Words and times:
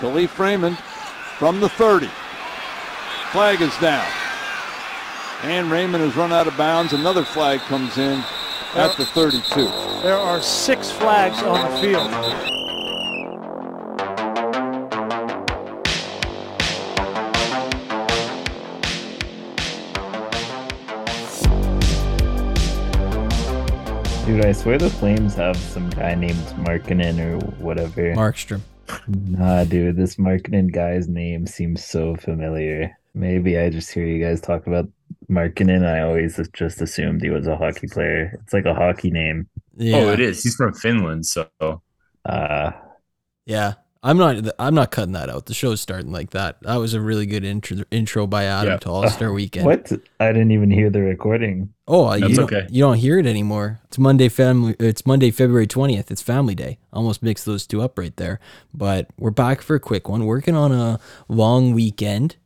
Kalif 0.00 0.38
Raymond 0.38 0.78
from 1.38 1.60
the 1.60 1.68
30. 1.68 2.08
Flag 3.32 3.60
is 3.60 3.76
down. 3.78 4.06
And 5.42 5.70
Raymond 5.70 6.02
has 6.02 6.16
run 6.16 6.32
out 6.32 6.46
of 6.46 6.56
bounds. 6.56 6.94
Another 6.94 7.22
flag 7.22 7.60
comes 7.60 7.98
in 7.98 8.24
at 8.74 8.96
the 8.96 9.04
32. 9.04 9.66
There 10.02 10.16
are 10.16 10.40
six 10.40 10.90
flags 10.90 11.42
on 11.42 11.70
the 11.70 11.76
field. 11.82 12.10
Dude, 24.26 24.46
I 24.46 24.52
swear 24.52 24.78
the 24.78 24.88
Flames 24.88 25.34
have 25.34 25.58
some 25.58 25.90
guy 25.90 26.14
named 26.14 26.38
Markkanen 26.56 27.18
or 27.18 27.44
whatever. 27.56 28.14
Markstrom. 28.14 28.60
Nah, 29.10 29.64
dude, 29.64 29.96
this 29.96 30.16
Markkanen 30.16 30.72
guy's 30.72 31.08
name 31.08 31.46
seems 31.46 31.84
so 31.84 32.14
familiar. 32.14 32.96
Maybe 33.14 33.58
I 33.58 33.68
just 33.68 33.90
hear 33.90 34.06
you 34.06 34.24
guys 34.24 34.40
talk 34.40 34.68
about 34.68 34.88
Markkanen. 35.28 35.84
I 35.84 36.02
always 36.02 36.38
just 36.52 36.80
assumed 36.80 37.20
he 37.20 37.30
was 37.30 37.48
a 37.48 37.56
hockey 37.56 37.88
player. 37.88 38.38
It's 38.42 38.52
like 38.52 38.66
a 38.66 38.74
hockey 38.74 39.10
name. 39.10 39.48
Yeah. 39.76 39.96
Oh, 39.96 40.12
it 40.12 40.20
is. 40.20 40.42
He's 40.42 40.54
from 40.54 40.74
Finland, 40.74 41.26
so 41.26 41.48
Uh, 42.24 42.70
Yeah. 43.46 43.74
I'm 44.02 44.16
not 44.16 44.36
I'm 44.58 44.74
not 44.74 44.90
cutting 44.90 45.12
that 45.12 45.28
out. 45.28 45.44
The 45.46 45.52
show's 45.54 45.80
starting 45.80 46.10
like 46.10 46.30
that. 46.30 46.56
That 46.62 46.76
was 46.76 46.94
a 46.94 47.00
really 47.02 47.26
good 47.26 47.44
intro 47.44 47.84
intro 47.90 48.26
by 48.26 48.44
Adam 48.44 48.72
Yeah. 48.72 48.78
to 48.78 48.90
All 48.90 49.08
Star 49.10 49.30
Weekend. 49.32 49.66
what? 49.66 49.92
I 50.18 50.28
didn't 50.32 50.52
even 50.52 50.70
hear 50.70 50.88
the 50.88 51.02
recording. 51.02 51.74
Oh, 51.86 52.08
That's 52.08 52.22
you 52.30 52.34
don't, 52.36 52.44
okay. 52.44 52.66
you 52.70 52.82
don't 52.82 52.96
hear 52.96 53.18
it 53.18 53.26
anymore. 53.26 53.80
It's 53.84 53.98
Monday 53.98 54.30
family 54.30 54.74
it's 54.78 55.04
Monday 55.04 55.30
February 55.30 55.66
20th. 55.66 56.10
It's 56.10 56.22
family 56.22 56.54
day. 56.54 56.78
Almost 56.94 57.22
mixed 57.22 57.44
those 57.44 57.66
two 57.66 57.82
up 57.82 57.98
right 57.98 58.16
there. 58.16 58.40
But 58.72 59.08
we're 59.18 59.30
back 59.30 59.60
for 59.60 59.74
a 59.76 59.80
quick 59.80 60.08
one. 60.08 60.24
Working 60.24 60.56
on 60.56 60.72
a 60.72 60.98
long 61.28 61.74
weekend, 61.74 62.36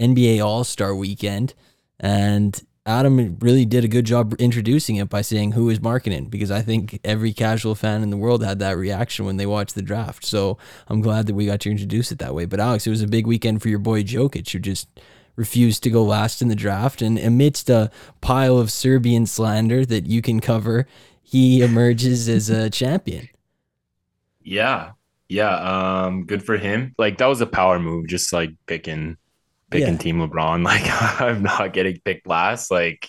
NBA 0.00 0.40
All-Star 0.44 0.94
weekend, 0.94 1.54
and 1.98 2.62
Adam 2.90 3.38
really 3.40 3.64
did 3.64 3.84
a 3.84 3.88
good 3.88 4.04
job 4.04 4.34
introducing 4.40 4.96
it 4.96 5.08
by 5.08 5.22
saying 5.22 5.52
who 5.52 5.70
is 5.70 5.78
Markkanen 5.78 6.28
because 6.28 6.50
I 6.50 6.60
think 6.60 6.98
every 7.04 7.32
casual 7.32 7.74
fan 7.76 8.02
in 8.02 8.10
the 8.10 8.16
world 8.16 8.44
had 8.44 8.58
that 8.58 8.76
reaction 8.76 9.24
when 9.24 9.36
they 9.36 9.46
watched 9.46 9.76
the 9.76 9.82
draft. 9.82 10.24
So 10.24 10.58
I'm 10.88 11.00
glad 11.00 11.26
that 11.26 11.34
we 11.34 11.46
got 11.46 11.60
to 11.60 11.70
introduce 11.70 12.10
it 12.10 12.18
that 12.18 12.34
way. 12.34 12.46
But 12.46 12.58
Alex, 12.58 12.86
it 12.86 12.90
was 12.90 13.02
a 13.02 13.06
big 13.06 13.26
weekend 13.26 13.62
for 13.62 13.68
your 13.68 13.78
boy 13.78 14.02
Jokic, 14.02 14.50
who 14.50 14.58
just 14.58 14.88
refused 15.36 15.82
to 15.84 15.90
go 15.90 16.02
last 16.02 16.42
in 16.42 16.48
the 16.48 16.56
draft. 16.56 17.00
And 17.00 17.18
amidst 17.18 17.70
a 17.70 17.90
pile 18.20 18.58
of 18.58 18.72
Serbian 18.72 19.24
slander 19.26 19.86
that 19.86 20.06
you 20.06 20.20
can 20.20 20.40
cover, 20.40 20.86
he 21.22 21.62
emerges 21.62 22.28
as 22.28 22.50
a 22.50 22.68
champion. 22.70 23.28
yeah, 24.42 24.92
yeah. 25.28 25.54
Um, 25.54 26.26
good 26.26 26.42
for 26.44 26.56
him. 26.56 26.92
Like 26.98 27.18
that 27.18 27.26
was 27.26 27.40
a 27.40 27.46
power 27.46 27.78
move, 27.78 28.08
just 28.08 28.32
like 28.32 28.50
picking, 28.66 29.16
picking 29.70 29.94
Yeah. 29.94 29.98
Team 29.98 30.18
LeBron. 30.18 30.64
Like 30.64 31.20
I'm 31.20 31.42
not 31.42 31.72
getting 31.72 32.00
picked 32.04 32.26
last. 32.26 32.70
Like 32.70 33.08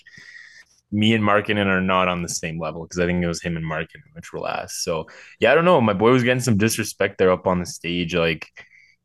me 0.90 1.14
and 1.14 1.24
Markkanen 1.24 1.66
are 1.66 1.80
not 1.80 2.08
on 2.08 2.22
the 2.22 2.28
same 2.28 2.60
level 2.60 2.82
because 2.82 2.98
I 2.98 3.06
think 3.06 3.22
it 3.22 3.26
was 3.26 3.42
him 3.42 3.56
and 3.56 3.64
Markkanen 3.64 4.12
which 4.14 4.32
were 4.32 4.40
last. 4.40 4.84
So 4.84 5.06
yeah, 5.40 5.52
I 5.52 5.54
don't 5.54 5.64
know. 5.64 5.80
My 5.80 5.94
boy 5.94 6.12
was 6.12 6.22
getting 6.22 6.42
some 6.42 6.58
disrespect 6.58 7.18
there 7.18 7.32
up 7.32 7.46
on 7.46 7.58
the 7.60 7.66
stage, 7.66 8.14
like 8.14 8.46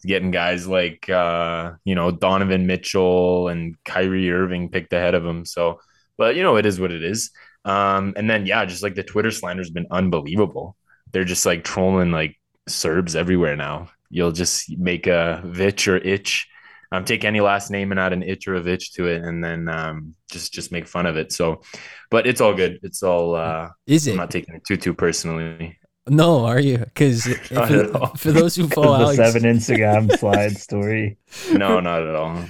getting 0.06 0.32
guys 0.32 0.68
like 0.68 1.10
uh, 1.10 1.74
you 1.86 1.96
know 1.96 2.12
Donovan 2.12 2.68
Mitchell 2.68 3.48
and 3.48 3.82
Kyrie 3.84 4.32
Irving 4.32 4.70
picked 4.70 4.94
ahead 4.94 5.16
of 5.16 5.26
him. 5.26 5.46
So, 5.46 5.80
but 6.18 6.36
you 6.36 6.44
know 6.44 6.58
it 6.58 6.66
is 6.66 6.80
what 6.80 6.92
it 6.92 7.04
is. 7.04 7.32
Um, 7.66 8.14
and 8.16 8.30
then 8.30 8.46
yeah, 8.46 8.66
just 8.66 8.84
like 8.84 8.96
the 8.96 9.04
Twitter 9.04 9.32
slander's 9.32 9.70
been 9.70 9.88
unbelievable. 9.92 10.76
They're 11.12 11.24
just 11.24 11.46
like 11.46 11.64
trolling 11.64 12.12
like 12.12 12.38
Serbs 12.68 13.16
everywhere 13.16 13.56
now. 13.56 13.90
You'll 14.10 14.32
just 14.32 14.78
make 14.78 15.08
a 15.08 15.42
Vich 15.46 15.88
or 15.88 15.98
Itch. 15.98 16.48
Um, 16.92 17.06
take 17.06 17.26
any 17.26 17.42
last 17.42 17.70
name 17.70 17.92
and 17.92 18.00
add 18.00 18.14
an 18.14 18.24
itch 18.24 18.48
or 18.48 18.56
a 18.56 18.62
vitch 18.62 18.94
to 18.94 19.08
it, 19.08 19.22
and 19.22 19.44
then 19.44 19.68
um, 19.68 20.16
just 20.32 20.54
just 20.54 20.72
make 20.72 20.88
fun 20.88 21.06
of 21.06 21.18
it. 21.18 21.32
So, 21.32 21.62
but 22.10 22.26
it's 22.28 22.42
all 22.42 22.54
good. 22.54 22.80
It's 22.84 23.04
all. 23.04 23.36
Uh, 23.36 23.70
Is 23.86 24.08
I'm 24.08 24.16
not 24.16 24.32
taking 24.32 24.56
it 24.56 24.64
too 24.66 24.78
too 24.78 24.94
personally. 24.94 25.78
No, 26.10 26.46
are 26.46 26.60
you? 26.60 26.78
Because 26.78 27.28
Not 27.52 27.72
at 27.72 27.96
all. 27.96 28.08
for, 28.12 28.18
for 28.18 28.32
those 28.32 28.56
who 28.56 28.68
follow 28.70 29.08
the 29.08 29.16
seven 29.16 29.44
Instagram 29.44 30.18
slide 30.18 30.58
story. 30.58 31.18
No, 31.52 31.80
not 31.80 32.04
at 32.04 32.16
all. 32.16 32.46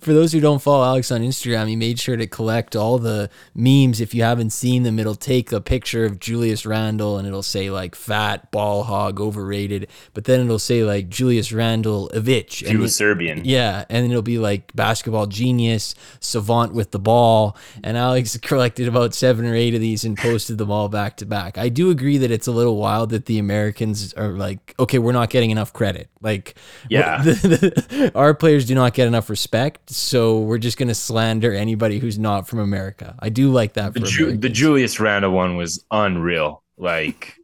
For 0.00 0.12
those 0.12 0.32
who 0.32 0.40
don't 0.40 0.60
follow 0.62 0.84
Alex 0.84 1.10
on 1.10 1.20
Instagram, 1.22 1.68
he 1.68 1.76
made 1.76 1.98
sure 1.98 2.16
to 2.16 2.26
collect 2.26 2.74
all 2.76 2.98
the 2.98 3.30
memes. 3.54 4.00
If 4.00 4.14
you 4.14 4.22
haven't 4.22 4.50
seen 4.50 4.82
them, 4.82 4.98
it'll 4.98 5.14
take 5.14 5.52
a 5.52 5.60
picture 5.60 6.04
of 6.04 6.18
Julius 6.20 6.64
Randle 6.66 7.18
and 7.18 7.26
it'll 7.26 7.42
say 7.42 7.70
like 7.70 7.94
fat, 7.94 8.50
ball 8.50 8.84
hog, 8.84 9.20
overrated. 9.20 9.88
But 10.14 10.24
then 10.24 10.40
it'll 10.40 10.58
say 10.58 10.84
like 10.84 11.08
Julius 11.08 11.52
Randle, 11.52 12.10
Avich. 12.14 12.66
He 12.66 12.76
was 12.76 12.94
Serbian. 12.96 13.42
Yeah, 13.44 13.84
and 13.88 14.10
it'll 14.10 14.22
be 14.22 14.38
like 14.38 14.74
basketball 14.74 15.26
genius, 15.26 15.94
savant 16.20 16.72
with 16.74 16.90
the 16.90 16.98
ball. 16.98 17.56
And 17.82 17.96
Alex 17.96 18.36
collected 18.42 18.88
about 18.88 19.14
seven 19.14 19.44
or 19.46 19.54
eight 19.54 19.74
of 19.74 19.80
these 19.80 20.04
and 20.04 20.16
posted 20.16 20.58
them 20.58 20.70
all 20.70 20.88
back 20.88 21.16
to 21.18 21.26
back. 21.26 21.58
I 21.58 21.68
do 21.68 21.90
agree 21.90 22.18
that 22.18 22.30
it's 22.30 22.46
a 22.46 22.52
little 22.52 22.76
wild 22.76 23.10
that 23.10 23.26
the 23.26 23.38
Americans 23.38 24.12
are 24.14 24.28
like, 24.30 24.74
okay, 24.78 24.98
we're 24.98 25.12
not 25.12 25.30
getting 25.30 25.50
enough 25.50 25.72
credit. 25.72 26.08
Like, 26.20 26.54
Yeah. 26.88 27.22
the- 27.22 27.32
the- 27.88 28.12
our 28.14 28.34
players 28.34 28.66
do 28.66 28.74
not 28.74 28.94
get 28.94 29.06
enough 29.06 29.28
respect, 29.30 29.65
so 29.86 30.40
we're 30.40 30.58
just 30.58 30.78
gonna 30.78 30.94
slander 30.94 31.52
anybody 31.52 31.98
who's 31.98 32.18
not 32.18 32.46
from 32.46 32.58
America. 32.58 33.14
I 33.18 33.28
do 33.28 33.50
like 33.50 33.74
that. 33.74 33.94
The, 33.94 34.00
Ju- 34.00 34.36
the 34.36 34.48
Julius 34.48 35.00
Randle 35.00 35.32
one 35.32 35.56
was 35.56 35.84
unreal. 35.90 36.62
Like 36.76 37.36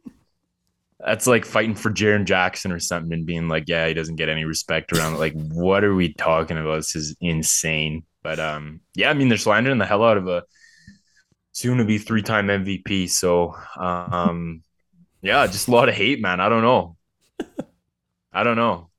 that's 0.99 1.27
like 1.27 1.45
fighting 1.45 1.75
for 1.75 1.91
Jaren 1.91 2.25
Jackson 2.25 2.71
or 2.71 2.79
something 2.79 3.11
and 3.11 3.25
being 3.25 3.49
like, 3.49 3.65
yeah, 3.67 3.87
he 3.87 3.93
doesn't 3.93 4.15
get 4.15 4.29
any 4.29 4.45
respect 4.45 4.93
around. 4.93 5.19
Like, 5.19 5.33
what 5.33 5.83
are 5.83 5.93
we 5.93 6.13
talking 6.13 6.57
about? 6.57 6.77
This 6.77 6.95
is 6.95 7.15
insane. 7.19 8.03
But 8.21 8.39
um, 8.39 8.79
yeah, 8.95 9.09
I 9.09 9.13
mean, 9.13 9.27
they're 9.27 9.37
slandering 9.37 9.79
the 9.79 9.85
hell 9.85 10.03
out 10.03 10.17
of 10.17 10.27
a 10.27 10.43
soon 11.51 11.77
to 11.79 11.85
be 11.85 11.97
three 11.97 12.21
time 12.21 12.47
MVP. 12.47 13.09
So 13.09 13.55
um, 13.77 14.63
yeah, 15.21 15.45
just 15.47 15.67
a 15.67 15.71
lot 15.71 15.89
of 15.89 15.95
hate, 15.95 16.21
man. 16.21 16.39
I 16.39 16.49
don't 16.49 16.63
know. 16.63 16.95
I 18.31 18.43
don't 18.43 18.55
know. 18.55 18.89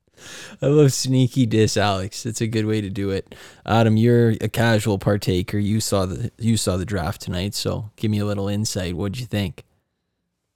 I 0.62 0.66
love 0.66 0.92
sneaky 0.92 1.46
diss, 1.46 1.76
Alex. 1.76 2.26
It's 2.26 2.40
a 2.40 2.46
good 2.46 2.66
way 2.66 2.80
to 2.80 2.90
do 2.90 3.10
it. 3.10 3.34
Adam, 3.66 3.96
you're 3.96 4.30
a 4.40 4.48
casual 4.48 4.98
partaker. 4.98 5.58
You 5.58 5.80
saw 5.80 6.06
the 6.06 6.30
you 6.38 6.56
saw 6.56 6.76
the 6.76 6.84
draft 6.84 7.20
tonight, 7.20 7.54
so 7.54 7.90
give 7.96 8.10
me 8.10 8.18
a 8.18 8.24
little 8.24 8.48
insight. 8.48 8.96
What'd 8.96 9.18
you 9.18 9.26
think? 9.26 9.64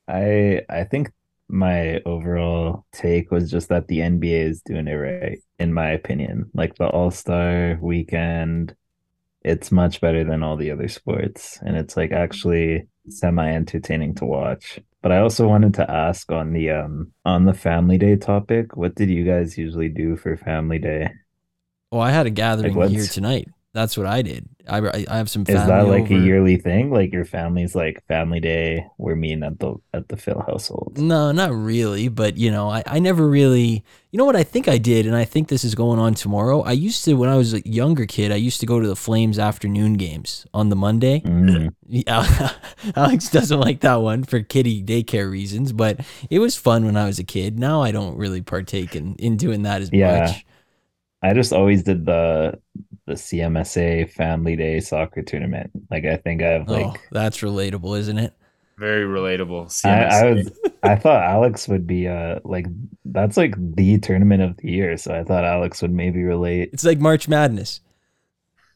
I 0.09 0.63
I 0.69 0.85
think 0.85 1.13
my 1.49 2.01
overall 2.05 2.85
take 2.93 3.31
was 3.31 3.51
just 3.51 3.69
that 3.71 3.89
the 3.89 4.01
NBA 4.01 4.49
is 4.49 4.63
doing 4.63 4.87
it 4.87 4.95
right, 4.95 5.39
in 5.59 5.73
my 5.73 5.91
opinion. 5.91 6.51
Like 6.55 6.75
the 6.75 6.87
All-Star 6.89 7.79
weekend, 7.81 8.77
it's 9.43 9.73
much 9.73 10.01
better 10.01 10.25
than 10.25 10.43
all 10.43 10.57
the 10.57 10.71
other 10.71 10.89
sports, 10.89 11.59
and 11.63 11.77
it's 11.77 11.97
like 11.97 12.13
actually 12.13 12.87
semi-entertaining 13.11 14.15
to 14.17 14.25
watch. 14.25 14.81
But 15.03 15.13
I 15.13 15.21
also 15.21 15.47
wanted 15.49 15.75
to 15.75 15.91
ask 15.91 16.31
on 16.33 16.53
the 16.53 16.71
um 16.71 17.13
on 17.25 17.45
the 17.45 17.55
Family 17.55 17.99
Day 17.99 18.17
topic, 18.17 18.77
what 18.77 18.95
did 18.95 19.09
you 19.11 19.25
guys 19.25 19.57
usually 19.57 19.89
do 19.89 20.17
for 20.17 20.37
Family 20.37 20.79
Day? 20.79 21.11
Oh, 21.91 22.01
I 22.01 22.11
had 22.11 22.27
a 22.27 22.31
gathering 22.31 22.75
Like, 22.75 22.91
here 22.91 23.07
tonight. 23.07 23.49
That's 23.78 23.97
what 23.97 24.06
I 24.06 24.22
did. 24.22 24.49
I, 24.69 25.05
I 25.09 25.16
have 25.16 25.31
some 25.31 25.43
Is 25.43 25.55
that 25.55 25.87
like 25.87 26.03
over. 26.03 26.15
a 26.16 26.19
yearly 26.19 26.56
thing? 26.56 26.91
Like 26.91 27.12
your 27.12 27.25
family's 27.25 27.77
like 27.77 28.05
Family 28.09 28.41
Day, 28.41 28.84
we're 28.99 29.15
meeting 29.15 29.44
at 29.44 29.61
the 29.61 29.77
at 29.94 30.09
the 30.09 30.16
Phil 30.16 30.43
household. 30.47 30.99
No, 30.99 31.31
not 31.31 31.53
really, 31.53 32.09
but 32.09 32.37
you 32.37 32.50
know, 32.50 32.69
I, 32.69 32.83
I 32.84 32.99
never 32.99 33.28
really 33.28 33.84
you 34.11 34.19
know 34.19 34.25
what 34.25 34.34
I 34.34 34.43
think 34.43 34.67
I 34.67 34.78
did, 34.78 35.06
and 35.06 35.15
I 35.15 35.25
think 35.25 35.47
this 35.47 35.62
is 35.62 35.77
going 35.77 36.00
on 36.00 36.15
tomorrow. 36.15 36.62
I 36.62 36.72
used 36.72 37.05
to 37.05 37.15
when 37.15 37.28
I 37.28 37.37
was 37.37 37.55
a 37.55 37.61
younger 37.69 38.05
kid, 38.05 38.33
I 38.33 38.34
used 38.37 38.59
to 38.61 38.67
go 38.67 38.81
to 38.81 38.88
the 38.88 38.97
Flames 38.97 39.38
afternoon 39.38 39.94
games 39.94 40.44
on 40.53 40.71
the 40.71 40.77
Monday. 40.77 41.21
Mm. 41.21 41.72
Alex 42.97 43.31
doesn't 43.31 43.61
like 43.61 43.78
that 43.83 43.97
one 44.03 44.25
for 44.25 44.41
kitty 44.41 44.83
daycare 44.83 45.31
reasons, 45.31 45.72
but 45.72 46.00
it 46.31 46.41
was 46.41 46.56
fun 46.56 46.85
when 46.85 46.97
I 46.97 47.06
was 47.06 47.20
a 47.20 47.25
kid. 47.25 47.61
Now 47.61 47.82
I 47.82 47.93
don't 47.93 48.17
really 48.19 48.43
partake 48.43 48.97
in, 48.97 49.14
in 49.20 49.37
doing 49.37 49.62
that 49.62 49.82
as 49.82 49.91
Yeah. 49.93 50.19
much. 50.20 50.44
I 51.20 51.35
just 51.35 51.53
always 51.53 51.82
did 51.82 52.06
the 52.06 52.61
the 53.08 53.14
CMSA 53.14 54.10
Family 54.10 54.55
Day 54.55 54.81
soccer 54.81 55.22
tournament. 55.22 55.70
Like 55.90 56.05
I 56.05 56.16
think 56.16 56.43
I 56.43 56.49
have 56.49 56.69
oh, 56.69 56.72
like 56.72 57.00
that's 57.10 57.38
relatable, 57.38 57.99
isn't 57.99 58.19
it? 58.19 58.34
Very 58.76 59.05
relatable. 59.05 59.84
I, 59.84 60.05
I 60.05 60.32
was 60.32 60.58
I 60.82 60.94
thought 60.94 61.25
Alex 61.25 61.66
would 61.66 61.87
be 61.87 62.06
uh 62.06 62.38
like 62.44 62.66
that's 63.06 63.37
like 63.37 63.55
the 63.75 63.99
tournament 63.99 64.43
of 64.43 64.56
the 64.58 64.70
year, 64.70 64.96
so 64.96 65.12
I 65.12 65.25
thought 65.25 65.44
Alex 65.44 65.82
would 65.82 65.93
maybe 65.93 66.22
relate. 66.22 66.70
It's 66.72 66.84
like 66.84 67.00
March 67.00 67.26
Madness. 67.26 67.81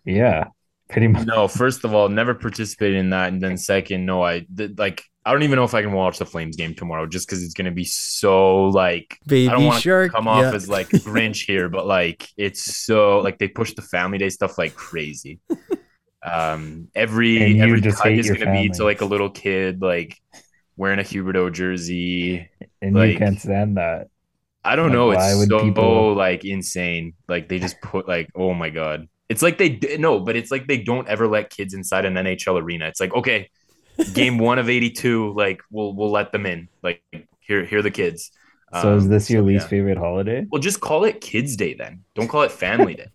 Yeah, 0.05 0.49
pretty 0.89 1.09
much. 1.09 1.27
No, 1.27 1.47
first 1.47 1.85
of 1.85 1.95
all, 1.95 2.09
never 2.09 2.35
participated 2.35 2.97
in 2.97 3.11
that, 3.11 3.33
and 3.33 3.41
then 3.41 3.57
second, 3.57 4.07
no, 4.07 4.23
I 4.23 4.41
did, 4.41 4.79
like. 4.79 5.05
I 5.25 5.31
don't 5.33 5.45
even 5.45 5.57
know 5.57 5.65
if 5.65 5.73
I 5.75 5.83
can 5.83 5.93
watch 5.93 6.19
the 6.19 6.27
Flames 6.27 6.57
game 6.57 6.75
tomorrow, 6.75 7.07
just 7.07 7.29
because 7.29 7.45
it's 7.45 7.55
gonna 7.55 7.71
be 7.71 7.85
so 7.85 8.65
like. 8.67 9.19
Baby 9.27 9.49
I 9.49 9.53
don't 9.53 9.65
want 9.67 9.77
to 9.83 9.89
shark. 9.89 10.13
come 10.13 10.27
off 10.27 10.43
yeah. 10.43 10.53
as 10.53 10.69
like 10.69 10.89
Grinch 10.89 11.45
here, 11.47 11.69
but 11.69 11.87
like 11.87 12.29
it's 12.37 12.63
so 12.85 13.19
like 13.21 13.39
they 13.39 13.47
push 13.49 13.75
the 13.75 13.83
Family 13.83 14.19
Day 14.19 14.31
stuff 14.31 14.59
like 14.59 14.75
crazy. 14.75 15.39
Um, 16.25 16.89
every 16.95 17.43
And 17.43 17.57
you 17.57 17.63
every 17.65 17.81
just 17.81 17.99
cut 17.99 18.13
is 18.13 18.31
gonna 18.31 18.53
be 18.53 18.69
to 18.71 18.85
like 18.85 19.01
a 19.01 19.05
little 19.05 19.31
kid 19.31 19.83
like 19.83 20.21
wearing 20.77 21.01
a 21.01 21.03
Huberdeau 21.03 21.53
jersey. 21.53 22.49
And 22.81 22.95
like- 22.95 23.13
you 23.13 23.19
can't 23.19 23.41
stand 23.41 23.77
that. 23.77 24.09
I 24.65 24.77
don't 24.77 24.87
Like, 24.91 24.93
know. 24.95 25.07
why 25.09 25.31
It's 25.31 25.39
would 25.39 25.49
so 25.49 25.65
people- 25.65 26.15
like 26.15 26.45
insane. 26.45 27.15
Like 27.29 27.49
they 27.49 27.59
just 27.59 27.81
put 27.81 28.07
like, 28.07 28.29
oh 28.37 28.55
my 28.55 28.71
god. 28.71 29.09
It's 29.29 29.43
like 29.43 29.59
they 29.59 29.97
no, 29.99 30.21
but 30.21 30.37
it's 30.37 30.51
like 30.53 30.69
they 30.69 30.79
don't 30.79 31.09
ever 31.09 31.27
let 31.27 31.51
kids 31.51 31.75
inside 31.75 32.05
an 32.05 32.15
NHL 32.15 32.61
arena. 32.63 32.87
It's 32.87 33.01
like 33.01 33.13
okay, 33.15 33.51
game 34.13 34.39
one 34.39 34.59
of 34.59 34.69
eighty 34.69 34.91
two. 34.91 35.33
Like 35.35 35.63
we'll 35.71 35.95
we'll 35.95 36.11
let 36.11 36.33
them 36.33 36.47
in. 36.47 36.69
Like 36.83 37.03
here 37.41 37.65
here 37.65 37.79
are 37.81 37.83
the 37.83 37.91
kids. 37.91 38.31
So 38.73 38.97
is 38.97 39.07
Um, 39.07 39.09
this 39.09 39.31
your 39.31 39.41
so, 39.41 39.43
least 39.43 39.69
yeah. 39.69 39.69
favorite 39.69 39.99
holiday? 39.99 40.47
Well, 40.51 40.61
just 40.63 40.81
call 40.81 41.05
it 41.05 41.21
Kids 41.21 41.57
Day 41.57 41.75
then. 41.75 42.05
Don't 42.15 42.29
call 42.29 42.43
it 42.43 42.53
Family 42.53 42.95
Day. 42.95 43.09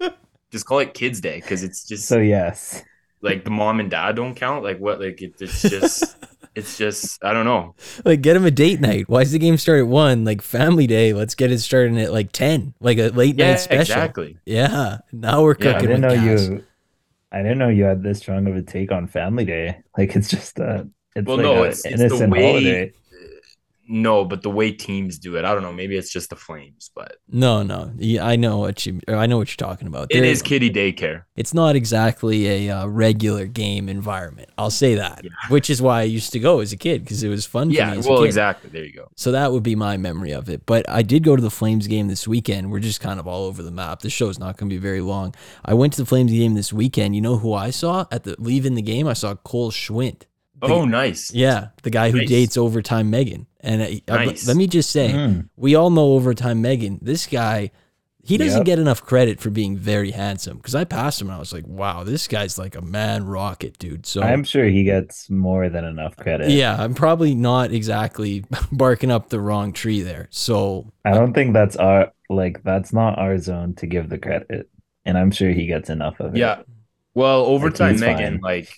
just 0.52 0.66
call 0.66 0.78
it 0.78 0.94
Kids 0.94 1.20
Day 1.20 1.36
because 1.40 1.62
it's 1.62 1.84
just 1.86 2.08
So 2.08 2.18
yes. 2.18 2.84
like 3.22 3.44
the 3.44 3.50
mom 3.50 3.80
and 3.80 3.90
dad 3.90 4.16
don't 4.16 4.34
count. 4.34 4.64
Like 4.64 4.78
what? 4.78 5.00
Like 5.00 5.20
it, 5.22 5.34
it's 5.40 5.66
just 5.68 6.16
it's 6.54 6.76
just 6.76 7.24
I 7.24 7.32
don't 7.32 7.46
know. 7.46 7.76
Like, 8.04 8.22
get 8.22 8.36
him 8.36 8.44
a 8.44 8.50
date 8.50 8.80
night. 8.80 9.08
Why 9.08 9.22
does 9.22 9.32
the 9.32 9.38
game 9.38 9.56
start 9.56 9.80
at 9.80 9.86
one? 9.88 10.24
Like 10.24 10.42
family 10.42 10.86
day. 10.86 11.12
Let's 11.12 11.34
get 11.34 11.50
it 11.52 11.58
started 11.60 11.96
at 11.98 12.12
like 12.12 12.32
ten, 12.32 12.74
like 12.80 12.98
a 12.98 13.08
late 13.08 13.36
Yeah, 13.36 13.36
night 13.36 13.58
special. 13.60 14.12
exactly. 14.12 14.38
Yeah. 14.46 14.98
Now 15.12 15.42
we're 15.42 15.54
Yeah, 15.56 15.76
I 15.76 15.78
I 15.78 15.82
cooking 15.82 15.86
didn't 15.86 16.00
know 16.00 16.12
with 16.12 16.22
you 16.22 16.64
I 17.34 17.42
didn't 17.42 17.58
know 17.58 17.68
you 17.68 17.84
had 17.84 18.02
this 18.02 18.20
strong 18.20 18.46
of 18.46 18.56
a 18.56 18.62
take 18.62 18.92
on 18.92 19.06
Family 19.08 19.44
Day. 19.44 19.82
Like 19.98 20.14
it's 20.16 20.28
just 20.28 20.58
a 20.58 20.88
it's 21.16 21.26
Well, 21.26 21.38
like 21.38 21.44
no, 21.44 21.64
a 21.64 21.64
it's, 21.64 21.84
it's 21.84 22.04
the 22.06 22.06
innocent 22.06 22.32
way. 22.32 22.42
holiday. 22.42 22.92
No, 23.86 24.24
but 24.24 24.42
the 24.42 24.50
way 24.50 24.72
teams 24.72 25.18
do 25.18 25.36
it, 25.36 25.44
I 25.44 25.52
don't 25.52 25.62
know. 25.62 25.72
Maybe 25.72 25.96
it's 25.96 26.10
just 26.12 26.30
the 26.30 26.36
Flames, 26.36 26.90
but 26.94 27.16
No, 27.28 27.62
no. 27.62 27.92
Yeah, 27.96 28.26
I 28.26 28.36
know 28.36 28.58
what 28.58 28.86
you. 28.86 29.00
I 29.08 29.26
know 29.26 29.36
what 29.38 29.48
you're 29.50 29.68
talking 29.68 29.86
about. 29.86 30.08
it 30.10 30.20
There- 30.20 30.24
is 30.24 30.42
kitty 30.42 30.70
daycare. 30.70 31.24
It's 31.36 31.52
not 31.52 31.76
exactly 31.76 32.68
a 32.68 32.78
uh, 32.78 32.86
regular 32.86 33.46
game 33.46 33.88
environment. 33.88 34.48
I'll 34.56 34.70
say 34.70 34.94
that. 34.94 35.20
Yeah. 35.24 35.30
Which 35.48 35.68
is 35.68 35.82
why 35.82 36.00
I 36.00 36.04
used 36.04 36.32
to 36.32 36.38
go 36.38 36.60
as 36.60 36.72
a 36.72 36.76
kid 36.76 37.02
because 37.02 37.22
it 37.22 37.28
was 37.28 37.44
fun 37.44 37.68
for 37.68 37.74
Yeah, 37.74 38.00
well, 38.06 38.22
exactly. 38.22 38.70
There 38.70 38.84
you 38.84 38.92
go. 38.92 39.08
So 39.16 39.32
that 39.32 39.52
would 39.52 39.62
be 39.62 39.74
my 39.74 39.96
memory 39.96 40.32
of 40.32 40.48
it. 40.48 40.64
But 40.64 40.88
I 40.88 41.02
did 41.02 41.22
go 41.22 41.36
to 41.36 41.42
the 41.42 41.50
Flames 41.50 41.86
game 41.86 42.08
this 42.08 42.26
weekend. 42.26 42.70
We're 42.70 42.80
just 42.80 43.00
kind 43.00 43.20
of 43.20 43.26
all 43.26 43.44
over 43.44 43.62
the 43.62 43.70
map. 43.70 44.00
The 44.00 44.10
show's 44.10 44.38
not 44.38 44.56
going 44.56 44.70
to 44.70 44.74
be 44.74 44.80
very 44.80 45.00
long. 45.00 45.34
I 45.64 45.74
went 45.74 45.92
to 45.94 46.02
the 46.02 46.06
Flames 46.06 46.30
game 46.30 46.54
this 46.54 46.72
weekend. 46.72 47.14
You 47.14 47.20
know 47.20 47.38
who 47.38 47.52
I 47.52 47.70
saw 47.70 48.06
at 48.10 48.24
the 48.24 48.36
leaving 48.38 48.74
the 48.74 48.82
game? 48.82 49.06
I 49.06 49.12
saw 49.12 49.34
Cole 49.34 49.70
Schwindt. 49.70 50.22
Oh, 50.70 50.84
nice. 50.84 51.32
Yeah, 51.32 51.68
the 51.82 51.90
guy 51.90 52.10
who 52.10 52.18
Nice. 52.18 52.28
dates 52.28 52.56
overtime 52.56 53.10
Megan. 53.10 53.46
And 53.60 53.82
I, 53.82 54.02
I- 54.08 54.36
let 54.46 54.56
me 54.56 54.66
just 54.66 54.90
say, 54.90 55.10
Mm. 55.10 55.48
we 55.56 55.74
all 55.74 55.90
know 55.90 56.12
overtime 56.14 56.60
Megan. 56.62 56.98
This 57.02 57.26
guy, 57.26 57.70
he 58.22 58.36
doesn't 58.38 58.60
Yep. 58.60 58.66
get 58.66 58.78
enough 58.78 59.02
credit 59.02 59.40
for 59.40 59.50
being 59.50 59.76
very 59.76 60.10
handsome. 60.10 60.56
Because 60.58 60.74
I 60.74 60.84
passed 60.84 61.20
him 61.20 61.28
and 61.28 61.36
I 61.36 61.38
was 61.38 61.52
like, 61.52 61.66
wow, 61.66 62.04
this 62.04 62.26
guy's 62.28 62.58
like 62.58 62.74
a 62.76 62.80
man 62.82 63.26
rocket, 63.26 63.78
dude. 63.78 64.06
So 64.06 64.22
I'm 64.22 64.44
sure 64.44 64.64
he 64.66 64.84
gets 64.84 65.28
more 65.30 65.68
than 65.68 65.84
enough 65.84 66.16
credit. 66.16 66.50
yeah, 66.50 66.76
I'm 66.78 66.94
probably 66.94 67.34
not 67.34 67.70
exactly 67.72 68.44
barking 68.72 69.10
up 69.10 69.28
the 69.28 69.40
wrong 69.40 69.72
tree 69.72 70.00
there. 70.02 70.28
So 70.30 70.90
I 71.04 71.12
don't 71.12 71.32
think 71.34 71.52
that's 71.52 71.76
our 71.76 72.12
like 72.30 72.62
that's 72.64 72.92
not 72.92 73.18
our 73.18 73.36
zone 73.38 73.74
to 73.76 73.86
give 73.86 74.08
the 74.08 74.18
credit. 74.18 74.68
And 75.04 75.18
I'm 75.18 75.30
sure 75.30 75.50
he 75.50 75.66
gets 75.66 75.90
enough 75.90 76.18
of 76.20 76.34
it. 76.34 76.38
Yeah. 76.38 76.62
Well, 77.14 77.44
overtime 77.44 77.92
he's 77.92 78.00
Megan, 78.00 78.34
fine. 78.34 78.40
like, 78.40 78.68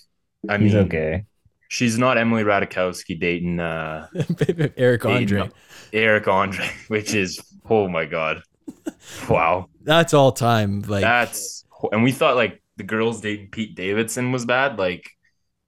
I 0.49 0.57
he's 0.57 0.73
mean, 0.73 0.83
okay. 0.87 1.23
She's 1.69 1.97
not 1.97 2.17
Emily 2.17 2.43
Ratajkowski 2.43 3.19
dating 3.19 3.59
uh, 3.59 4.07
Eric 4.77 5.03
dating 5.03 5.37
Andre, 5.37 5.49
Eric 5.93 6.27
Andre, 6.27 6.69
which 6.87 7.13
is 7.13 7.41
oh 7.69 7.87
my 7.87 8.05
god, 8.05 8.41
wow. 9.29 9.67
that's 9.83 10.13
all 10.13 10.31
time. 10.31 10.81
Like 10.81 11.01
That's 11.01 11.65
and 11.91 12.03
we 12.03 12.11
thought 12.11 12.35
like 12.35 12.61
the 12.77 12.83
girls 12.83 13.21
dating 13.21 13.49
Pete 13.49 13.75
Davidson 13.75 14.31
was 14.31 14.45
bad. 14.45 14.77
Like, 14.77 15.09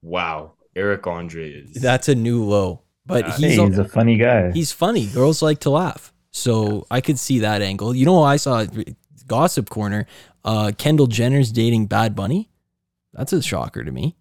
wow, 0.02 0.54
Eric 0.74 1.06
Andre 1.06 1.50
is 1.52 1.74
that's 1.74 2.08
a 2.08 2.14
new 2.14 2.44
low. 2.44 2.82
But 3.06 3.26
Yeah. 3.26 3.36
he's 3.36 3.56
Hey, 3.56 3.66
he's 3.66 3.78
a 3.78 3.84
funny 3.84 4.16
guy. 4.16 4.52
he's 4.52 4.72
funny. 4.72 5.06
Girls 5.06 5.42
like 5.42 5.60
to 5.60 5.70
laugh. 5.70 6.12
So 6.32 6.86
I 6.90 7.00
could 7.00 7.18
see 7.18 7.40
that 7.40 7.60
angle. 7.60 7.94
You 7.94 8.06
know, 8.06 8.22
I 8.22 8.36
saw 8.36 8.64
Gossip 9.26 9.68
Corner. 9.68 10.06
Uh, 10.44 10.72
Kendall 10.76 11.06
Jenner's 11.06 11.52
dating 11.52 11.86
Bad 11.86 12.14
Bunny. 12.14 12.48
That's 13.12 13.32
a 13.32 13.42
shocker 13.42 13.84
to 13.84 13.90
me. 13.90 14.16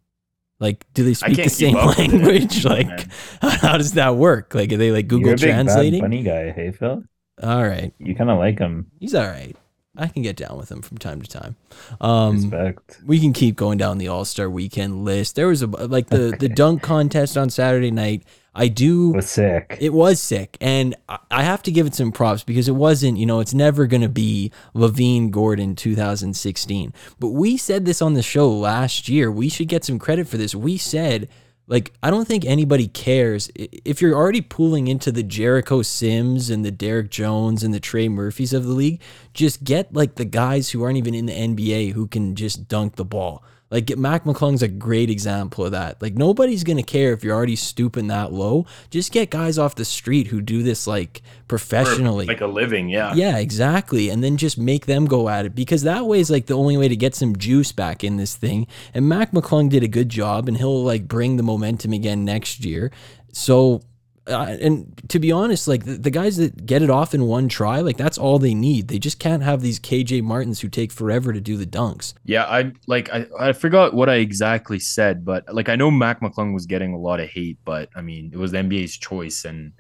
Like, 0.60 0.86
do 0.94 1.04
they 1.04 1.14
speak 1.14 1.38
the 1.38 1.50
same 1.50 1.76
up 1.78 1.88
with 1.98 2.00
it, 2.00 2.12
language? 2.12 2.66
man. 2.68 2.88
Like, 2.90 3.08
how 3.62 3.78
does 3.78 3.94
that 3.94 4.16
work? 4.16 4.54
Like, 4.54 4.72
are 4.74 4.78
they 4.78 4.92
like 4.92 5.08
Google 5.08 5.28
You're 5.28 5.36
a 5.36 5.38
big 5.38 5.50
Bad 5.50 5.54
translating? 5.54 6.02
Bunny 6.02 6.24
guy, 6.24 6.52
hey 6.52 6.72
Phil. 6.72 7.04
All 7.42 7.64
right, 7.66 7.94
You 8.00 8.16
kind 8.16 8.30
of 8.30 8.38
like 8.38 8.60
him. 8.60 8.92
he's 9.00 9.16
all 9.16 9.26
right. 9.28 9.56
I 9.98 10.08
can 10.08 10.22
get 10.22 10.36
down 10.36 10.58
with 10.58 10.70
him 10.72 10.82
from 10.82 10.98
time 10.98 11.22
to 11.22 11.28
time. 11.30 11.56
Um, 12.00 12.36
Respect. 12.36 13.00
we 13.06 13.20
can 13.20 13.34
keep 13.34 13.56
going 13.56 13.78
down 13.78 13.98
the 13.98 14.08
All 14.10 14.24
Star 14.26 14.50
Weekend 14.50 15.04
list. 15.04 15.36
There 15.36 15.48
was 15.48 15.62
a 15.62 15.68
like 15.68 16.08
the 16.08 16.36
the 16.40 16.48
dunk 16.50 16.82
contest 16.82 17.38
on 17.38 17.50
Saturday 17.50 17.92
night. 17.92 18.24
I 18.56 18.68
do. 18.68 19.12
It 19.12 19.16
Was 19.18 19.30
sick. 19.30 19.78
It 19.80 19.94
was 19.94 20.20
sick, 20.20 20.58
and 20.60 20.96
I- 21.08 21.44
have 21.44 21.64
to 21.64 21.72
give 21.72 21.88
it 21.88 21.96
some 21.96 22.12
props 22.12 22.44
because 22.44 22.68
it 22.68 22.76
wasn't. 22.76 23.18
You 23.18 23.26
know, 23.26 23.40
it's 23.40 23.54
never 23.54 23.88
going 23.88 24.02
to 24.02 24.10
be 24.10 24.52
LaVine 24.76 25.32
Gordon 25.32 25.76
2016. 25.76 26.94
But 27.20 27.30
we 27.30 27.58
said 27.58 27.86
this 27.86 28.02
on 28.02 28.14
the 28.14 28.22
show 28.22 28.52
last 28.52 29.08
year. 29.10 29.32
We 29.32 29.50
should 29.50 29.68
get 29.68 29.84
some 29.84 30.00
credit 30.00 30.28
for 30.28 30.38
this. 30.38 30.54
We 30.56 30.78
said. 30.78 31.30
Like, 31.68 31.94
I 32.02 32.10
don't 32.10 32.28
think 32.28 32.46
anybody 32.46 32.88
cares 32.88 33.52
if 33.54 34.02
you're 34.02 34.16
already 34.16 34.42
pulling 34.42 34.88
into 34.88 35.12
the 35.12 35.22
Jericho 35.22 35.84
Sims 35.84 36.50
and 36.50 36.66
the 36.66 36.72
Derrick 36.72 37.12
Jones 37.12 37.62
and 37.62 37.72
the 37.72 37.80
Trey 37.80 38.10
Murphys 38.10 38.54
of 38.54 38.64
the 38.64 38.74
league. 38.74 39.00
Just 39.36 39.64
get 39.64 39.94
like 39.94 40.16
the 40.16 40.26
guys 40.26 40.72
who 40.72 40.82
aren't 40.82 40.98
even 40.98 41.14
in 41.14 41.28
the 41.28 41.32
NBA 41.32 41.92
who 41.94 42.08
can 42.08 42.34
just 42.34 42.68
dunk 42.68 42.96
the 42.96 43.06
ball. 43.06 43.44
Like 43.72 43.96
Mac 43.98 44.24
McClung's 44.24 44.64
a 44.64 44.68
great 44.68 45.10
example 45.10 45.66
of 45.66 45.72
that. 45.74 46.02
Like 46.02 46.16
nobody's 46.16 46.64
gonna 46.64 46.84
care 46.84 47.14
if 47.14 47.24
you're 47.24 47.36
already 47.36 47.56
stooping 47.56 48.08
that 48.08 48.34
low. 48.34 48.66
Just 48.90 49.12
get 49.12 49.30
guys 49.30 49.58
off 49.58 49.76
the 49.76 49.86
street 49.86 50.28
who 50.28 50.42
do 50.42 50.64
this 50.64 50.88
like 50.88 51.22
professionally. 51.48 52.26
like 52.26 52.42
a 52.42 52.48
living. 52.48 52.90
Yeah, 52.90 53.14
yeah, 53.14 53.38
exactly. 53.38 54.10
And 54.10 54.24
then 54.24 54.38
just 54.38 54.58
make 54.58 54.86
them 54.86 55.06
go 55.06 55.30
at 55.30 55.46
it 55.46 55.54
because 55.54 55.84
that 55.84 56.06
way 56.06 56.20
is 56.20 56.30
like 56.30 56.48
the 56.48 56.58
only 56.58 56.78
way 56.78 56.88
to 56.88 56.96
get 56.96 57.14
some 57.14 57.36
juice 57.36 57.72
back 57.72 58.04
in 58.04 58.18
this 58.18 58.36
thing. 58.36 58.68
And 58.94 59.08
Mac 59.08 59.32
McClung 59.32 59.70
did 59.70 59.84
a 59.84 59.88
good 59.88 60.10
job 60.10 60.48
and 60.48 60.58
he'll 60.58 60.84
like 60.84 61.08
bring 61.08 61.38
the 61.38 61.44
momentum 61.44 61.94
again 61.94 62.26
next 62.26 62.66
year. 62.66 62.92
So 63.32 63.82
uh, 64.30 64.58
and 64.62 65.02
to 65.10 65.20
be 65.20 65.32
honest, 65.32 65.68
like 65.68 65.86
the, 65.86 65.98
the 65.98 66.10
guys 66.12 66.38
that 66.38 66.66
get 66.66 66.82
it 66.82 66.90
off 66.90 67.14
in 67.14 67.26
one 67.26 67.50
try, 67.50 67.82
like 67.82 67.98
that's 67.98 68.18
all 68.18 68.40
they 68.40 68.54
need. 68.54 68.88
They 68.88 69.00
just 69.00 69.20
can't 69.20 69.44
have 69.44 69.62
these 69.62 69.80
KJ 69.80 70.24
Martins 70.24 70.62
who 70.62 70.70
take 70.70 70.92
forever 70.92 71.34
to 71.34 71.42
do 71.42 71.58
the 71.58 71.66
dunks. 71.66 72.14
Yeah, 72.26 72.46
I 72.46 72.72
like 72.88 73.10
I, 73.12 73.28
I 73.40 73.54
forgot 73.54 73.94
what 73.94 74.10
I 74.10 74.16
exactly 74.16 74.80
said, 74.80 75.26
but 75.26 75.54
like 75.54 75.70
I 75.70 75.76
know 75.76 75.92
Mac 75.92 76.22
McClung 76.22 76.54
was 76.54 76.66
getting 76.66 76.94
a 76.94 77.00
lot 77.00 77.20
of 77.20 77.30
hate, 77.30 77.58
but 77.66 77.90
I 77.96 78.02
mean 78.02 78.30
it 78.34 78.38
was 78.38 78.52
the 78.52 78.60
NBA's 78.60 78.98
choice, 78.98 79.46
and 79.46 79.74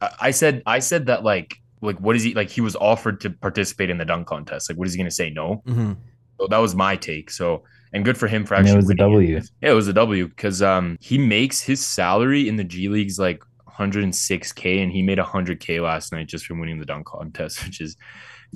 I, 0.00 0.10
I 0.20 0.30
said 0.30 0.62
I 0.66 0.78
said 0.78 1.06
that 1.06 1.22
like 1.22 1.60
like 1.80 2.00
what 2.00 2.16
is 2.16 2.22
he 2.22 2.34
like 2.34 2.50
he 2.50 2.60
was 2.60 2.76
offered 2.76 3.20
to 3.20 3.30
participate 3.30 3.90
in 3.90 3.98
the 3.98 4.04
dunk 4.04 4.26
contest, 4.26 4.70
like 4.70 4.78
what 4.78 4.86
is 4.86 4.94
he 4.94 4.98
gonna 4.98 5.10
say 5.10 5.30
no? 5.30 5.62
hmm 5.66 5.92
So 6.40 6.46
that 6.48 6.58
was 6.58 6.74
my 6.74 6.96
take. 6.96 7.30
So 7.30 7.64
and 7.92 8.04
good 8.04 8.18
for 8.18 8.26
him 8.26 8.44
for 8.44 8.54
And 8.54 8.66
it 8.66 8.70
actually 8.70 8.76
was 8.76 8.86
a 8.86 9.04
winning 9.04 9.12
W. 9.12 9.40
Yeah, 9.62 9.70
it 9.70 9.74
was 9.74 9.88
a 9.88 9.92
W 9.92 10.28
because 10.28 10.60
um 10.62 10.98
he 11.00 11.16
makes 11.16 11.62
his 11.62 11.84
salary 11.84 12.48
in 12.48 12.56
the 12.56 12.64
G 12.64 12.88
League's 12.88 13.18
like 13.18 13.42
106k, 13.78 14.82
and 14.82 14.92
he 14.92 15.02
made 15.02 15.18
100k 15.18 15.82
last 15.82 16.12
night 16.12 16.28
just 16.28 16.46
from 16.46 16.60
winning 16.60 16.78
the 16.78 16.86
dunk 16.86 17.06
contest, 17.06 17.64
which 17.64 17.80
is 17.80 17.96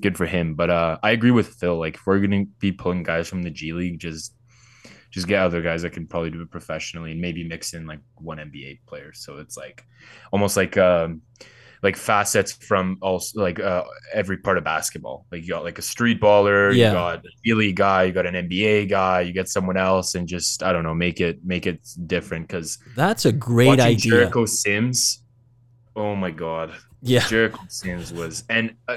good 0.01 0.17
for 0.17 0.27
him. 0.27 0.55
But 0.55 0.71
uh 0.71 0.99
I 1.03 1.11
agree 1.11 1.31
with 1.31 1.49
Phil. 1.49 1.79
Like 1.79 1.95
if 1.97 2.07
we're 2.07 2.21
gonna 2.21 2.45
be 2.59 2.73
pulling 2.73 3.03
guys 3.03 3.29
from 3.29 3.43
the 3.43 3.51
G 3.51 3.73
League, 3.73 3.99
just 3.99 4.35
just 5.11 5.27
get 5.27 5.43
other 5.43 5.63
guys 5.63 5.83
that 5.83 5.93
can 5.93 6.07
probably 6.07 6.31
do 6.31 6.43
it 6.43 6.51
professionally 6.51 7.13
and 7.13 7.21
maybe 7.21 7.43
mix 7.43 7.73
in 7.73 7.87
like 7.87 8.01
one 8.17 8.39
NBA 8.39 8.81
player. 8.87 9.13
So 9.15 9.39
it's 9.39 9.57
like 9.57 9.85
almost 10.33 10.57
like 10.57 10.77
um 10.77 11.23
like 11.83 11.97
facets 11.97 12.53
from 12.53 12.99
also 13.01 13.41
like 13.41 13.61
uh 13.61 13.85
every 14.13 14.39
part 14.39 14.59
of 14.59 14.65
basketball. 14.65 15.27
Like 15.31 15.43
you 15.43 15.49
got 15.49 15.65
like 15.65 15.79
a 15.79 15.83
street 15.83 16.21
baller, 16.21 16.75
Yeah. 16.75 16.89
you 16.89 16.93
got 16.93 17.25
a 17.25 17.55
League 17.55 17.77
guy, 17.77 18.05
you 18.05 18.13
got 18.13 18.27
an 18.27 18.35
NBA 18.49 18.89
guy, 18.89 19.21
you 19.23 19.33
get 19.33 19.49
someone 19.49 19.77
else 19.77 20.15
and 20.15 20.27
just 20.29 20.63
I 20.63 20.73
don't 20.73 20.83
know, 20.85 20.95
make 20.95 21.21
it 21.21 21.45
make 21.45 21.67
it 21.67 21.81
different 22.07 22.49
because 22.49 22.79
That's 22.97 23.25
a 23.25 23.33
great 23.33 23.79
idea. 23.81 23.97
Jericho 24.13 24.45
Sims, 24.47 25.23
oh 25.97 26.15
my 26.17 26.31
god. 26.31 26.73
Yeah. 27.03 27.21
Jericho 27.27 27.61
Sims 27.69 28.13
was, 28.13 28.45
and 28.49 28.75
uh, 28.89 28.97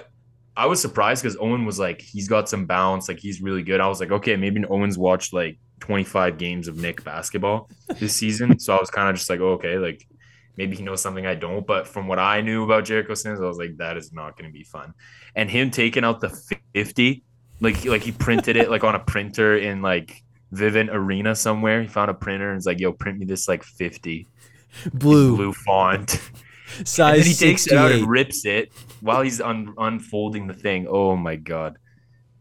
I 0.58 0.66
was 0.66 0.82
surprised 0.82 1.22
because 1.24 1.38
Owen 1.40 1.66
was 1.66 1.78
like, 1.80 2.02
he's 2.02 2.28
got 2.28 2.50
some 2.50 2.66
bounce, 2.66 3.08
like 3.08 3.20
he's 3.20 3.42
really 3.42 3.64
good. 3.64 3.80
I 3.80 3.88
was 3.88 4.00
like, 4.00 4.12
okay, 4.12 4.36
maybe 4.36 4.64
Owen's 4.66 4.98
watched 4.98 5.34
like 5.34 5.60
25 5.82 6.38
games 6.38 6.68
of 6.68 6.78
Knick 6.78 7.04
basketball 7.04 7.70
this 8.00 8.16
season, 8.16 8.58
so 8.60 8.76
I 8.76 8.80
was 8.80 8.90
kind 8.90 9.08
of 9.10 9.16
just 9.16 9.30
like, 9.30 9.40
oh, 9.40 9.54
okay, 9.54 9.78
like 9.78 10.06
maybe 10.58 10.76
he 10.76 10.84
knows 10.84 11.02
something 11.02 11.26
I 11.26 11.36
don't. 11.36 11.66
But 11.66 11.88
from 11.88 12.08
what 12.08 12.20
I 12.20 12.42
knew 12.42 12.64
about 12.64 12.86
Jericho 12.86 13.14
Sims, 13.14 13.40
I 13.40 13.46
was 13.46 13.58
like, 13.58 13.78
that 13.78 13.98
is 13.98 14.12
not 14.14 14.38
going 14.38 14.50
to 14.50 14.54
be 14.54 14.64
fun. 14.64 14.94
And 15.36 15.50
him 15.50 15.72
taking 15.72 16.04
out 16.04 16.20
the 16.20 16.30
50, 16.74 17.24
like 17.60 17.86
like 17.86 18.02
he 18.02 18.12
printed 18.12 18.56
it 18.58 18.70
like 18.70 18.84
on 18.84 18.96
a 18.96 19.00
printer 19.00 19.58
in 19.58 19.82
like 19.82 20.24
Vivint 20.54 20.90
Arena 20.92 21.36
somewhere. 21.36 21.82
He 21.82 21.88
found 21.88 22.12
a 22.12 22.14
printer 22.14 22.50
and 22.50 22.56
was 22.58 22.66
like, 22.66 22.80
yo, 22.80 22.92
print 22.92 23.20
me 23.20 23.26
this 23.26 23.48
like 23.48 23.64
50 23.64 24.28
Blue, 24.94 25.36
blue 25.36 25.54
font. 25.54 26.20
and 26.78 26.88
size 26.88 27.18
then 27.18 27.28
he 27.28 27.34
takes 27.34 27.68
it 27.68 27.74
out 27.74 27.92
and 27.92 28.08
rips 28.08 28.46
it 28.46 28.72
while 29.02 29.22
he's 29.22 29.42
un- 29.42 29.74
unfolding 29.78 30.48
the 30.48 30.54
thing. 30.54 30.88
Oh 30.90 31.16
my 31.18 31.36
god, 31.36 31.78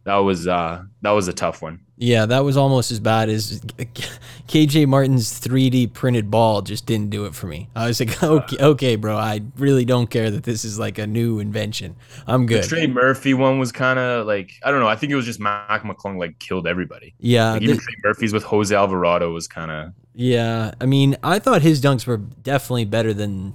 that 0.04 0.16
was 0.16 0.46
uh 0.46 0.82
that 1.02 1.10
was 1.10 1.28
a 1.28 1.32
tough 1.32 1.62
one. 1.62 1.80
Yeah, 1.96 2.24
that 2.26 2.44
was 2.44 2.56
almost 2.56 2.90
as 2.90 2.98
bad 2.98 3.28
as 3.28 3.60
KJ 4.48 4.86
Martin's 4.86 5.38
3D 5.38 5.92
printed 5.92 6.30
ball 6.30 6.62
just 6.62 6.86
didn't 6.86 7.10
do 7.10 7.26
it 7.26 7.34
for 7.34 7.46
me. 7.46 7.68
I 7.76 7.88
was 7.88 8.00
like, 8.00 8.22
okay, 8.22 8.56
okay, 8.58 8.96
bro, 8.96 9.16
I 9.16 9.42
really 9.58 9.84
don't 9.84 10.08
care 10.08 10.30
that 10.30 10.44
this 10.44 10.64
is 10.64 10.78
like 10.78 10.98
a 10.98 11.06
new 11.06 11.38
invention. 11.40 11.96
I'm 12.26 12.46
good. 12.46 12.64
The. 12.64 12.68
Trey 12.68 12.86
Murphy 12.86 13.34
one 13.34 13.58
was 13.58 13.70
kind 13.72 13.98
of 13.98 14.26
like 14.26 14.52
I 14.64 14.70
don't 14.70 14.80
know. 14.80 14.88
I 14.88 14.96
think 14.96 15.12
it 15.12 15.16
was 15.16 15.26
just 15.26 15.40
Mac 15.40 15.82
McClung 15.82 16.18
like 16.18 16.38
killed 16.38 16.66
everybody. 16.66 17.14
Yeah, 17.18 17.52
Like 17.52 17.60
the- 17.60 17.64
even 17.66 17.78
Trey 17.78 17.94
Murphy's 18.02 18.32
with 18.32 18.44
Jose 18.44 18.74
Alvarado 18.74 19.32
was 19.32 19.46
kind 19.46 19.70
of 19.70 19.92
yeah. 20.14 20.72
I 20.80 20.86
mean, 20.86 21.16
I 21.22 21.38
thought 21.38 21.62
his 21.62 21.80
dunks 21.80 22.06
were 22.06 22.16
definitely 22.16 22.84
better 22.84 23.14
than 23.14 23.54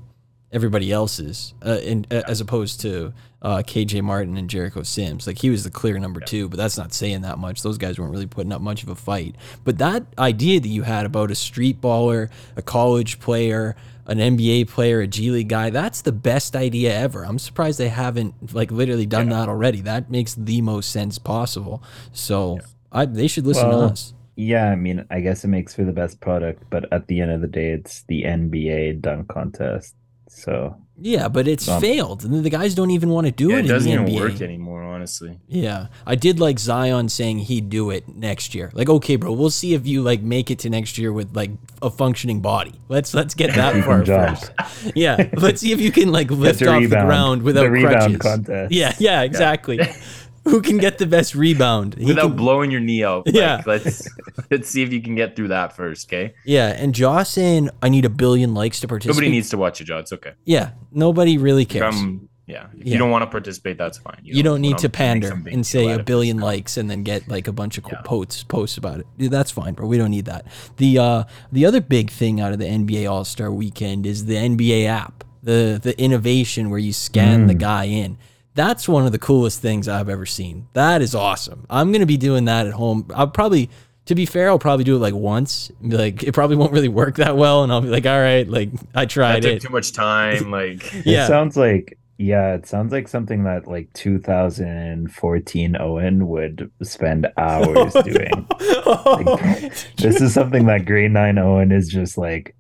everybody 0.55 0.91
else's, 0.91 1.53
uh, 1.65 1.79
in, 1.83 2.07
uh, 2.09 2.21
as 2.27 2.41
opposed 2.41 2.79
to 2.81 3.13
uh, 3.41 3.57
KJ 3.57 4.01
Martin 4.01 4.37
and 4.37 4.49
Jericho 4.49 4.81
Sims. 4.81 5.27
Like 5.27 5.37
he 5.39 5.49
was 5.49 5.63
the 5.63 5.69
clear 5.69 5.99
number 5.99 6.21
two, 6.21 6.49
but 6.49 6.57
that's 6.57 6.77
not 6.77 6.93
saying 6.93 7.21
that 7.21 7.37
much. 7.37 7.61
Those 7.61 7.77
guys 7.77 7.99
weren't 7.99 8.11
really 8.11 8.25
putting 8.25 8.51
up 8.51 8.61
much 8.61 8.81
of 8.81 8.89
a 8.89 8.95
fight. 8.95 9.35
But 9.63 9.77
that 9.77 10.03
idea 10.17 10.59
that 10.59 10.67
you 10.67 10.83
had 10.83 11.05
about 11.05 11.29
a 11.29 11.35
street 11.35 11.81
baller, 11.81 12.29
a 12.55 12.61
college 12.61 13.19
player, 13.19 13.75
an 14.07 14.17
NBA 14.17 14.69
player, 14.69 15.01
a 15.01 15.07
G 15.07 15.29
League 15.29 15.49
guy, 15.49 15.69
that's 15.69 16.01
the 16.01 16.11
best 16.11 16.55
idea 16.55 16.97
ever. 16.97 17.25
I'm 17.25 17.37
surprised 17.37 17.77
they 17.77 17.89
haven't 17.89 18.53
like 18.53 18.71
literally 18.71 19.05
done 19.05 19.29
that 19.29 19.49
already. 19.49 19.81
That 19.81 20.09
makes 20.09 20.35
the 20.35 20.61
most 20.61 20.89
sense 20.89 21.19
possible. 21.19 21.83
So 22.13 22.59
I, 22.91 23.05
they 23.05 23.27
should 23.27 23.45
listen 23.45 23.67
Well, 23.67 23.87
to 23.89 23.93
us. 23.93 24.13
Yeah, 24.37 24.71
I 24.71 24.75
mean, 24.75 25.05
I 25.09 25.21
guess 25.21 25.43
it 25.43 25.47
makes 25.47 25.75
for 25.75 25.83
the 25.85 25.93
best 25.93 26.19
product, 26.19 26.63
but 26.69 26.91
at 26.91 27.07
the 27.07 27.21
end 27.21 27.31
of 27.31 27.41
the 27.41 27.47
day, 27.47 27.69
it's 27.71 28.03
the 28.03 28.23
NBA 28.23 29.01
dunk 29.01 29.29
contest. 29.29 29.95
So 30.27 30.75
Yeah, 31.01 31.27
but 31.27 31.45
it's 31.47 31.67
Um, 31.67 31.81
failed. 31.81 32.23
And 32.23 32.43
the 32.43 32.49
guys 32.49 32.73
don't 32.73 32.89
even 32.91 33.09
want 33.09 33.25
to 33.27 33.31
do 33.31 33.49
yeah, 33.49 33.57
it, 33.57 33.65
it 33.65 33.67
doesn't 33.67 33.91
even 33.91 34.05
NBA. 34.05 34.19
work 34.19 34.41
anymore, 34.41 34.81
honestly. 34.81 35.37
Yeah, 35.49 35.87
I 36.05 36.15
did 36.15 36.39
like 36.39 36.57
Zion 36.57 37.09
saying 37.09 37.39
he'd 37.39 37.69
do 37.69 37.89
it 37.89 38.07
next 38.15 38.55
year. 38.55 38.71
Like, 38.73 38.89
okay, 38.89 39.17
bro, 39.17 39.33
we'll 39.33 39.49
see 39.49 39.73
if 39.73 39.85
you 39.85 40.01
like 40.01 40.21
make 40.21 40.49
it 40.49 40.59
to 40.59 40.69
next 40.69 40.97
year 40.97 41.11
with 41.11 41.35
like 41.35 41.51
a 41.81 41.89
functioning 41.89 42.39
body. 42.39 42.73
Let's 42.87 43.13
let's 43.13 43.33
get 43.33 43.53
that 43.55 43.75
You 43.75 43.81
far 43.89 43.97
can 43.97 44.05
jump. 44.05 44.39
first. 44.39 44.51
Yeah, 44.95 45.29
let's 45.37 45.59
see 45.61 45.73
if 45.73 45.81
you 45.81 45.91
can 45.91 46.11
like 46.13 46.31
lift 46.31 46.61
off 46.63 46.81
the 46.81 46.87
ground 46.87 47.43
without 47.43 47.63
The 47.63 47.71
rebound 47.71 47.95
crutches. 47.95 48.17
contest. 48.21 48.71
Yeah, 48.73 48.93
yeah, 48.99 49.21
exactly. 49.23 49.79
Who 50.45 50.61
can 50.61 50.77
get 50.77 50.97
the 50.99 51.07
best 51.07 51.33
rebound? 51.35 51.95
He 51.95 52.05
Without 52.05 52.27
can- 52.27 52.35
blowing 52.35 52.71
your 52.71 52.79
knee 52.81 53.03
out. 53.03 53.25
Like, 53.25 53.35
Yeah. 53.35 53.61
let's 53.65 54.07
let's 54.51 54.69
see 54.69 54.83
if 54.83 54.93
you 54.93 55.01
can 55.01 55.15
get 55.15 55.35
through 55.35 55.49
that 55.49 55.75
first, 55.75 56.07
okay? 56.07 56.33
yeah, 56.45 56.67
and 56.69 56.95
saying 57.27 57.69
I 57.81 57.89
need 57.89 58.05
a 58.05 58.09
billion 58.09 58.53
likes 58.53 58.79
to 58.81 58.87
participate. 58.87 59.15
Nobody 59.15 59.31
needs 59.31 59.49
to 59.49 59.57
watch 59.57 59.79
you, 59.79 59.85
jaw. 59.85 59.97
It's 59.99 60.13
okay. 60.13 60.33
Yeah, 60.45 60.71
nobody 60.91 61.37
really 61.37 61.65
cares. 61.65 61.95
Come, 61.95 62.29
yeah. 62.45 62.67
If 62.77 62.85
Yeah. 62.85 62.93
you 62.93 62.97
don't 62.99 63.09
want 63.09 63.23
to 63.23 63.27
participate, 63.27 63.77
that's 63.79 63.97
fine. 63.97 64.19
you 64.23 64.43
don't 64.43 64.61
need 64.61 64.77
to 64.79 64.89
pander 64.89 65.31
and 65.51 65.65
say 65.65 65.91
a 65.91 66.03
billion 66.03 66.37
likes 66.37 66.77
and 66.77 66.89
then 66.91 67.01
get 67.01 67.27
like 67.27 67.47
a 67.47 67.51
bunch 67.51 67.79
of 67.79 67.85
Yeah. 67.91 68.01
posts 68.03 68.43
posts 68.43 68.77
about 68.77 68.99
it. 68.99 69.07
Dude, 69.17 69.31
that's 69.31 69.49
fine, 69.49 69.73
bro. 69.73 69.87
We 69.87 69.97
don't 69.97 70.11
need 70.11 70.25
that. 70.25 70.45
The 70.77 70.99
uh 70.99 71.23
the 71.51 71.65
other 71.65 71.81
big 71.81 72.11
thing 72.11 72.39
out 72.39 72.53
of 72.53 72.59
the 72.59 72.67
NBA 72.67 73.09
All 73.11 73.25
Star 73.25 73.51
Weekend 73.51 74.05
is 74.05 74.25
the 74.25 74.35
NBA 74.35 74.85
app, 74.85 75.23
the 75.41 75.79
the 75.81 75.99
innovation 75.99 76.69
where 76.69 76.79
you 76.79 76.93
scan 76.93 77.47
the 77.47 77.55
guy 77.55 77.85
in. 77.85 78.17
That's 78.55 78.87
one 78.87 79.05
of 79.05 79.11
the 79.11 79.19
coolest 79.19 79.61
things 79.61 79.87
I've 79.87 80.09
ever 80.09 80.25
seen. 80.25 80.67
That 80.73 81.01
is 81.01 81.13
awesome. 81.13 81.65
I'm 81.69 81.91
gonna 81.91 82.05
be 82.05 82.17
doing 82.17 82.45
that 82.45 82.65
at 82.67 82.73
home. 82.73 83.07
I'll 83.13 83.27
probably. 83.27 83.69
To 84.07 84.13
be 84.13 84.27
fair, 84.27 84.49
I'll 84.49 84.59
probably 84.59 84.83
do 84.83 84.95
it 84.97 84.99
like 84.99 85.15
once. 85.15 85.71
Like 85.81 86.21
it 86.21 86.31
probably 86.33 86.55
won't 86.55 86.71
really 86.71 86.87
work 86.89 87.15
that 87.15 87.35
well, 87.37 87.63
and 87.63 87.71
I'll 87.71 87.81
be 87.81 87.87
like, 87.89 88.05
"All 88.05 88.19
right, 88.19 88.47
like 88.47 88.69
I 88.93 89.01
That 89.01 89.09
tried 89.09 89.41
took 89.41 89.51
it." 89.53 89.61
too 89.63 89.69
much 89.69 89.93
time. 89.93 90.51
Like 90.51 90.93
Yeah. 91.05 91.23
it 91.25 91.27
sounds 91.27 91.57
like 91.57 91.97
yeah, 92.17 92.53
it 92.53 92.67
sounds 92.67 92.91
like 92.93 93.07
something 93.07 93.43
that 93.45 93.67
like 93.67 93.91
2014 93.93 95.75
Owen 95.79 96.27
would 96.27 96.71
spend 96.83 97.27
hours 97.37 97.93
oh, 97.95 98.01
doing. 98.03 98.47
This 99.97 100.21
is 100.21 100.33
something 100.33 100.65
that 100.67 100.85
grade 100.85 101.11
nine 101.11 101.37
Owen 101.37 101.71
is 101.71 101.89
just 101.89 102.17
like 102.17 102.55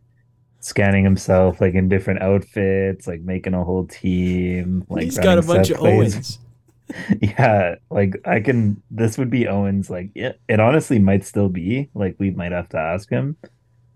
scanning 0.65 1.03
himself 1.03 1.61
like 1.61 1.75
in 1.75 1.87
different 1.87 2.23
outfits, 2.23 3.05
like 3.07 3.21
making 3.21 3.53
a 3.53 3.63
whole 3.63 3.85
team. 3.85 4.83
Like 4.89 5.03
He's 5.03 5.19
got 5.19 5.37
a 5.37 5.43
bunch 5.43 5.69
of 5.69 5.77
plays. 5.77 6.13
Owens. 6.15 6.39
Yeah, 7.19 7.75
like 7.89 8.15
I 8.25 8.39
can. 8.41 8.81
This 8.91 9.17
would 9.17 9.31
be 9.31 9.47
Owens. 9.47 9.89
Like 9.89 10.11
it, 10.13 10.39
it 10.47 10.59
honestly 10.59 10.99
might 10.99 11.25
still 11.25 11.49
be. 11.49 11.89
Like 11.95 12.15
we 12.19 12.29
might 12.29 12.51
have 12.51 12.69
to 12.69 12.77
ask 12.77 13.09
him, 13.09 13.37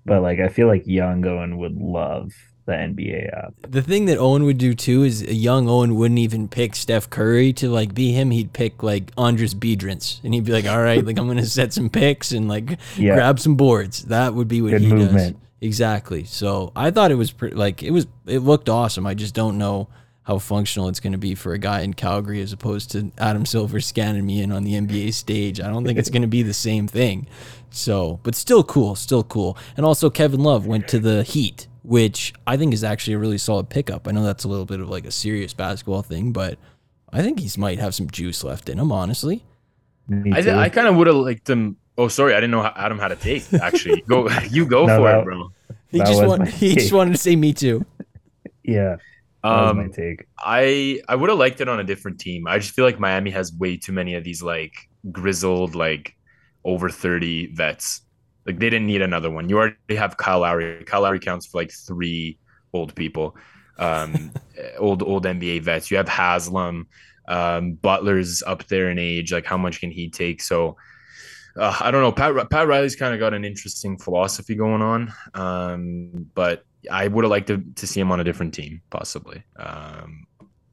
but 0.05 0.23
like 0.23 0.39
I 0.39 0.47
feel 0.47 0.65
like 0.67 0.88
young 0.88 1.23
Owen 1.25 1.59
would 1.59 1.75
love 1.77 2.33
the 2.65 2.71
NBA 2.73 3.31
app. 3.38 3.53
The 3.67 3.83
thing 3.83 4.05
that 4.05 4.17
Owen 4.17 4.43
would 4.43 4.57
do 4.57 4.73
too 4.73 5.03
is 5.03 5.21
a 5.21 5.35
young 5.35 5.69
Owen 5.69 5.93
wouldn't 5.95 6.17
even 6.19 6.47
pick 6.47 6.75
Steph 6.75 7.11
Curry 7.11 7.53
to 7.53 7.69
like 7.69 7.93
be 7.93 8.11
him. 8.11 8.31
He'd 8.31 8.53
pick 8.53 8.81
like 8.81 9.13
Andris 9.15 9.53
Biedrins, 9.53 10.19
and 10.23 10.33
he'd 10.33 10.45
be 10.45 10.51
like, 10.51 10.65
"All 10.65 10.81
right, 10.81 11.05
like 11.05 11.19
I'm 11.19 11.27
gonna 11.27 11.45
set 11.45 11.73
some 11.73 11.91
picks 11.91 12.31
and 12.31 12.47
like 12.47 12.79
Yeah. 12.97 13.13
grab 13.13 13.39
some 13.39 13.53
boards." 13.55 14.05
That 14.05 14.33
would 14.33 14.47
be 14.47 14.63
what 14.63 14.71
Good 14.71 14.81
he 14.81 14.88
movement. 14.88 15.38
does. 15.39 15.48
Exactly. 15.61 16.23
So 16.23 16.71
I 16.75 16.91
thought 16.91 17.11
it 17.11 17.15
was 17.15 17.31
pretty, 17.31 17.55
like 17.55 17.83
it 17.83 17.91
was. 17.91 18.07
It 18.25 18.39
looked 18.39 18.69
awesome. 18.69 19.05
I 19.05 19.13
just 19.13 19.33
don't 19.33 19.57
know 19.57 19.89
how 20.23 20.37
functional 20.37 20.87
it's 20.87 20.99
going 20.99 21.11
to 21.11 21.17
be 21.17 21.33
for 21.33 21.53
a 21.53 21.57
guy 21.57 21.81
in 21.81 21.93
Calgary 21.93 22.39
as 22.39 22.53
opposed 22.53 22.91
to 22.91 23.11
Adam 23.17 23.47
Silver 23.47 23.81
scanning 23.81 24.27
me 24.27 24.41
in 24.41 24.51
on 24.51 24.63
the 24.63 24.73
NBA 24.73 25.13
stage. 25.15 25.59
I 25.59 25.67
don't 25.67 25.83
think 25.83 25.97
it's 25.97 26.11
going 26.11 26.21
to 26.21 26.27
be 26.27 26.43
the 26.43 26.53
same 26.53 26.87
thing. 26.87 27.25
So, 27.71 28.19
but 28.21 28.35
still 28.35 28.63
cool, 28.63 28.93
still 28.93 29.23
cool. 29.23 29.57
And 29.75 29.85
also 29.85 30.09
Kevin 30.11 30.41
Love 30.41 30.67
went 30.67 30.87
to 30.89 30.99
the 30.99 31.23
Heat, 31.23 31.67
which 31.81 32.31
I 32.45 32.57
think 32.57 32.75
is 32.75 32.83
actually 32.83 33.13
a 33.13 33.17
really 33.17 33.39
solid 33.39 33.69
pickup. 33.69 34.07
I 34.07 34.11
know 34.11 34.23
that's 34.23 34.43
a 34.43 34.47
little 34.47 34.65
bit 34.65 34.79
of 34.79 34.87
like 34.87 35.05
a 35.05 35.11
serious 35.11 35.53
basketball 35.53 36.03
thing, 36.03 36.31
but 36.31 36.59
I 37.11 37.23
think 37.23 37.39
he's 37.39 37.57
might 37.57 37.79
have 37.79 37.95
some 37.95 38.07
juice 38.07 38.43
left 38.43 38.69
in 38.69 38.77
him, 38.77 38.91
honestly. 38.91 39.43
I, 40.31 40.41
too. 40.41 40.51
I 40.51 40.69
kind 40.69 40.87
of 40.87 40.95
would 40.95 41.07
have 41.07 41.15
liked 41.15 41.49
him. 41.49 41.77
Oh, 41.99 42.07
sorry, 42.07 42.33
I 42.33 42.37
didn't 42.39 42.51
know 42.51 42.61
how 42.61 42.73
Adam 42.75 42.97
had 42.97 43.11
a 43.11 43.15
take. 43.17 43.43
Actually, 43.53 44.01
go 44.07 44.29
you 44.49 44.65
go 44.65 44.85
No, 44.85 44.97
for 44.97 45.03
that- 45.03 45.19
it, 45.19 45.25
bro. 45.25 45.51
He 45.91 45.97
just 45.99 46.23
want, 46.23 46.47
he 46.47 46.75
just 46.75 46.93
wanted 46.93 47.11
to 47.13 47.17
say 47.17 47.35
me 47.35 47.51
too. 47.51 47.83
yeah, 48.63 48.97
that 49.43 49.49
was 49.49 49.75
my 49.75 49.83
Um, 49.85 49.91
take. 49.91 50.25
I 50.37 51.01
I 51.09 51.15
would 51.15 51.29
have 51.29 51.39
liked 51.39 51.61
it 51.61 51.67
on 51.67 51.79
a 51.79 51.83
different 51.83 52.19
team. 52.19 52.45
I 52.47 52.59
just 52.59 52.71
feel 52.75 52.85
like 52.85 52.99
Miami 52.99 53.31
has 53.31 53.51
way 53.53 53.75
too 53.75 53.91
many 53.91 54.13
of 54.15 54.23
these 54.23 54.41
like 54.43 54.73
grizzled, 55.11 55.73
like 55.75 56.15
over 56.63 56.89
thirty 56.89 57.47
vets. 57.53 58.01
Like 58.45 58.59
they 58.59 58.69
didn't 58.69 58.85
need 58.87 59.01
another 59.01 59.29
one. 59.31 59.49
You 59.49 59.57
already 59.57 59.95
have 59.97 60.15
Kyle 60.17 60.39
Lowry. 60.41 60.83
Kyle 60.85 61.01
Lowry 61.01 61.19
counts 61.19 61.47
for 61.47 61.57
like 61.59 61.71
three 61.71 62.37
old 62.71 62.93
people, 62.95 63.35
um, 63.79 64.31
old 64.77 65.01
old 65.03 65.25
NBA 65.25 65.63
vets. 65.63 65.89
You 65.89 65.97
have 65.97 66.07
Haslem, 66.07 66.85
um, 67.27 67.73
Butler's 67.73 68.43
up 68.43 68.65
there 68.67 68.89
in 68.91 68.99
age. 68.99 69.33
Like 69.33 69.45
how 69.45 69.57
much 69.57 69.79
can 69.81 69.91
he 69.91 70.09
take? 70.09 70.41
So. 70.43 70.77
Uh, 71.59 71.75
I 71.81 71.91
don't 71.91 72.01
know. 72.01 72.11
Pat 72.11 72.49
Pat 72.49 72.67
Riley's 72.67 72.95
kind 72.95 73.13
of 73.13 73.19
got 73.19 73.33
an 73.33 73.43
interesting 73.45 73.97
philosophy 73.97 74.55
going 74.55 74.81
on, 74.81 75.13
um, 75.33 76.29
but 76.33 76.65
I 76.89 77.07
would 77.07 77.23
have 77.25 77.29
liked 77.31 77.47
to, 77.47 77.63
to 77.75 77.85
see 77.87 77.99
him 77.99 78.11
on 78.11 78.19
a 78.19 78.23
different 78.23 78.53
team, 78.53 78.81
possibly. 78.89 79.43
Um, 79.57 80.25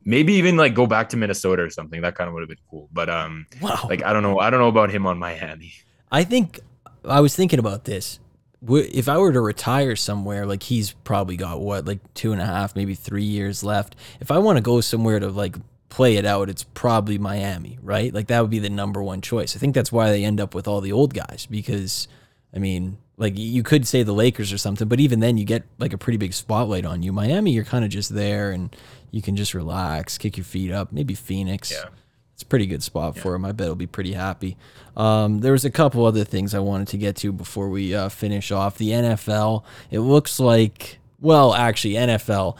maybe 0.04 0.34
even 0.34 0.56
like 0.56 0.74
go 0.74 0.86
back 0.86 1.08
to 1.10 1.16
Minnesota 1.16 1.62
or 1.62 1.70
something. 1.70 2.00
That 2.00 2.14
kind 2.14 2.28
of 2.28 2.34
would 2.34 2.40
have 2.40 2.48
been 2.48 2.58
cool. 2.70 2.88
But 2.92 3.08
um, 3.10 3.46
Wow. 3.60 3.86
like 3.88 4.02
I 4.04 4.12
don't 4.12 4.22
know. 4.22 4.38
I 4.38 4.50
don't 4.50 4.60
know 4.60 4.68
about 4.68 4.90
him 4.90 5.06
on 5.06 5.18
Miami. 5.18 5.72
I 6.12 6.22
think 6.24 6.60
I 7.04 7.20
was 7.20 7.34
thinking 7.34 7.58
about 7.58 7.84
this. 7.84 8.20
If 8.68 9.08
I 9.08 9.18
were 9.18 9.32
to 9.32 9.40
retire 9.40 9.96
somewhere, 9.96 10.46
like 10.46 10.62
he's 10.62 10.92
probably 10.92 11.36
got 11.36 11.60
what, 11.60 11.84
like 11.84 11.98
two 12.14 12.32
and 12.32 12.40
a 12.40 12.46
half, 12.46 12.74
maybe 12.74 12.94
three 12.94 13.22
years 13.24 13.62
left. 13.62 13.94
If 14.20 14.30
I 14.30 14.38
want 14.38 14.56
to 14.56 14.62
go 14.62 14.80
somewhere 14.80 15.20
to 15.20 15.28
like 15.28 15.56
play 15.96 16.16
it 16.18 16.26
out, 16.26 16.50
it's 16.50 16.62
probably 16.62 17.16
Miami, 17.16 17.78
right? 17.82 18.12
Like 18.12 18.26
that 18.26 18.42
would 18.42 18.50
be 18.50 18.58
the 18.58 18.68
number 18.68 19.02
one 19.02 19.22
choice. 19.22 19.56
I 19.56 19.58
think 19.58 19.74
that's 19.74 19.90
why 19.90 20.10
they 20.10 20.26
end 20.26 20.42
up 20.42 20.54
with 20.54 20.68
all 20.68 20.82
the 20.82 20.92
old 20.92 21.14
guys 21.14 21.46
because, 21.50 22.06
I 22.54 22.58
mean, 22.58 22.98
like 23.16 23.32
you 23.38 23.62
could 23.62 23.86
say 23.86 24.02
the 24.02 24.12
Lakers 24.12 24.52
or 24.52 24.58
something, 24.58 24.88
but 24.88 25.00
even 25.00 25.20
then 25.20 25.38
you 25.38 25.46
get 25.46 25.62
like 25.78 25.94
a 25.94 25.98
pretty 25.98 26.18
big 26.18 26.34
spotlight 26.34 26.84
on 26.84 27.02
you. 27.02 27.14
Miami, 27.14 27.52
you're 27.52 27.64
kind 27.64 27.82
of 27.82 27.90
just 27.90 28.14
there 28.14 28.50
and 28.50 28.76
you 29.10 29.22
can 29.22 29.36
just 29.36 29.54
relax, 29.54 30.18
kick 30.18 30.36
your 30.36 30.44
feet 30.44 30.70
up. 30.70 30.92
Maybe 30.92 31.14
Phoenix. 31.14 31.72
Yeah. 31.72 31.88
It's 32.34 32.42
a 32.42 32.46
pretty 32.46 32.66
good 32.66 32.82
spot 32.82 33.16
for 33.16 33.34
him. 33.34 33.46
I 33.46 33.52
bet 33.52 33.68
he'll 33.68 33.74
be 33.74 33.86
pretty 33.86 34.12
happy. 34.12 34.58
Um, 34.98 35.38
there 35.38 35.52
was 35.52 35.64
a 35.64 35.70
couple 35.70 36.04
other 36.04 36.24
things 36.24 36.54
I 36.54 36.58
wanted 36.58 36.88
to 36.88 36.98
get 36.98 37.16
to 37.16 37.32
before 37.32 37.70
we 37.70 37.94
uh, 37.94 38.10
finish 38.10 38.52
off. 38.52 38.76
The 38.76 38.90
NFL, 38.90 39.64
it 39.90 40.00
looks 40.00 40.38
like, 40.38 40.98
well, 41.18 41.54
actually, 41.54 41.94
NFL, 41.94 42.58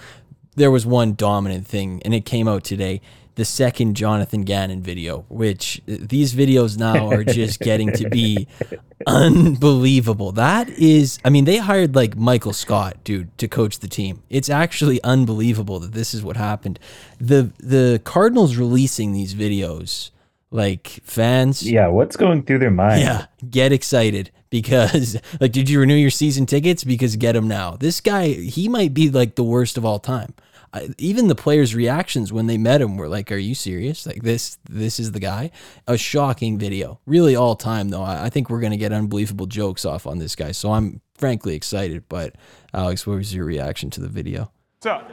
there 0.54 0.70
was 0.70 0.86
one 0.86 1.14
dominant 1.14 1.66
thing, 1.66 2.00
and 2.06 2.14
it 2.14 2.24
came 2.24 2.48
out 2.48 2.64
today. 2.64 3.02
The 3.36 3.44
second 3.44 3.94
Jonathan 3.96 4.42
Gannon 4.42 4.82
video, 4.82 5.24
which 5.28 5.80
these 5.86 6.34
videos 6.34 6.78
now 6.78 7.08
are 7.10 7.22
just 7.22 7.60
getting 7.60 7.92
to 7.92 8.08
be 8.08 8.48
unbelievable. 9.06 10.32
That 10.32 10.68
is, 10.70 11.18
I 11.24 11.30
mean, 11.30 11.44
they 11.44 11.58
hired 11.58 11.94
like 11.94 12.16
Michael 12.16 12.52
Scott, 12.52 13.04
dude, 13.04 13.36
to 13.38 13.46
coach 13.48 13.78
the 13.80 13.88
team. 13.88 14.22
It's 14.30 14.48
actually 14.48 15.02
unbelievable 15.02 15.78
that 15.80 15.92
this 15.92 16.14
is 16.14 16.22
what 16.22 16.36
happened. 16.36 16.78
The 17.20 17.50
the 17.58 18.00
Cardinals 18.04 18.56
releasing 18.56 19.12
these 19.12 19.34
videos, 19.34 20.10
like 20.50 20.88
fans, 21.04 21.62
Yeah, 21.68 21.88
what's 21.88 22.16
going 22.16 22.42
through 22.44 22.60
their 22.60 22.70
mind? 22.70 23.02
yeah, 23.02 23.26
get 23.50 23.72
excited 23.72 24.30
because 24.50 25.18
like, 25.40 25.52
did 25.52 25.68
you 25.68 25.80
renew 25.80 25.94
your 25.94 26.10
season 26.10 26.46
tickets? 26.46 26.84
Because 26.84 27.16
get 27.16 27.32
them 27.32 27.48
now. 27.48 27.76
This 27.76 28.00
guy, 28.00 28.28
he 28.28 28.68
might 28.68 28.94
be 28.94 29.10
like 29.10 29.34
the 29.34 29.44
worst 29.44 29.76
of 29.76 29.84
all 29.84 29.98
time. 29.98 30.34
I, 30.72 30.90
even 30.98 31.28
the 31.28 31.34
players' 31.34 31.74
reactions 31.74 32.32
when 32.32 32.46
they 32.46 32.58
met 32.58 32.80
him 32.80 32.96
were 32.96 33.08
like, 33.08 33.30
"Are 33.32 33.36
you 33.36 33.54
serious? 33.54 34.06
Like 34.06 34.22
this? 34.22 34.58
This 34.68 34.98
is 34.98 35.12
the 35.12 35.20
guy?" 35.20 35.50
A 35.86 35.96
shocking 35.96 36.58
video, 36.58 37.00
really 37.06 37.36
all 37.36 37.56
time 37.56 37.90
though. 37.90 38.02
I, 38.02 38.26
I 38.26 38.30
think 38.30 38.50
we're 38.50 38.60
gonna 38.60 38.76
get 38.76 38.92
unbelievable 38.92 39.46
jokes 39.46 39.84
off 39.84 40.06
on 40.06 40.18
this 40.18 40.34
guy, 40.34 40.52
so 40.52 40.72
I'm 40.72 41.00
frankly 41.14 41.54
excited. 41.54 42.04
But 42.08 42.34
Alex, 42.74 43.06
what 43.06 43.16
was 43.16 43.34
your 43.34 43.44
reaction 43.44 43.90
to 43.90 44.00
the 44.00 44.08
video? 44.08 44.50
What's 44.78 44.86
up? 44.86 45.10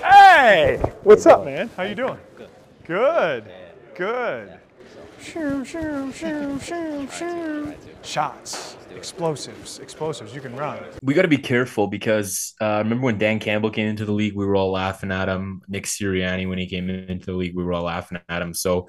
Hey! 0.00 0.80
What's 1.02 1.26
up, 1.26 1.44
man? 1.44 1.70
How 1.76 1.82
you 1.82 1.94
doing? 1.94 2.18
Good. 2.84 3.50
Good. 3.94 4.58
Shoo, 5.20 5.64
shoo, 5.64 6.12
shoo, 6.12 6.58
shoo, 6.60 7.08
shoo. 7.10 7.74
Shots, 8.02 8.76
explosives, 8.96 9.78
explosives. 9.80 10.34
You 10.34 10.40
can 10.40 10.54
run. 10.56 10.78
we 11.02 11.12
got 11.14 11.22
to 11.22 11.28
be 11.28 11.36
careful 11.38 11.86
because 11.88 12.54
uh, 12.60 12.80
remember 12.84 13.06
when 13.06 13.18
Dan 13.18 13.38
Campbell 13.40 13.70
came 13.70 13.88
into 13.88 14.04
the 14.04 14.12
league, 14.12 14.34
we 14.34 14.46
were 14.46 14.56
all 14.56 14.70
laughing 14.70 15.10
at 15.10 15.28
him. 15.28 15.62
Nick 15.68 15.84
Sirianni, 15.84 16.48
when 16.48 16.58
he 16.58 16.66
came 16.66 16.88
into 16.88 17.26
the 17.26 17.32
league, 17.36 17.56
we 17.56 17.64
were 17.64 17.72
all 17.72 17.84
laughing 17.84 18.18
at 18.28 18.40
him. 18.42 18.54
So, 18.54 18.88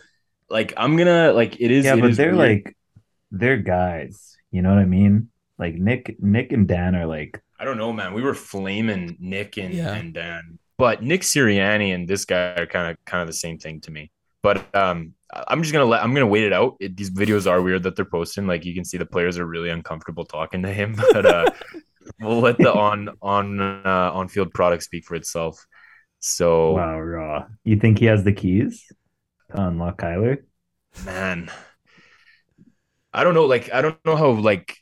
like, 0.49 0.73
I'm 0.77 0.95
gonna 0.97 1.33
like 1.33 1.59
it 1.59 1.71
is. 1.71 1.85
yeah, 1.85 1.95
it 1.95 2.01
but 2.01 2.11
is 2.11 2.17
they're 2.17 2.35
weird. 2.35 2.65
like 2.65 2.77
they're 3.31 3.57
guys. 3.57 4.37
You 4.51 4.61
know 4.61 4.69
what 4.69 4.79
I 4.79 4.85
mean? 4.85 5.29
Like 5.57 5.75
Nick, 5.75 6.15
Nick 6.21 6.51
and 6.53 6.67
Dan 6.67 6.95
are 6.95 7.05
like 7.05 7.41
I 7.59 7.65
don't 7.65 7.77
know, 7.77 7.91
man. 7.91 8.13
We 8.13 8.21
were 8.21 8.33
flaming 8.35 9.17
Nick 9.19 9.57
and, 9.57 9.73
Yeah. 9.73 9.93
and 9.93 10.13
Dan, 10.13 10.59
but 10.77 11.03
Nick 11.03 11.21
Sirianni 11.21 11.93
and 11.93 12.07
this 12.07 12.23
guy 12.25 12.53
are 12.55 12.65
kind 12.65 12.91
of 12.91 13.03
kind 13.05 13.21
of 13.21 13.27
the 13.27 13.33
same 13.33 13.57
thing 13.57 13.81
to 13.81 13.91
me. 13.91 14.11
But 14.41 14.73
um, 14.75 15.13
I'm 15.31 15.61
just 15.61 15.73
gonna 15.73 15.85
let 15.85 16.03
I'm 16.03 16.13
gonna 16.13 16.27
wait 16.27 16.43
it 16.43 16.53
out. 16.53 16.77
It, 16.79 16.95
these 16.95 17.11
videos 17.11 17.49
are 17.49 17.61
weird 17.61 17.83
that 17.83 17.95
they're 17.95 18.05
posting. 18.05 18.47
Like 18.47 18.65
you 18.65 18.73
can 18.73 18.85
see, 18.85 18.97
the 18.97 19.05
players 19.05 19.37
are 19.37 19.45
really 19.45 19.69
uncomfortable 19.69 20.25
talking 20.25 20.63
to 20.63 20.73
him. 20.73 20.95
But 21.13 21.25
uh, 21.25 21.51
we'll 22.21 22.39
let 22.39 22.57
the 22.57 22.73
on 22.73 23.09
on 23.21 23.59
uh, 23.59 24.11
on 24.13 24.27
field 24.27 24.53
product 24.53 24.83
speak 24.83 25.05
for 25.05 25.15
itself. 25.15 25.65
So 26.19 26.71
wow, 26.71 26.99
raw. 26.99 27.45
You 27.63 27.77
think 27.77 27.99
he 27.99 28.05
has 28.05 28.23
the 28.23 28.33
keys 28.33 28.85
to 29.51 29.61
unlock 29.61 30.01
Kyler? 30.01 30.43
man, 31.05 31.51
I 33.13 33.23
don't 33.23 33.33
know. 33.33 33.45
Like 33.45 33.71
I 33.73 33.81
don't 33.81 34.03
know 34.05 34.15
how 34.15 34.31
like 34.31 34.77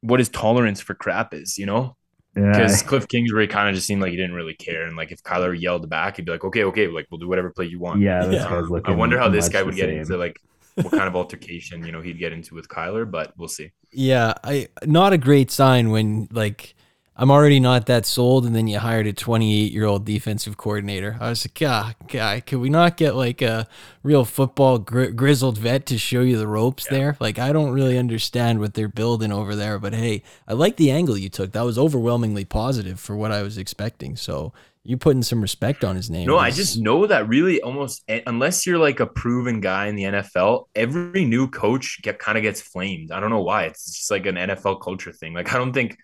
what 0.00 0.20
his 0.20 0.28
tolerance 0.28 0.80
for 0.80 0.94
crap 0.94 1.34
is. 1.34 1.58
You 1.58 1.66
know, 1.66 1.96
Yeah, 2.34 2.50
because 2.52 2.82
Kliff 2.82 3.08
Kingsbury 3.08 3.46
kind 3.46 3.68
of 3.68 3.74
just 3.74 3.86
seemed 3.86 4.00
like 4.00 4.10
he 4.10 4.16
didn't 4.16 4.34
really 4.34 4.54
care, 4.54 4.84
and 4.86 4.96
like 4.96 5.12
if 5.12 5.22
Kyler 5.22 5.58
yelled 5.58 5.88
back, 5.90 6.16
he'd 6.16 6.24
be 6.24 6.32
like, 6.32 6.44
"Okay, 6.44 6.64
okay, 6.64 6.86
like 6.88 7.06
we'll 7.10 7.18
do 7.18 7.28
whatever 7.28 7.50
play 7.50 7.66
you 7.66 7.78
want." 7.78 8.00
yeah. 8.00 8.24
This 8.24 8.36
Yeah. 8.42 8.48
guy's 8.48 8.64
I 8.64 8.68
looking. 8.68 8.96
wonder 8.96 9.18
how 9.18 9.28
this 9.28 9.48
guy 9.50 9.62
would 9.62 9.74
get 9.76 9.90
same. 9.90 9.98
into 9.98 10.16
like 10.16 10.40
what 10.76 10.90
kind 10.90 11.04
of 11.04 11.14
altercation 11.14 11.84
you 11.84 11.92
know 11.92 12.00
he'd 12.00 12.18
get 12.18 12.32
into 12.32 12.54
with 12.54 12.68
Kyler, 12.68 13.10
but 13.10 13.32
we'll 13.36 13.48
see. 13.48 13.72
Yeah, 13.92 14.32
I 14.42 14.68
not 14.86 15.12
a 15.12 15.18
great 15.18 15.50
sign 15.50 15.90
when 15.90 16.28
like 16.32 16.74
I'm 17.14 17.30
already 17.30 17.60
not 17.60 17.86
that 17.86 18.06
sold, 18.06 18.46
and 18.46 18.56
then 18.56 18.66
you 18.66 18.78
hired 18.78 19.06
a 19.06 19.12
28 19.12 19.70
year 19.70 19.84
old 19.84 20.06
defensive 20.06 20.56
coordinator. 20.56 21.18
I 21.20 21.28
was 21.28 21.44
like, 21.44 21.54
God, 21.54 21.94
guy, 22.08 22.40
could 22.40 22.58
we 22.58 22.70
not 22.70 22.96
get 22.96 23.14
like 23.14 23.42
a 23.42 23.68
real 24.02 24.24
football 24.24 24.78
gri- 24.78 25.12
grizzled 25.12 25.58
vet 25.58 25.84
to 25.86 25.98
show 25.98 26.22
you 26.22 26.38
the 26.38 26.48
ropes 26.48 26.86
there? 26.86 27.16
Like, 27.20 27.38
I 27.38 27.52
don't 27.52 27.72
really 27.72 27.98
understand 27.98 28.60
what 28.60 28.72
they're 28.74 28.88
building 28.88 29.30
over 29.30 29.54
there, 29.54 29.78
but 29.78 29.92
hey, 29.92 30.22
I 30.48 30.54
like 30.54 30.76
the 30.76 30.90
angle 30.90 31.18
you 31.18 31.28
took. 31.28 31.52
That 31.52 31.66
was 31.66 31.78
overwhelmingly 31.78 32.46
positive 32.46 32.98
for 32.98 33.14
what 33.14 33.30
I 33.30 33.42
was 33.42 33.58
expecting. 33.58 34.16
So 34.16 34.54
you 34.84 34.96
putting 34.96 35.22
some 35.22 35.42
respect 35.42 35.84
on 35.84 35.96
his 35.96 36.10
name. 36.10 36.26
No, 36.26 36.38
I 36.38 36.50
just 36.50 36.78
know 36.78 37.06
that 37.06 37.28
really 37.28 37.60
almost 37.60 38.02
eh, 38.08 38.22
unless 38.26 38.66
you're 38.66 38.78
like 38.78 39.00
a 39.00 39.06
proven 39.06 39.60
guy 39.60 39.86
in 39.86 39.96
the 39.96 40.04
NFL, 40.04 40.64
every 40.74 41.24
new 41.24 41.48
coach 41.48 42.00
get 42.02 42.18
kind 42.18 42.36
of 42.36 42.42
gets 42.42 42.60
flamed. 42.60 43.12
I 43.12 43.20
don't 43.20 43.30
know 43.30 43.42
why. 43.42 43.64
It's 43.64 43.84
just 43.96 44.10
like 44.10 44.26
an 44.26 44.36
NFL 44.36 44.82
culture 44.82 45.12
thing. 45.12 45.34
Like 45.34 45.54
I 45.54 45.58
don't 45.58 45.72
think 45.72 45.98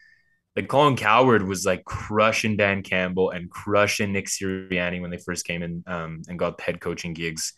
like 0.59 0.67
Colin 0.67 0.97
Cowherd 0.97 1.47
was 1.47 1.65
like 1.65 1.85
crushing 1.85 2.57
Dan 2.57 2.83
Campbell 2.83 3.31
and 3.31 3.49
crushing 3.49 4.13
Nick 4.13 4.27
Sirianni 4.27 5.01
when 5.01 5.13
they 5.13 5.17
first 5.19 5.47
came 5.47 5.63
in 5.63 5.85
um, 5.87 6.23
and 6.29 6.37
got 6.37 6.61
head 6.61 6.81
coaching 6.81 7.13
gigs. 7.13 7.53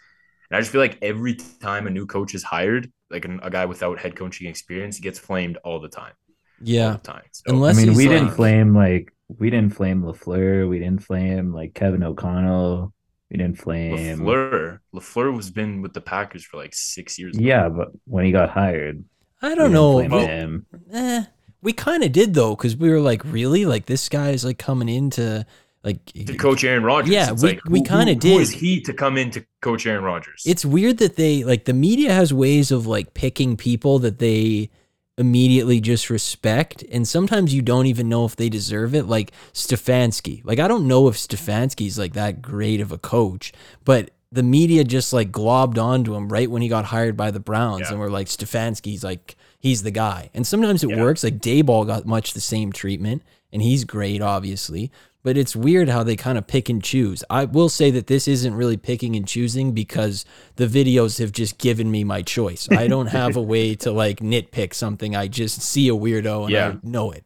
And 0.51 0.59
I 0.59 0.61
just 0.61 0.71
feel 0.71 0.83
like 0.83 0.99
every 1.01 1.39
time 1.63 1.87
a 1.87 1.91
new 1.91 2.05
coach 2.05 2.35
is 2.35 2.43
hired, 2.43 2.93
like 3.11 3.25
a, 3.25 3.39
a 3.43 3.49
guy 3.49 3.65
without 3.65 3.99
head 3.99 4.17
coaching 4.17 4.49
experience, 4.49 4.97
he 4.97 5.03
gets 5.03 5.19
flamed 5.19 5.57
all 5.65 5.81
the 5.81 5.89
time. 5.89 6.13
All 6.13 6.35
yeah. 6.61 6.93
the 6.93 6.99
time. 6.99 7.23
So, 7.33 7.65
I 7.65 7.73
mean, 7.73 7.95
we 7.95 8.07
like, 8.07 8.19
didn't 8.19 8.35
flame 8.35 8.77
like 8.77 9.15
we 9.39 9.49
didn't 9.49 9.75
flame 9.75 10.03
LaFleur. 10.03 10.69
We 10.69 10.79
didn't 10.79 11.03
flame 11.03 11.55
like 11.55 11.73
Kevin 11.73 12.03
O'Connell. 12.03 12.93
We 13.31 13.39
didn't 13.39 13.57
flame. 13.57 14.19
LaFleur, 14.19 14.81
LaFleur 14.95 15.35
was 15.35 15.51
been 15.51 15.81
with 15.81 15.95
the 15.95 16.03
Packers 16.03 16.45
for 16.45 16.59
like 16.59 16.75
six 16.75 17.19
years. 17.19 17.39
now. 17.39 17.47
Yeah, 17.47 17.69
but 17.71 17.93
when 18.05 18.27
he 18.27 18.31
got 18.33 18.51
hired, 18.51 19.03
I 19.41 19.55
don't 19.55 19.57
didn't 19.57 19.73
know. 19.73 19.93
flame 19.95 20.11
We- 20.11 20.19
him. 20.19 20.67
Eh, 20.93 21.25
we 21.63 21.73
kind 21.73 22.03
of 22.03 22.13
did 22.13 22.35
though, 22.35 22.55
because 22.57 22.77
we 22.77 22.89
were 22.91 23.01
like, 23.01 23.23
really, 23.25 23.65
like 23.67 23.87
this 23.87 24.09
guy 24.09 24.31
is 24.31 24.45
like 24.45 24.59
coming 24.59 24.89
into 24.89 25.45
like 25.85 26.05
to 26.13 26.37
coach 26.37 26.63
Aaron 26.65 26.83
Rodgers. 26.85 27.13
Yeah, 27.13 27.33
It's 27.33 27.43
we- 27.43 27.49
like, 27.51 27.65
we 27.69 27.83
kinda 27.83 28.15
did. 28.15 28.33
Who 28.35 28.39
is 28.41 28.51
he 28.51 28.81
to 28.83 28.93
come 28.93 29.17
in 29.17 29.31
to 29.33 29.45
coach 29.63 29.87
Aaron 29.87 30.05
Rodgers? 30.05 30.43
It's 30.47 30.65
weird 30.65 30.99
that 30.99 31.17
they 31.17 31.43
like 31.45 31.65
the 31.65 31.73
media 31.75 32.13
has 32.13 32.33
ways 32.35 32.71
of 32.71 32.87
like 32.87 33.15
picking 33.15 33.57
people 33.57 33.99
that 34.01 34.19
they 34.19 34.71
immediately 35.19 35.81
just 35.81 36.09
respect, 36.11 36.83
and 36.91 37.07
sometimes 37.07 37.53
you 37.55 37.61
don't 37.63 37.87
even 37.87 38.09
know 38.09 38.25
if 38.25 38.37
they 38.37 38.49
deserve 38.49 38.95
it. 38.95 39.05
Like 39.07 39.33
Stefanski, 39.53 40.43
like 40.45 40.59
I 40.59 40.69
don't 40.69 40.87
know 40.89 41.09
if 41.09 41.17
Stefanski's 41.17 41.99
like 41.99 42.13
that 42.15 42.43
great 42.43 42.81
of 42.81 42.93
a 42.93 42.99
coach, 42.99 43.53
but 43.85 44.11
the 44.33 44.43
media 44.43 44.85
just 44.85 45.13
like 45.13 45.31
globbed 45.33 45.77
onto 45.79 46.15
him 46.15 46.29
right 46.29 46.51
when 46.51 46.63
he 46.63 46.69
got 46.69 46.87
hired 46.87 47.17
by 47.17 47.31
the 47.31 47.41
Browns, 47.41 47.83
Yeah. 47.83 47.91
and 47.93 48.01
we're 48.01 48.09
like 48.11 48.29
Stefanski's 48.29 49.03
like 49.05 49.37
he's 49.61 49.83
the 49.85 49.91
guy, 49.93 50.31
and 50.35 50.47
sometimes 50.47 50.83
it 50.83 50.91
Yeah. 50.91 51.01
works. 51.03 51.23
Like 51.23 51.39
Daboll 51.39 51.87
got 51.87 52.07
much 52.07 52.33
the 52.33 52.41
same 52.41 52.73
treatment, 52.73 53.23
and 53.53 53.63
he's 53.63 53.85
great, 53.85 54.21
obviously. 54.21 54.91
But 55.23 55.37
it's 55.37 55.55
weird 55.55 55.91
how 55.91 56.03
they 56.03 56.17
kind 56.17 56.39
of 56.39 56.47
pick 56.47 56.71
and 56.71 56.83
choose. 56.83 57.23
I 57.29 57.45
will 57.45 57.69
say 57.69 57.91
that 57.91 58.07
this 58.07 58.27
isn't 58.27 58.55
really 58.55 58.79
picking 58.79 59.15
and 59.17 59.29
choosing 59.29 59.73
because 59.73 60.25
the 60.57 60.67
videos 60.67 61.19
have 61.19 61.31
just 61.31 61.59
given 61.59 61.91
me 61.91 62.05
my 62.05 62.23
choice. 62.23 62.67
I 62.71 62.89
don't 62.89 63.09
have 63.09 63.37
a 63.37 63.43
way 63.43 63.75
to 63.77 63.93
like 63.93 64.21
nitpick 64.21 64.73
something. 64.73 65.15
I 65.15 65.29
just 65.29 65.61
see 65.61 65.89
a 65.91 65.93
weirdo 65.93 66.45
and 66.45 66.51
Yeah. 66.51 66.69
I 66.69 66.79
know 66.83 67.11
it. 67.11 67.25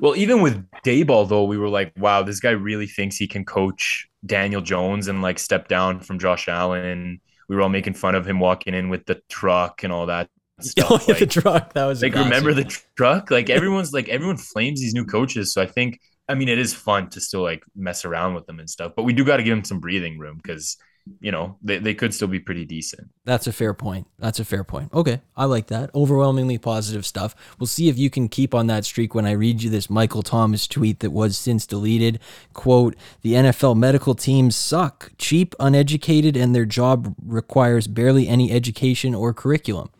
well, 0.00 0.16
even 0.16 0.40
with 0.40 0.64
Daboll 0.86 1.28
though, 1.28 1.44
we 1.44 1.58
were 1.58 1.68
like, 1.68 1.92
wow, 1.98 2.22
this 2.22 2.40
guy 2.40 2.52
really 2.52 2.86
thinks 2.86 3.16
he 3.18 3.26
can 3.26 3.44
coach 3.44 4.08
Daniel 4.24 4.62
Jones 4.62 5.06
and 5.06 5.20
like 5.20 5.38
step 5.38 5.68
down 5.68 6.00
from 6.00 6.18
Josh 6.18 6.48
Allen. 6.48 7.20
We 7.46 7.56
were 7.56 7.60
all 7.62 7.68
making 7.68 7.92
fun 7.94 8.14
of 8.14 8.26
him 8.26 8.40
walking 8.40 8.72
in 8.72 8.88
with 8.88 9.04
the 9.04 9.20
truck 9.28 9.84
and 9.84 9.92
all 9.92 10.06
that 10.06 10.30
stuff. 10.60 10.90
Oh, 10.90 11.00
yeah, 11.08 11.14
the 11.14 11.26
truck. 11.26 11.74
That 11.74 11.86
was 11.86 12.02
like 12.02 12.12
classic. 12.12 12.30
remember 12.30 12.54
the 12.54 12.82
truck 12.96 13.30
like 13.30 13.50
everyone's 13.58 13.92
like 13.92 14.08
everyone 14.08 14.36
flames 14.36 14.80
these 14.80 14.94
new 14.94 15.04
coaches 15.04 15.52
so 15.52 15.62
i 15.62 15.66
think 15.66 16.00
i 16.28 16.34
mean 16.34 16.48
it 16.48 16.58
is 16.58 16.74
fun 16.74 17.08
to 17.10 17.20
still 17.20 17.42
like 17.42 17.62
mess 17.76 18.04
around 18.04 18.34
with 18.34 18.46
them 18.46 18.58
and 18.58 18.68
stuff 18.68 18.92
but 18.96 19.04
we 19.04 19.12
do 19.12 19.24
got 19.24 19.36
to 19.38 19.42
give 19.42 19.56
them 19.56 19.64
some 19.64 19.80
breathing 19.80 20.18
room 20.18 20.38
because 20.42 20.76
you 21.20 21.30
know 21.32 21.56
they, 21.62 21.78
they 21.78 21.94
could 21.94 22.12
still 22.12 22.28
be 22.28 22.38
pretty 22.38 22.64
decent 22.64 23.08
That's 23.24 23.46
a 23.46 23.52
fair 23.52 23.74
point. 23.74 24.06
That's 24.18 24.40
a 24.40 24.44
fair 24.44 24.64
point. 24.64 24.92
Okay, 24.92 25.20
I 25.36 25.44
like 25.44 25.66
that. 25.68 25.90
Overwhelmingly 25.94 26.58
positive 26.58 27.04
stuff. 27.06 27.34
We'll 27.58 27.66
see 27.66 27.88
if 27.88 27.98
you 27.98 28.10
can 28.10 28.28
keep 28.28 28.54
on 28.54 28.66
that 28.68 28.84
streak 28.84 29.14
when 29.14 29.26
I 29.26 29.32
read 29.32 29.62
you 29.62 29.70
this 29.70 29.90
Michael 29.90 30.22
Thomas 30.22 30.66
tweet 30.66 31.00
that 31.00 31.10
was 31.10 31.36
since 31.36 31.66
deleted. 31.66 32.20
Quote, 32.54 32.96
the 33.22 33.34
NFL 33.34 33.76
medical 33.76 34.14
teams 34.14 34.56
suck, 34.56 35.12
cheap, 35.18 35.54
uneducated, 35.60 36.36
and 36.36 36.54
their 36.54 36.64
job 36.64 37.14
requires 37.22 37.86
barely 37.86 38.28
any 38.28 38.50
education 38.50 39.14
or 39.14 39.34
curriculum. 39.34 39.90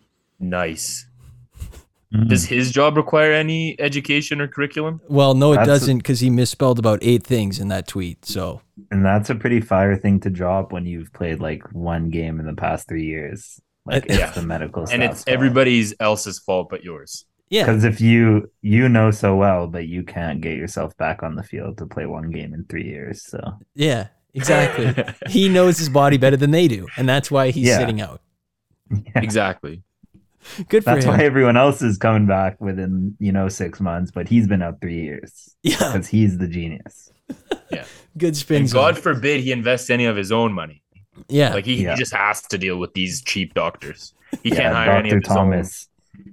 Nice 0.40 1.04
Mm. 2.10 2.26
does 2.30 2.46
his 2.46 2.72
job 2.72 2.96
require 2.96 3.32
any 3.34 3.78
education 3.78 4.40
or 4.40 4.48
curriculum 4.48 4.98
Well, 5.10 5.34
no, 5.34 5.52
it 5.52 5.56
That's 5.56 5.66
doesn't 5.68 5.98
because 5.98 6.20
he 6.20 6.30
misspelled 6.30 6.78
about 6.78 7.00
eight 7.02 7.22
things 7.22 7.58
in 7.60 7.68
that 7.68 7.86
tweet. 7.86 8.24
So, 8.24 8.62
And 8.90 9.04
that's 9.04 9.28
a 9.28 9.34
pretty 9.34 9.60
fire 9.60 9.94
thing 9.94 10.18
to 10.20 10.30
drop 10.30 10.72
when 10.72 10.86
you've 10.86 11.12
played 11.12 11.38
like 11.38 11.62
one 11.74 12.08
game 12.08 12.40
in 12.40 12.46
the 12.46 12.54
past 12.54 12.88
three 12.88 13.04
years. 13.04 13.60
Like 13.84 14.06
it's 14.06 14.16
Yeah. 14.18 14.30
the 14.30 14.40
medical 14.42 14.86
stuff. 14.86 14.94
and 14.94 15.02
it's 15.02 15.20
staff's 15.20 15.24
fault. 15.24 15.34
everybody's 15.34 15.94
else's 16.00 16.38
fault 16.38 16.68
but 16.70 16.82
yours 16.82 17.26
yeah. 17.50 17.64
Because 17.66 17.84
if 17.84 18.00
you 18.00 18.50
you 18.62 18.88
know 18.88 19.10
so 19.10 19.36
well, 19.36 19.66
but 19.66 19.86
you 19.86 20.02
can't 20.02 20.40
get 20.40 20.56
yourself 20.56 20.96
back 20.96 21.22
on 21.22 21.34
the 21.34 21.42
field 21.42 21.76
to 21.76 21.84
play 21.86 22.06
one 22.06 22.30
game 22.30 22.54
in 22.54 22.64
three 22.70 22.84
years, 22.86 23.22
so 23.22 23.38
Yeah, 23.74 24.06
exactly. 24.32 24.94
he 25.30 25.50
knows 25.50 25.76
his 25.76 25.90
body 25.90 26.16
better 26.16 26.38
than 26.38 26.52
they 26.52 26.68
do. 26.68 26.86
And 26.96 27.06
that's 27.06 27.30
why 27.30 27.50
he's 27.50 27.68
Yeah. 27.68 27.78
sitting 27.80 28.00
out. 28.00 28.22
exactly 29.14 29.82
Good 30.68 30.84
for 30.84 30.90
that's 30.94 31.04
him. 31.04 31.12
why 31.12 31.22
everyone 31.24 31.56
else 31.56 31.82
is 31.82 31.98
coming 31.98 32.26
back 32.26 32.60
within 32.60 33.16
you 33.18 33.32
know 33.32 33.48
six 33.48 33.80
months, 33.80 34.10
but 34.10 34.28
he's 34.28 34.46
been 34.46 34.62
out 34.62 34.80
three 34.80 35.00
years 35.02 35.56
yeah, 35.62 35.76
because 35.92 36.08
he's 36.08 36.38
the 36.38 36.48
genius. 36.48 37.10
Yeah. 37.70 37.84
Good 38.16 38.34
spin 38.34 38.62
and 38.62 38.68
zone. 38.68 38.80
god 38.94 38.98
forbid 38.98 39.42
he 39.42 39.52
invests 39.52 39.90
any 39.90 40.06
of 40.06 40.16
his 40.16 40.32
own 40.32 40.54
money 40.54 40.82
Yeah. 41.28 41.52
like 41.52 41.66
he, 41.66 41.82
Yeah. 41.82 41.94
he 41.94 41.98
just 41.98 42.14
has 42.14 42.40
to 42.48 42.56
deal 42.56 42.78
with 42.78 42.94
these 42.94 43.20
cheap 43.22 43.52
doctors 43.52 44.14
he 44.42 44.48
yeah, 44.48 44.56
can't 44.56 44.74
hire 44.74 44.90
any 44.92 45.10
of 45.10 45.22
his 45.22 45.36
own 45.36 45.50
Thomas. 45.50 45.88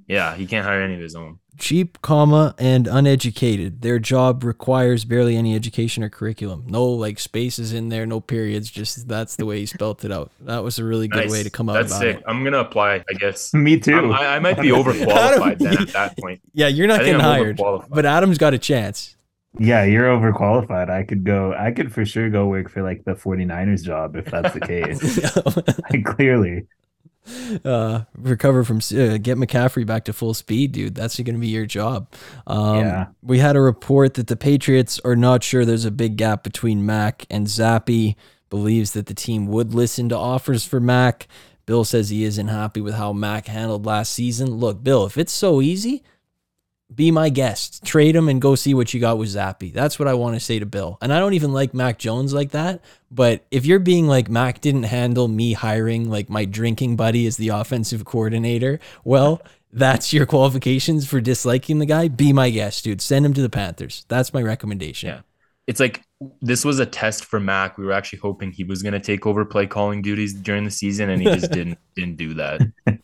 Yeah 0.07 0.35
he 0.35 0.45
can't 0.45 0.65
hire 0.65 0.81
any 0.81 0.95
of 0.95 0.99
his 1.01 1.15
own 1.15 1.39
cheap, 1.57 2.01
comma, 2.01 2.53
and 2.59 2.85
uneducated. 2.85 3.81
Their 3.81 3.97
job 3.97 4.43
requires 4.43 5.05
barely 5.05 5.37
any 5.37 5.55
education 5.55 6.03
or 6.03 6.09
curriculum. 6.09 6.65
No 6.67 6.85
like 6.85 7.17
spaces 7.17 7.71
in 7.71 7.87
there, 7.87 8.05
no 8.05 8.19
periods. 8.19 8.69
Just 8.69 9.07
that's 9.07 9.37
the 9.37 9.45
way 9.45 9.59
he 9.59 9.65
spelt 9.65 10.03
it 10.03 10.11
out. 10.11 10.31
That 10.41 10.65
was 10.65 10.79
a 10.79 10.83
really 10.83 11.07
good 11.07 11.21
Nice. 11.23 11.31
way 11.31 11.43
to 11.43 11.49
come 11.49 11.69
out 11.69 11.75
That's 11.75 11.97
sick. 11.97 12.17
it. 12.17 12.23
I'm 12.27 12.43
gonna 12.43 12.57
apply, 12.59 12.95
I 13.09 13.13
guess. 13.13 13.53
Me 13.65 13.79
too. 13.79 13.95
I'm- 13.95 14.11
I, 14.11 14.35
I 14.35 14.39
might 14.39 14.59
be 14.59 14.67
overqualified 14.79 15.59
then 15.59 15.77
at 15.77 15.87
that 15.93 16.17
point. 16.17 16.41
Yeah, 16.53 16.67
you're 16.67 16.87
not 16.87 16.99
getting 16.99 17.21
hired, 17.21 17.55
but 17.89 18.05
Adam's 18.05 18.37
got 18.37 18.53
a 18.53 18.57
chance. 18.59 19.15
Yeah, 19.57 19.85
you're 19.85 20.07
overqualified. 20.09 20.89
I 20.89 21.03
could 21.03 21.23
go, 21.23 21.53
I 21.53 21.71
could 21.71 21.93
for 21.93 22.05
sure 22.05 22.29
go 22.29 22.47
work 22.47 22.69
for 22.69 22.83
like 22.83 23.05
the 23.05 23.13
49ers 23.13 23.81
job 23.81 24.17
if 24.17 24.25
that's 24.25 24.53
the 24.53 24.59
case. 24.59 25.23
like, 25.89 26.03
clearly. 26.03 26.67
uh, 27.65 28.01
recover 28.17 28.63
from 28.63 28.77
uh, 28.77 29.17
get 29.17 29.37
McCaffrey 29.37 29.85
back 29.85 30.05
to 30.05 30.13
full 30.13 30.33
speed, 30.33 30.71
dude. 30.71 30.95
That's 30.95 31.17
going 31.17 31.35
to 31.35 31.39
be 31.39 31.47
your 31.47 31.65
job. 31.65 32.11
Um, 32.47 32.79
Yeah. 32.79 33.05
We 33.21 33.39
had 33.39 33.55
a 33.55 33.61
report 33.61 34.15
that 34.15 34.27
the 34.27 34.35
Patriots 34.35 34.99
are 35.03 35.15
not 35.15 35.43
sure 35.43 35.65
there's 35.65 35.85
a 35.85 35.91
big 35.91 36.17
gap 36.17 36.43
between 36.43 36.85
Mac 36.85 37.25
and 37.29 37.47
Zappe. 37.47 38.15
Believes 38.49 38.91
that 38.91 39.07
the 39.07 39.13
team 39.13 39.47
would 39.47 39.73
listen 39.73 40.09
to 40.09 40.17
offers 40.17 40.65
for 40.65 40.79
Mac. 40.79 41.27
Bill 41.65 41.83
says 41.83 42.09
he 42.09 42.23
isn't 42.23 42.47
happy 42.47 42.79
with 42.79 42.93
how 42.93 43.11
Mac 43.11 43.47
handled 43.47 43.85
last 43.85 44.11
season. 44.11 44.55
Look, 44.55 44.83
Bill, 44.83 45.05
if 45.05 45.17
it's 45.17 45.33
so 45.33 45.61
easy, 45.61 46.03
be 46.93 47.11
my 47.11 47.29
guest. 47.29 47.83
Trade 47.83 48.15
him 48.15 48.29
and 48.29 48.41
go 48.41 48.55
see 48.55 48.73
what 48.73 48.93
you 48.93 48.99
got 48.99 49.17
with 49.17 49.29
Zappe. 49.29 49.73
That's 49.73 49.97
what 49.97 50.07
I 50.07 50.13
want 50.13 50.35
to 50.35 50.39
say 50.39 50.59
to 50.59 50.65
Bill. 50.65 50.97
And 51.01 51.11
I 51.11 51.19
don't 51.19 51.33
even 51.33 51.51
like 51.51 51.73
Mac 51.73 51.97
Jones 51.97 52.33
like 52.33 52.51
that. 52.51 52.83
But 53.09 53.45
if 53.49 53.65
you're 53.65 53.79
being 53.79 54.07
like 54.07 54.29
Mac 54.29 54.61
didn't 54.61 54.83
handle 54.83 55.27
me 55.27 55.53
hiring 55.53 56.09
like 56.09 56.29
my 56.29 56.45
drinking 56.45 56.95
buddy 56.95 57.25
as 57.25 57.37
the 57.37 57.49
offensive 57.49 58.05
coordinator, 58.05 58.79
well, 59.03 59.41
that's 59.73 60.13
your 60.13 60.25
qualifications 60.25 61.07
for 61.07 61.19
disliking 61.19 61.79
the 61.79 61.85
guy. 61.85 62.07
Be 62.07 62.31
my 62.33 62.49
guest, 62.49 62.83
dude. 62.83 63.01
Send 63.01 63.25
him 63.25 63.33
to 63.33 63.41
the 63.41 63.49
Panthers. 63.49 64.05
That's 64.07 64.33
my 64.33 64.41
recommendation. 64.41 65.09
Yeah. 65.09 65.21
It's 65.67 65.79
like 65.79 66.03
this 66.41 66.63
was 66.63 66.79
a 66.79 66.85
test 66.85 67.25
for 67.25 67.39
Mac. 67.39 67.77
We 67.77 67.85
were 67.85 67.91
actually 67.91 68.19
hoping 68.19 68.51
he 68.51 68.63
was 68.63 68.83
going 68.83 68.93
to 68.93 68.99
take 68.99 69.25
over 69.25 69.43
play 69.43 69.65
calling 69.65 70.01
duties 70.01 70.33
during 70.33 70.63
the 70.63 70.71
season, 70.71 71.09
and 71.09 71.21
he 71.21 71.27
just 71.27 71.51
didn't 71.51 71.79
didn't 71.95 72.17
do 72.17 72.35
that. 72.35 72.61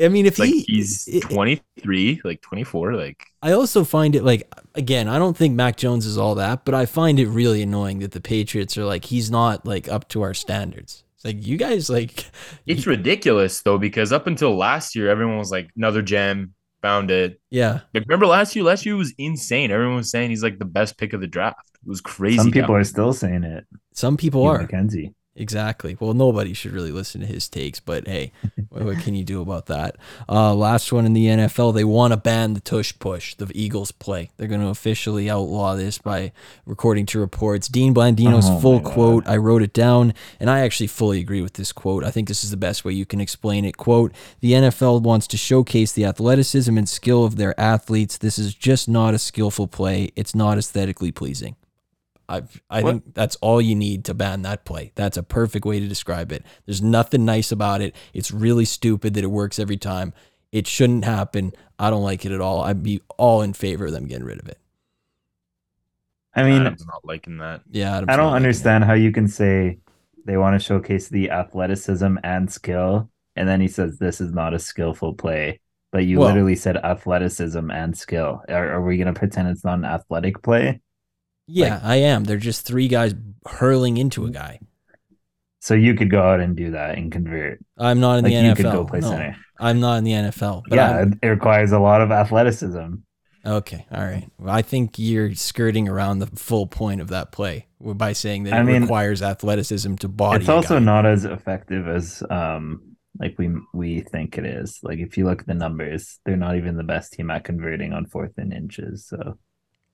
I 0.00 0.08
mean, 0.08 0.26
if 0.26 0.38
Like 0.38 0.48
he 0.48 0.60
he's 0.62 1.06
it- 1.08 1.22
23, 1.22 2.20
like 2.24 2.40
24, 2.40 2.94
like 2.94 3.26
I 3.42 3.52
also 3.52 3.84
find 3.84 4.14
it 4.16 4.24
like 4.24 4.50
again, 4.74 5.08
I 5.08 5.18
don't 5.18 5.36
think 5.36 5.54
Mac 5.54 5.76
Jones 5.76 6.06
is 6.06 6.16
all 6.18 6.34
that, 6.36 6.64
but 6.64 6.74
I 6.74 6.86
find 6.86 7.18
it 7.20 7.28
really 7.28 7.62
annoying 7.62 7.98
that 8.00 8.12
the 8.12 8.20
Patriots 8.20 8.78
are 8.78 8.84
like 8.84 9.04
he's 9.06 9.30
not 9.30 9.66
like 9.66 9.88
up 9.88 10.08
to 10.10 10.22
our 10.22 10.34
standards. 10.34 11.04
It's 11.16 11.24
like 11.24 11.46
you 11.46 11.56
guys 11.58 11.90
like 11.90 12.24
it's 12.66 12.86
ridiculous 12.86 13.60
though 13.62 13.78
because 13.78 14.12
up 14.12 14.26
until 14.26 14.56
last 14.56 14.96
year, 14.96 15.10
everyone 15.10 15.36
was 15.38 15.50
like 15.50 15.68
another 15.76 16.00
gem, 16.00 16.54
found 16.80 17.10
it. 17.10 17.38
yeah, 17.50 17.80
Like 17.92 18.04
remember 18.06 18.26
last 18.26 18.56
year? 18.56 18.64
Last 18.64 18.86
year 18.86 18.96
was 18.96 19.12
insane. 19.18 19.70
Everyone 19.70 19.96
was 19.96 20.10
saying 20.10 20.30
he's 20.30 20.42
like 20.42 20.58
the 20.58 20.64
best 20.64 20.96
pick 20.96 21.12
of 21.12 21.20
the 21.20 21.26
draft. 21.26 21.58
It 21.74 21.88
was 21.88 22.00
crazy. 22.00 22.38
Some 22.38 22.50
people 22.50 22.74
are 22.74 22.84
still 22.84 23.12
saying 23.12 23.44
it. 23.44 23.66
some 23.92 24.16
people 24.16 24.42
Hugh 24.42 24.48
are. 24.50 24.58
Mackenzie. 24.62 25.14
Exactly. 25.40 25.96
Well, 25.98 26.12
nobody 26.12 26.52
should 26.52 26.72
really 26.72 26.92
listen 26.92 27.22
to 27.22 27.26
his 27.26 27.48
takes, 27.48 27.80
but 27.80 28.06
hey, 28.06 28.30
what, 28.68 28.82
what 28.84 28.98
can 28.98 29.14
you 29.14 29.24
do 29.24 29.40
about 29.40 29.66
that? 29.66 29.96
Uh, 30.28 30.54
last 30.54 30.92
one 30.92 31.06
in 31.06 31.14
the 31.14 31.26
NFL, 31.26 31.72
they 31.74 31.82
want 31.82 32.12
to 32.12 32.18
ban 32.18 32.52
the 32.52 32.60
tush 32.60 32.92
push, 32.98 33.34
the 33.36 33.50
Eagles 33.54 33.90
play. 33.90 34.30
They're 34.36 34.48
going 34.48 34.60
to 34.60 34.68
officially 34.68 35.30
outlaw 35.30 35.74
this 35.76 35.96
by 35.96 36.32
recording 36.66 37.06
to 37.06 37.18
reports. 37.18 37.68
Dean 37.68 37.94
Blandino's 37.94 38.50
Oh, 38.50 38.60
full 38.60 38.76
my 38.80 38.84
God. 38.84 38.92
quote, 38.92 39.26
I 39.26 39.38
wrote 39.38 39.62
it 39.62 39.72
down, 39.72 40.12
and 40.38 40.50
I 40.50 40.60
actually 40.60 40.88
fully 40.88 41.20
agree 41.20 41.40
with 41.40 41.54
this 41.54 41.72
quote. 41.72 42.04
I 42.04 42.10
think 42.10 42.28
this 42.28 42.44
is 42.44 42.50
the 42.50 42.56
best 42.58 42.84
way 42.84 42.92
you 42.92 43.06
can 43.06 43.20
explain 43.20 43.64
it. 43.64 43.78
Quote, 43.78 44.12
the 44.40 44.52
NFL 44.52 45.00
wants 45.02 45.26
to 45.28 45.36
showcase 45.38 45.92
the 45.92 46.04
athleticism 46.04 46.76
and 46.76 46.88
skill 46.88 47.24
of 47.24 47.36
their 47.36 47.58
athletes. 47.58 48.18
This 48.18 48.38
is 48.38 48.54
just 48.54 48.88
not 48.88 49.14
a 49.14 49.18
skillful 49.18 49.68
play. 49.68 50.10
It's 50.16 50.34
not 50.34 50.58
aesthetically 50.58 51.12
pleasing. 51.12 51.56
I 52.30 52.42
I 52.70 52.82
What? 52.82 52.90
think 52.90 53.14
that's 53.14 53.36
all 53.36 53.60
you 53.60 53.74
need 53.74 54.04
to 54.06 54.14
ban 54.14 54.42
that 54.42 54.64
play. 54.64 54.92
That's 54.94 55.16
a 55.16 55.22
perfect 55.22 55.64
way 55.66 55.80
to 55.80 55.86
describe 55.88 56.30
it. 56.32 56.44
There's 56.64 56.80
nothing 56.80 57.24
nice 57.24 57.50
about 57.52 57.80
it. 57.80 57.94
It's 58.14 58.30
really 58.30 58.64
stupid 58.64 59.14
that 59.14 59.24
it 59.24 59.30
works 59.30 59.58
every 59.58 59.76
time. 59.76 60.12
It 60.52 60.66
shouldn't 60.66 61.04
happen. 61.04 61.52
I 61.78 61.90
don't 61.90 62.02
like 62.02 62.24
it 62.24 62.32
at 62.32 62.40
all. 62.40 62.62
I'd 62.62 62.82
be 62.82 63.00
all 63.18 63.42
in 63.42 63.52
favor 63.52 63.86
of 63.86 63.92
them 63.92 64.06
getting 64.06 64.24
rid 64.24 64.40
of 64.40 64.48
it. 64.48 64.58
I 66.34 66.44
mean, 66.44 66.60
Adam's 66.62 66.86
not 66.86 67.04
liking 67.04 67.38
that. 67.38 67.62
Yeah, 67.70 67.96
Adam's 67.96 68.10
I 68.12 68.16
don't 68.16 68.32
understand 68.34 68.84
how 68.84 68.94
you 68.94 69.10
can 69.12 69.26
say 69.26 69.78
they 70.24 70.36
want 70.36 70.58
to 70.60 70.64
showcase 70.64 71.08
the 71.08 71.30
athleticism 71.30 72.16
and 72.22 72.50
skill, 72.50 73.10
and 73.36 73.48
then 73.48 73.60
he 73.60 73.68
says 73.68 73.98
this 73.98 74.20
is 74.20 74.32
not 74.32 74.54
a 74.54 74.58
skillful 74.58 75.14
play. 75.14 75.60
But 75.92 76.04
you 76.06 76.20
Well- 76.20 76.28
literally 76.28 76.54
said 76.54 76.76
athleticism 76.76 77.68
and 77.70 77.96
skill. 77.96 78.42
Are, 78.48 78.74
are 78.74 78.82
we 78.82 78.96
going 78.96 79.12
to 79.12 79.18
pretend 79.18 79.48
it's 79.48 79.64
not 79.64 79.78
an 79.78 79.84
athletic 79.84 80.40
play? 80.42 80.80
Yeah, 81.52 81.80
I 81.82 81.96
am. 81.96 82.24
They're 82.24 82.36
just 82.36 82.66
three 82.66 82.88
guys 82.88 83.14
hurling 83.46 83.96
into 83.96 84.24
a 84.26 84.30
guy. 84.30 84.60
So 85.60 85.74
you 85.74 85.94
could 85.94 86.10
go 86.10 86.22
out 86.22 86.40
and 86.40 86.56
do 86.56 86.70
that 86.70 86.96
and 86.96 87.12
convert. 87.12 87.58
I'm 87.76 88.00
not 88.00 88.18
in 88.18 88.24
Like 88.24 88.32
the 88.32 88.38
you 88.38 88.52
NFL. 88.52 88.56
could 88.56 88.72
go 88.72 88.84
play 88.84 89.00
No, 89.00 89.08
center. 89.10 89.36
I'm 89.58 89.78
not 89.80 89.98
in 89.98 90.04
the 90.04 90.12
NFL. 90.12 90.62
But 90.68 90.76
yeah, 90.76 90.90
I'm- 90.98 91.18
it 91.22 91.26
requires 91.28 91.72
a 91.72 91.78
lot 91.78 92.00
of 92.00 92.10
athleticism. 92.10 92.94
okay, 93.44 93.86
all 93.92 94.02
right. 94.04 94.28
Well, 94.38 94.54
I 94.54 94.62
think 94.62 94.98
you're 94.98 95.34
skirting 95.34 95.86
around 95.88 96.20
the 96.20 96.26
full 96.28 96.66
point 96.66 97.00
of 97.02 97.08
that 97.08 97.30
play 97.32 97.66
by 97.80 98.12
saying 98.14 98.44
that 98.44 98.54
I 98.54 98.60
it 98.60 98.64
mean, 98.64 98.82
requires 98.82 99.22
athleticism 99.22 99.96
to 99.96 100.08
body. 100.08 100.40
it's 100.40 100.48
also 100.48 100.78
not 100.78 101.04
as 101.06 101.24
effective 101.26 101.88
as 101.88 102.22
um 102.30 102.82
like 103.18 103.34
we 103.38 103.50
we 103.74 104.00
think 104.00 104.38
it 104.38 104.46
is. 104.46 104.78
Like 104.82 104.98
if 104.98 105.18
you 105.18 105.26
look 105.26 105.40
at 105.40 105.46
the 105.46 105.54
numbers, 105.54 106.20
they're 106.24 106.36
not 106.36 106.56
even 106.56 106.76
the 106.78 106.84
best 106.84 107.12
team 107.12 107.30
at 107.30 107.44
converting 107.44 107.92
on 107.92 108.06
fourth 108.06 108.38
and 108.38 108.52
inches. 108.52 109.06
So 109.06 109.38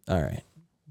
all 0.08 0.22
right. 0.22 0.42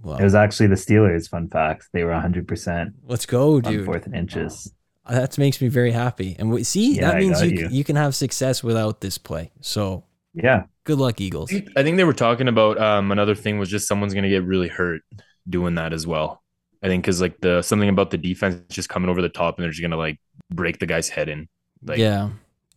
Well, 0.02 0.18
it 0.18 0.24
was 0.24 0.36
actually 0.36 0.68
the 0.68 0.76
Steelers. 0.76 1.30
Fun 1.30 1.50
fact: 1.50 1.88
they 1.94 2.04
were 2.04 2.12
100 2.12 2.48
percent 2.48 2.94
let's 3.08 3.26
go, 3.26 3.56
on 3.56 3.62
dude. 3.62 3.86
fourth 3.86 4.06
and 4.06 4.16
inches. 4.16 4.72
That 5.10 5.38
makes 5.38 5.62
me 5.62 5.68
very 5.68 5.92
happy. 5.92 6.36
And 6.40 6.50
we, 6.50 6.64
see, 6.64 6.96
Yeah, 6.96 7.12
that 7.12 7.18
means 7.20 7.40
you, 7.42 7.50
you. 7.50 7.68
you 7.70 7.84
can 7.84 7.96
have 7.96 8.16
success 8.16 8.64
without 8.64 9.02
this 9.02 9.18
play. 9.20 9.52
So 9.62 10.04
Yeah, 10.34 10.64
good 10.84 10.98
luck, 10.98 11.22
Eagles. 11.22 11.52
I 11.52 11.56
think- 11.60 11.70
I 11.78 11.84
think 11.84 11.98
they 11.98 12.04
were 12.04 12.14
talking 12.14 12.48
about 12.48 12.80
um, 12.82 13.12
another 13.12 13.36
thing 13.36 13.60
was 13.60 13.70
just 13.70 13.88
someone's 13.88 14.14
gonna 14.16 14.30
get 14.30 14.44
really 14.44 14.68
hurt 14.68 15.02
doing 15.48 15.76
that 15.76 15.94
as 15.94 16.08
well. 16.08 16.42
I 16.82 16.88
think 16.88 17.04
because 17.04 17.22
like 17.22 17.40
the 17.40 17.62
something 17.62 17.90
about 17.90 18.10
the 18.12 18.18
defense 18.18 18.62
just 18.70 18.90
coming 18.90 19.10
over 19.10 19.22
the 19.22 19.30
top 19.30 19.58
and 19.58 19.64
they're 19.64 19.72
just 19.72 19.82
gonna 19.82 19.96
like 19.98 20.20
break 20.52 20.80
the 20.80 20.86
guy's 20.88 21.08
head 21.10 21.30
in. 21.30 21.48
Like 21.84 22.00
yeah. 22.00 22.30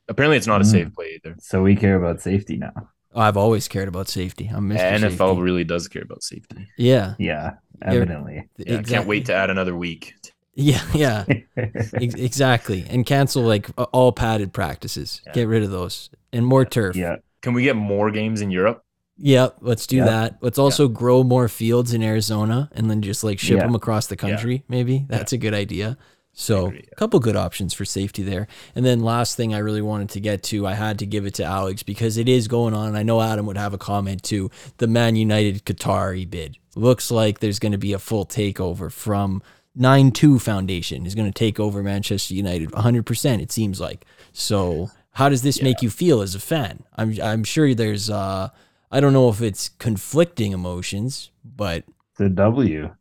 apparently 0.08 0.36
it's 0.36 0.46
not 0.46 0.60
a 0.60 0.64
Mm. 0.64 0.70
safe 0.70 0.94
play 0.94 1.14
either. 1.24 1.34
so 1.40 1.62
we 1.62 1.76
care 1.76 1.96
about 1.96 2.20
safety 2.20 2.56
now. 2.58 2.90
Oh, 3.18 3.22
I've 3.22 3.36
always 3.36 3.66
cared 3.66 3.88
about 3.88 4.08
safety. 4.08 4.48
I'm 4.54 4.68
Mr. 4.70 4.78
NFL 4.78 5.10
Safety. 5.10 5.40
really 5.42 5.64
does 5.64 5.88
care 5.88 6.02
about 6.02 6.22
safety. 6.22 6.68
Yeah. 6.76 7.14
Yeah, 7.18 7.54
evidently. 7.82 8.48
Yeah, 8.58 8.78
I 8.78 8.82
can't 8.84 9.08
wait 9.08 9.26
to 9.26 9.34
add 9.34 9.50
another 9.50 9.74
week. 9.76 10.14
Yeah, 10.54 10.80
yeah. 10.94 11.24
Ex- 11.56 12.14
exactly. 12.14 12.86
And 12.88 13.04
cancel 13.04 13.42
like 13.42 13.70
all 13.92 14.12
padded 14.12 14.52
practices. 14.52 15.20
Yeah. 15.26 15.32
Get 15.32 15.48
rid 15.48 15.64
of 15.64 15.72
those. 15.72 16.10
And 16.32 16.46
more 16.46 16.64
turf. 16.64 16.94
yeah, 16.94 17.16
Can 17.42 17.54
we 17.54 17.64
get 17.64 17.74
more 17.74 18.12
games 18.12 18.40
in 18.40 18.52
Europe? 18.52 18.84
Yeah, 19.16 19.48
let's 19.60 19.88
do 19.88 19.96
Yeah. 19.96 20.04
that. 20.04 20.38
Let's 20.40 20.58
also 20.58 20.86
grow 20.86 21.24
more 21.24 21.48
fields 21.48 21.92
in 21.92 22.04
Arizona 22.04 22.70
and 22.72 22.88
then 22.88 23.02
just 23.02 23.24
like 23.24 23.40
ship 23.40 23.56
Yeah. 23.56 23.64
them 23.64 23.74
across 23.74 24.06
the 24.06 24.16
country, 24.16 24.62
maybe. 24.68 25.06
That's 25.08 25.32
a 25.32 25.38
good 25.38 25.54
idea. 25.54 25.98
So, 26.40 26.66
agree, 26.66 26.84
yeah. 26.84 26.90
a 26.92 26.94
couple 26.94 27.18
good 27.18 27.34
options 27.34 27.74
for 27.74 27.84
safety 27.84 28.22
there. 28.22 28.46
And 28.76 28.86
then 28.86 29.00
last 29.00 29.36
thing 29.36 29.52
I 29.52 29.58
really 29.58 29.82
wanted 29.82 30.10
to 30.10 30.20
get 30.20 30.44
to, 30.44 30.68
I 30.68 30.74
had 30.74 31.00
to 31.00 31.06
give 31.06 31.26
it 31.26 31.34
to 31.34 31.44
Alex 31.44 31.82
because 31.82 32.16
it 32.16 32.28
is 32.28 32.46
going 32.46 32.74
on. 32.74 32.94
I 32.94 33.02
know 33.02 33.20
Adam 33.20 33.44
would 33.46 33.56
have 33.56 33.74
a 33.74 33.78
comment 33.78 34.22
too. 34.22 34.48
The 34.76 34.86
Man 34.86 35.16
United 35.16 35.64
Qatari 35.64 36.30
bid 36.30 36.56
looks 36.76 37.10
like 37.10 37.40
there's 37.40 37.58
going 37.58 37.72
to 37.72 37.78
be 37.78 37.92
a 37.92 37.98
full 37.98 38.24
takeover 38.24 38.90
from 38.90 39.42
9 39.74 40.12
2 40.12 40.38
Foundation 40.38 41.06
is 41.06 41.16
going 41.16 41.26
to 41.26 41.36
take 41.36 41.58
over 41.58 41.82
Manchester 41.82 42.34
United 42.34 42.70
100%, 42.70 43.42
it 43.42 43.50
seems 43.50 43.80
like. 43.80 44.04
So, 44.32 44.92
how 45.14 45.28
does 45.28 45.42
this 45.42 45.60
make 45.60 45.82
you 45.82 45.90
feel 45.90 46.20
as 46.20 46.36
a 46.36 46.40
fan? 46.40 46.84
I'm, 46.96 47.20
I'm 47.20 47.42
sure 47.42 47.74
there's, 47.74 48.10
uh, 48.10 48.50
I 48.92 49.00
don't 49.00 49.12
know 49.12 49.28
if 49.28 49.42
it's 49.42 49.70
conflicting 49.70 50.52
emotions, 50.52 51.32
but 51.44 51.82
the 52.16 52.28
W. 52.28 52.94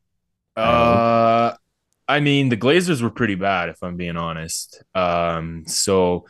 Uh, 0.55 1.53
I 2.07 2.19
mean, 2.19 2.49
the 2.49 2.57
Glazers 2.57 3.01
were 3.01 3.09
pretty 3.09 3.35
bad, 3.35 3.69
if 3.69 3.83
I'm 3.83 3.97
being 3.97 4.17
honest. 4.17 4.81
Um, 4.95 5.65
so 5.67 6.25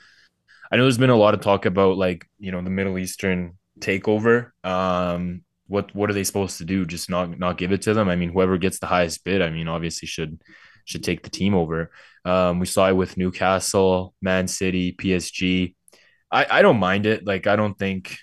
I 0.72 0.76
know 0.76 0.84
there's 0.84 0.98
been 0.98 1.10
a 1.10 1.16
lot 1.16 1.34
of 1.34 1.42
talk 1.42 1.66
about 1.66 1.98
like 1.98 2.26
you 2.40 2.52
know 2.52 2.62
the 2.62 2.70
Middle 2.70 2.98
Eastern 2.98 3.58
takeover. 3.80 4.52
Um, 4.64 5.44
what 5.68 5.94
what 5.96 6.10
are 6.10 6.14
they 6.14 6.24
supposed 6.24 6.58
to 6.60 6.66
do? 6.66 6.86
Just 6.86 7.10
not 7.10 7.38
not 7.38 7.58
give 7.58 7.72
it 7.72 7.84
to 7.84 7.94
them? 7.94 8.10
I 8.10 8.16
mean, 8.16 8.32
whoever 8.32 8.58
gets 8.58 8.80
the 8.80 8.88
highest 8.88 9.24
bid, 9.24 9.42
I 9.42 9.50
mean, 9.50 9.68
obviously 9.68 10.08
should 10.08 10.42
should 10.86 11.04
take 11.04 11.24
the 11.24 11.30
team 11.30 11.54
over. 11.54 11.92
Um, 12.26 12.60
we 12.60 12.66
saw 12.66 12.90
it 12.90 12.94
with 12.96 13.18
Newcastle, 13.18 14.14
Man 14.22 14.48
City, 14.48 14.94
PSG. 14.94 15.76
I 16.32 16.46
I 16.50 16.62
don't 16.62 16.80
mind 16.80 17.06
it. 17.06 17.26
Like 17.26 17.48
I 17.48 17.56
don't 17.56 17.78
think 17.78 18.18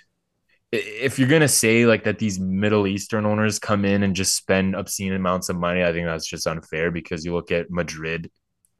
if 0.74 1.18
you're 1.18 1.28
gonna 1.28 1.48
say 1.48 1.86
like 1.86 2.04
that 2.04 2.18
these 2.18 2.38
Middle 2.40 2.86
Eastern 2.86 3.26
owners 3.26 3.58
come 3.58 3.84
in 3.84 4.02
and 4.02 4.14
just 4.14 4.36
spend 4.36 4.74
obscene 4.74 5.12
amounts 5.12 5.48
of 5.48 5.56
money, 5.56 5.84
I 5.84 5.92
think 5.92 6.06
that's 6.06 6.26
just 6.26 6.46
unfair 6.46 6.90
because 6.90 7.24
you 7.24 7.34
look 7.34 7.50
at 7.52 7.70
Madrid, 7.70 8.30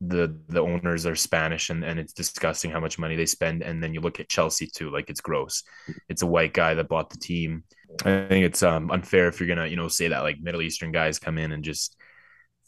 the 0.01 0.39
the 0.49 0.61
owners 0.61 1.07
are 1.07 1.15
Spanish 1.15 1.71
and, 1.71 1.85
and 1.85 1.99
it's 1.99 2.13
disgusting 2.13 2.71
how 2.71 2.81
much 2.81 2.99
money 2.99 3.17
they 3.17 3.27
spend. 3.27 3.63
And 3.63 3.83
then 3.83 3.95
you 3.95 4.01
look 4.01 4.21
at 4.21 4.29
Chelsea 4.29 4.67
too, 4.67 4.91
like 4.91 5.11
it's 5.11 5.21
gross. 5.21 5.63
It's 6.09 6.23
a 6.23 6.27
white 6.27 6.53
guy 6.53 6.75
that 6.75 6.89
bought 6.89 7.11
the 7.11 7.19
team. 7.19 7.65
I 8.05 8.27
think 8.29 8.45
it's 8.45 8.63
um 8.63 8.91
unfair 8.91 9.29
if 9.29 9.41
you're 9.41 9.49
gonna, 9.49 9.67
you 9.67 9.77
know, 9.77 9.89
say 9.89 10.09
that 10.09 10.23
like 10.23 10.41
Middle 10.41 10.63
Eastern 10.63 10.93
guys 10.93 11.19
come 11.19 11.39
in 11.39 11.53
and 11.53 11.65
just 11.65 11.97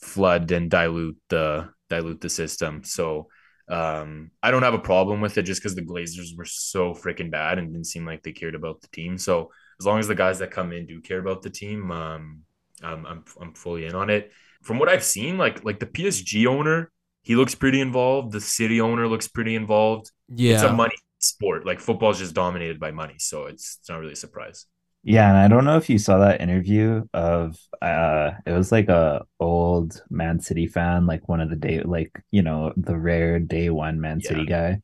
flood 0.00 0.50
and 0.52 0.70
dilute 0.70 1.18
the 1.28 1.70
dilute 1.88 2.20
the 2.20 2.28
system. 2.28 2.84
So 2.84 3.28
um, 3.68 4.30
I 4.42 4.50
don't 4.50 4.62
have 4.62 4.74
a 4.74 4.78
problem 4.78 5.20
with 5.20 5.38
it 5.38 5.42
just 5.42 5.60
because 5.60 5.74
the 5.74 5.82
Glazers 5.82 6.36
were 6.36 6.44
so 6.44 6.94
freaking 6.94 7.30
bad 7.30 7.58
and 7.58 7.72
didn't 7.72 7.86
seem 7.86 8.06
like 8.06 8.22
they 8.22 8.32
cared 8.32 8.54
about 8.54 8.80
the 8.80 8.88
team. 8.88 9.18
So 9.18 9.50
as 9.80 9.86
long 9.86 9.98
as 9.98 10.08
the 10.08 10.14
guys 10.14 10.38
that 10.38 10.50
come 10.50 10.72
in 10.72 10.86
do 10.86 11.00
care 11.00 11.18
about 11.18 11.42
the 11.42 11.50
team, 11.50 11.90
um, 11.90 12.42
I'm 12.82 13.06
I'm 13.06 13.24
I'm 13.40 13.54
fully 13.54 13.86
in 13.86 13.94
on 13.94 14.10
it. 14.10 14.32
From 14.62 14.78
what 14.78 14.88
I've 14.88 15.04
seen, 15.04 15.38
like 15.38 15.64
like 15.64 15.80
the 15.80 15.86
PSG 15.86 16.46
owner, 16.46 16.92
he 17.22 17.34
looks 17.34 17.54
pretty 17.54 17.80
involved. 17.80 18.32
The 18.32 18.40
city 18.40 18.80
owner 18.80 19.08
looks 19.08 19.28
pretty 19.28 19.54
involved. 19.54 20.10
Yeah. 20.28 20.54
It's 20.54 20.62
a 20.62 20.72
money 20.72 20.96
sport. 21.18 21.66
Like 21.66 21.80
football 21.80 22.10
is 22.10 22.18
just 22.18 22.34
dominated 22.34 22.78
by 22.78 22.92
money, 22.92 23.16
so 23.18 23.46
it's 23.46 23.78
it's 23.80 23.88
not 23.88 23.98
really 23.98 24.12
a 24.12 24.16
surprise. 24.16 24.66
Yeah, 25.08 25.28
and 25.28 25.38
I 25.38 25.46
don't 25.46 25.64
know 25.64 25.76
if 25.76 25.88
you 25.88 25.98
saw 25.98 26.18
that 26.18 26.40
interview 26.40 27.04
of 27.14 27.56
uh 27.80 28.32
it 28.44 28.50
was 28.50 28.72
like 28.72 28.88
a 28.88 29.24
old 29.38 30.02
Man 30.10 30.40
City 30.40 30.66
fan, 30.66 31.06
like 31.06 31.28
one 31.28 31.40
of 31.40 31.48
the 31.48 31.54
day 31.56 31.80
like, 31.82 32.10
you 32.32 32.42
know, 32.42 32.72
the 32.76 32.96
rare 32.98 33.38
day 33.38 33.70
one 33.70 34.00
Man 34.00 34.20
Yeah. 34.20 34.28
City 34.28 34.46
guy. 34.46 34.80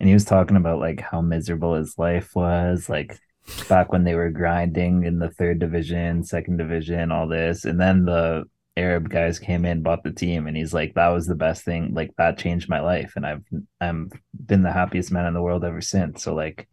And 0.00 0.08
he 0.08 0.14
was 0.14 0.24
talking 0.24 0.56
about 0.56 0.80
like 0.80 1.00
how 1.00 1.20
miserable 1.20 1.74
his 1.74 1.98
life 1.98 2.34
was, 2.34 2.88
like 2.88 3.18
back 3.68 3.92
when 3.92 4.04
they 4.04 4.14
were 4.14 4.30
grinding 4.30 5.04
in 5.04 5.18
the 5.18 5.30
third 5.30 5.58
division, 5.58 6.24
second 6.24 6.56
division, 6.56 7.12
all 7.12 7.28
this. 7.28 7.64
And 7.66 7.78
then 7.80 8.06
the 8.06 8.44
Arab 8.78 9.10
guys 9.10 9.38
came 9.38 9.64
in, 9.66 9.82
bought 9.82 10.04
the 10.04 10.12
team, 10.12 10.46
and 10.46 10.56
he's 10.56 10.72
like, 10.74 10.94
that 10.94 11.08
was 11.08 11.26
the 11.26 11.34
best 11.34 11.64
thing. 11.64 11.92
Like 11.94 12.12
that 12.16 12.38
changed 12.38 12.68
my 12.70 12.80
life. 12.80 13.12
And 13.16 13.26
I've 13.26 13.44
I'm 13.80 14.10
been 14.46 14.62
the 14.62 14.72
happiest 14.72 15.12
man 15.12 15.26
in 15.26 15.34
the 15.34 15.42
world 15.42 15.64
ever 15.64 15.82
since. 15.82 16.22
So 16.22 16.34
like 16.34 16.66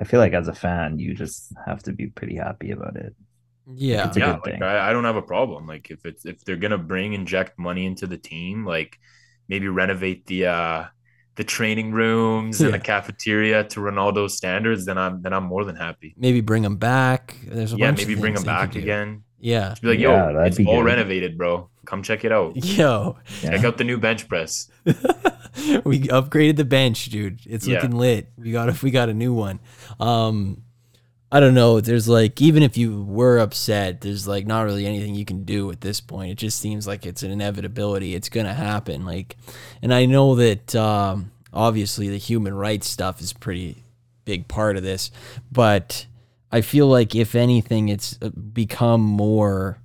I 0.00 0.04
feel 0.04 0.18
like 0.20 0.32
as 0.32 0.48
a 0.48 0.54
fan, 0.54 0.98
you 0.98 1.14
just 1.14 1.52
have 1.66 1.82
to 1.84 1.92
be 1.92 2.06
pretty 2.06 2.36
happy 2.36 2.70
about 2.70 2.96
it. 2.96 3.14
Yeah. 3.72 4.08
It's 4.08 4.16
yeah, 4.16 4.38
like. 4.44 4.62
I, 4.62 4.90
I 4.90 4.92
don't 4.92 5.04
have 5.04 5.16
a 5.16 5.22
problem. 5.22 5.66
Like 5.66 5.90
if 5.90 6.04
it's 6.06 6.24
if 6.24 6.42
they're 6.44 6.56
gonna 6.56 6.78
bring 6.78 7.12
inject 7.12 7.58
money 7.58 7.84
into 7.86 8.06
the 8.06 8.16
team, 8.18 8.64
like 8.64 8.98
maybe 9.48 9.68
renovate 9.68 10.26
the 10.26 10.46
uh 10.46 10.84
the 11.36 11.44
training 11.44 11.92
rooms 11.92 12.60
and 12.60 12.74
the 12.74 12.78
cafeteria 12.78 13.64
to 13.64 13.80
Ronaldo's 13.80 14.36
standards, 14.36 14.86
then 14.86 14.98
I'm 14.98 15.22
then 15.22 15.32
I'm 15.32 15.44
more 15.44 15.64
than 15.64 15.76
happy. 15.76 16.14
Maybe 16.16 16.40
bring 16.40 16.62
them 16.62 16.76
back. 16.76 17.36
There's 17.46 17.72
a 17.72 17.76
Yeah, 17.76 17.88
bunch 17.88 18.02
of 18.02 18.08
maybe 18.08 18.20
bring 18.20 18.34
things 18.34 18.44
them 18.44 18.54
back 18.54 18.74
again. 18.74 19.22
Yeah. 19.38 19.70
Just 19.70 19.82
be 19.82 19.88
like, 19.88 19.98
yo, 20.00 20.34
that'd 20.34 20.58
it's 20.58 20.66
all 20.68 20.78
good. 20.78 20.84
renovated, 20.86 21.38
bro. 21.38 21.70
Come 21.86 22.02
check 22.02 22.24
it 22.24 22.32
out. 22.32 22.56
Yo. 22.64 23.16
Check 23.40 23.62
Yeah. 23.62 23.68
out 23.68 23.78
the 23.78 23.84
new 23.84 23.98
bench 23.98 24.28
press. 24.28 24.68
we 25.84 26.00
upgraded 26.02 26.56
the 26.56 26.64
bench, 26.64 27.06
dude. 27.06 27.40
It's 27.46 27.66
Yeah. 27.66 27.76
looking 27.76 27.96
lit. 27.96 28.28
We 28.38 28.52
got 28.52 28.68
a, 28.68 28.76
we 28.82 28.90
got 28.90 29.08
a 29.08 29.14
new 29.14 29.32
one. 29.34 29.60
Um 29.98 30.62
I 31.32 31.38
don't 31.38 31.54
know. 31.54 31.80
There's 31.80 32.08
like 32.08 32.40
even 32.42 32.62
if 32.64 32.76
you 32.76 33.02
were 33.04 33.38
upset, 33.38 34.00
there's 34.00 34.26
like 34.26 34.46
not 34.46 34.62
really 34.62 34.84
anything 34.84 35.14
you 35.14 35.24
can 35.24 35.44
do 35.44 35.70
at 35.70 35.80
this 35.80 36.00
point. 36.00 36.32
It 36.32 36.38
just 36.38 36.58
seems 36.58 36.88
like 36.88 37.06
it's 37.06 37.22
an 37.22 37.30
inevitability. 37.30 38.16
It's 38.16 38.28
gonna 38.28 38.52
happen. 38.54 39.04
Like, 39.06 39.36
and 39.80 39.94
I 39.94 40.06
know 40.06 40.34
that 40.34 40.74
um, 40.74 41.30
obviously 41.52 42.08
the 42.08 42.16
human 42.18 42.52
rights 42.54 42.88
stuff 42.88 43.20
is 43.20 43.32
pretty 43.32 43.84
big 44.24 44.48
part 44.48 44.76
of 44.76 44.82
this, 44.82 45.12
but 45.52 46.06
I 46.50 46.62
feel 46.62 46.88
like 46.88 47.14
if 47.14 47.36
anything, 47.36 47.90
it's 47.90 48.18
uh, 48.20 48.30
become 48.30 49.00
more 49.00 49.78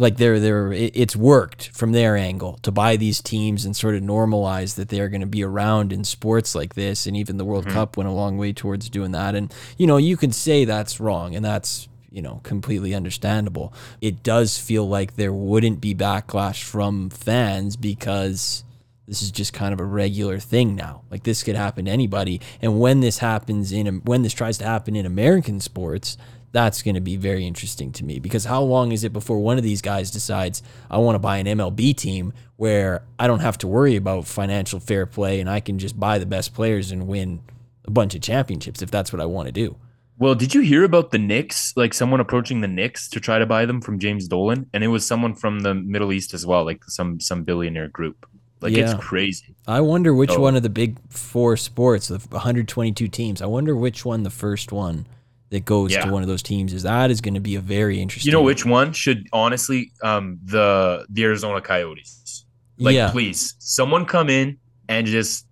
like 0.00 0.16
they're 0.16 0.40
they're 0.40 0.72
it's 0.72 1.14
worked 1.14 1.68
from 1.68 1.92
their 1.92 2.16
angle 2.16 2.58
to 2.62 2.72
buy 2.72 2.96
these 2.96 3.20
teams 3.20 3.66
and 3.66 3.76
sort 3.76 3.94
of 3.94 4.02
normalize 4.02 4.76
that 4.76 4.88
they're 4.88 5.10
going 5.10 5.20
to 5.20 5.26
be 5.26 5.44
around 5.44 5.92
in 5.92 6.04
sports 6.04 6.54
like 6.54 6.74
this 6.74 7.06
and 7.06 7.14
even 7.16 7.36
the 7.36 7.44
World 7.44 7.66
mm-hmm. 7.66 7.74
Cup 7.74 7.98
went 7.98 8.08
a 8.08 8.12
long 8.12 8.38
way 8.38 8.52
towards 8.52 8.88
doing 8.88 9.12
that. 9.12 9.34
And 9.34 9.54
you 9.76 9.86
know 9.86 9.98
you 9.98 10.16
can 10.16 10.32
say 10.32 10.64
that's 10.64 11.00
wrong 11.00 11.36
and 11.36 11.44
that's 11.44 11.86
you 12.10 12.22
know 12.22 12.40
completely 12.42 12.94
understandable. 12.94 13.74
It 14.00 14.22
does 14.22 14.58
feel 14.58 14.88
like 14.88 15.16
there 15.16 15.34
wouldn't 15.34 15.82
be 15.82 15.94
backlash 15.94 16.62
from 16.62 17.10
fans 17.10 17.76
because 17.76 18.64
this 19.06 19.22
is 19.22 19.30
just 19.30 19.52
kind 19.52 19.74
of 19.74 19.80
a 19.80 19.84
regular 19.84 20.38
thing 20.38 20.74
now. 20.74 21.02
Like 21.10 21.24
this 21.24 21.42
could 21.42 21.56
happen 21.56 21.84
to 21.84 21.90
anybody. 21.90 22.40
And 22.62 22.80
when 22.80 23.00
this 23.00 23.18
happens 23.18 23.70
in 23.70 24.00
when 24.04 24.22
this 24.22 24.32
tries 24.32 24.56
to 24.58 24.64
happen 24.64 24.96
in 24.96 25.04
American 25.04 25.60
sports 25.60 26.16
that's 26.52 26.82
going 26.82 26.94
to 26.96 27.00
be 27.00 27.16
very 27.16 27.46
interesting 27.46 27.92
to 27.92 28.04
me 28.04 28.18
because 28.18 28.44
how 28.44 28.60
long 28.62 28.92
is 28.92 29.04
it 29.04 29.12
before 29.12 29.38
one 29.38 29.56
of 29.56 29.62
these 29.62 29.80
guys 29.82 30.10
decides 30.10 30.62
I 30.90 30.98
want 30.98 31.14
to 31.14 31.18
buy 31.20 31.36
an 31.38 31.46
MLB 31.46 31.96
team 31.96 32.32
where 32.56 33.02
I 33.18 33.26
don't 33.26 33.40
have 33.40 33.56
to 33.58 33.68
worry 33.68 33.96
about 33.96 34.26
financial 34.26 34.80
fair 34.80 35.06
play 35.06 35.40
and 35.40 35.48
I 35.48 35.60
can 35.60 35.78
just 35.78 35.98
buy 35.98 36.18
the 36.18 36.26
best 36.26 36.52
players 36.54 36.90
and 36.90 37.06
win 37.06 37.40
a 37.84 37.90
bunch 37.90 38.14
of 38.14 38.20
championships 38.20 38.82
if 38.82 38.90
that's 38.90 39.12
what 39.12 39.20
I 39.20 39.26
want 39.26 39.46
to 39.46 39.52
do. 39.52 39.76
Well, 40.18 40.34
did 40.34 40.54
you 40.54 40.60
hear 40.60 40.84
about 40.84 41.12
the 41.12 41.18
Knicks? 41.18 41.72
Like 41.76 41.94
someone 41.94 42.20
approaching 42.20 42.60
the 42.60 42.68
Knicks 42.68 43.08
to 43.10 43.20
try 43.20 43.38
to 43.38 43.46
buy 43.46 43.64
them 43.64 43.80
from 43.80 43.98
James 43.98 44.28
Dolan, 44.28 44.68
and 44.74 44.84
it 44.84 44.88
was 44.88 45.06
someone 45.06 45.34
from 45.34 45.60
the 45.60 45.72
Middle 45.74 46.12
East 46.12 46.34
as 46.34 46.44
well, 46.44 46.62
like 46.64 46.84
some 46.84 47.18
some 47.20 47.42
billionaire 47.42 47.88
group. 47.88 48.26
Like 48.60 48.76
Yeah. 48.76 48.90
it's 48.92 49.02
crazy. 49.02 49.54
I 49.66 49.80
wonder 49.80 50.12
which 50.12 50.32
So- 50.32 50.40
one 50.40 50.56
of 50.56 50.62
the 50.62 50.68
big 50.68 50.98
four 51.08 51.56
sports, 51.56 52.08
the 52.08 52.18
122 52.18 53.08
teams, 53.08 53.40
I 53.40 53.46
wonder 53.46 53.74
which 53.74 54.04
one 54.04 54.22
the 54.22 54.28
first 54.28 54.72
one 54.72 55.06
that 55.50 55.64
goes 55.64 55.92
Yeah. 55.92 56.04
to 56.04 56.10
one 56.12 56.22
of 56.22 56.28
those 56.28 56.42
teams 56.42 56.72
is. 56.72 56.82
That 56.84 57.10
is 57.10 57.20
going 57.20 57.34
to 57.34 57.40
be 57.40 57.54
a 57.56 57.60
very 57.60 58.00
interesting. 58.00 58.30
You 58.30 58.36
know 58.36 58.42
which 58.42 58.64
one 58.64 58.92
should 58.92 59.26
honestly 59.32 59.92
um 60.02 60.38
the 60.44 61.06
the 61.10 61.24
Arizona 61.24 61.60
Coyotes. 61.60 62.44
Like 62.78 62.94
yeah. 62.94 63.10
please, 63.10 63.54
someone 63.58 64.06
come 64.06 64.30
in 64.30 64.58
and 64.88 65.06
just 65.06 65.46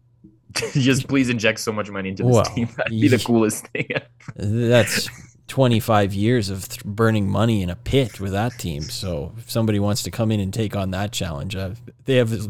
just 0.72 1.06
please 1.08 1.28
inject 1.28 1.60
so 1.60 1.72
much 1.72 1.90
money 1.90 2.08
into 2.08 2.22
this 2.24 2.48
team. 2.50 2.68
That'd 2.76 2.92
be 3.00 3.08
the 3.08 3.18
coolest 3.18 3.66
thing. 3.68 3.88
That's 4.36 5.08
25 5.48 6.12
years 6.14 6.50
of 6.50 6.68
th- 6.68 6.84
burning 6.84 7.28
money 7.28 7.62
in 7.62 7.70
a 7.70 7.76
pit 7.76 8.20
with 8.20 8.32
that 8.32 8.58
team. 8.58 8.82
So 8.82 9.32
if 9.38 9.50
somebody 9.50 9.78
wants 9.80 10.02
to 10.02 10.10
come 10.10 10.30
in 10.30 10.40
and 10.40 10.52
take 10.52 10.76
on 10.76 10.90
that 10.92 11.10
challenge, 11.10 11.56
uh, 11.56 11.70
they 12.04 12.16
have 12.16 12.32
as 12.32 12.46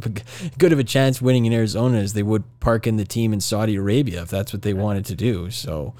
good 0.58 0.72
of 0.72 0.78
a 0.78 0.84
chance 0.84 1.22
winning 1.22 1.46
in 1.46 1.52
Arizona 1.52 1.98
as 1.98 2.12
they 2.12 2.24
would 2.24 2.44
park 2.60 2.86
in 2.86 2.96
the 2.96 3.04
team 3.04 3.32
in 3.32 3.40
Saudi 3.40 3.76
Arabia 3.76 4.22
if 4.22 4.28
that's 4.28 4.52
what 4.52 4.62
they 4.62 4.74
wanted 4.74 5.04
to 5.06 5.14
do. 5.14 5.48
So 5.50 5.94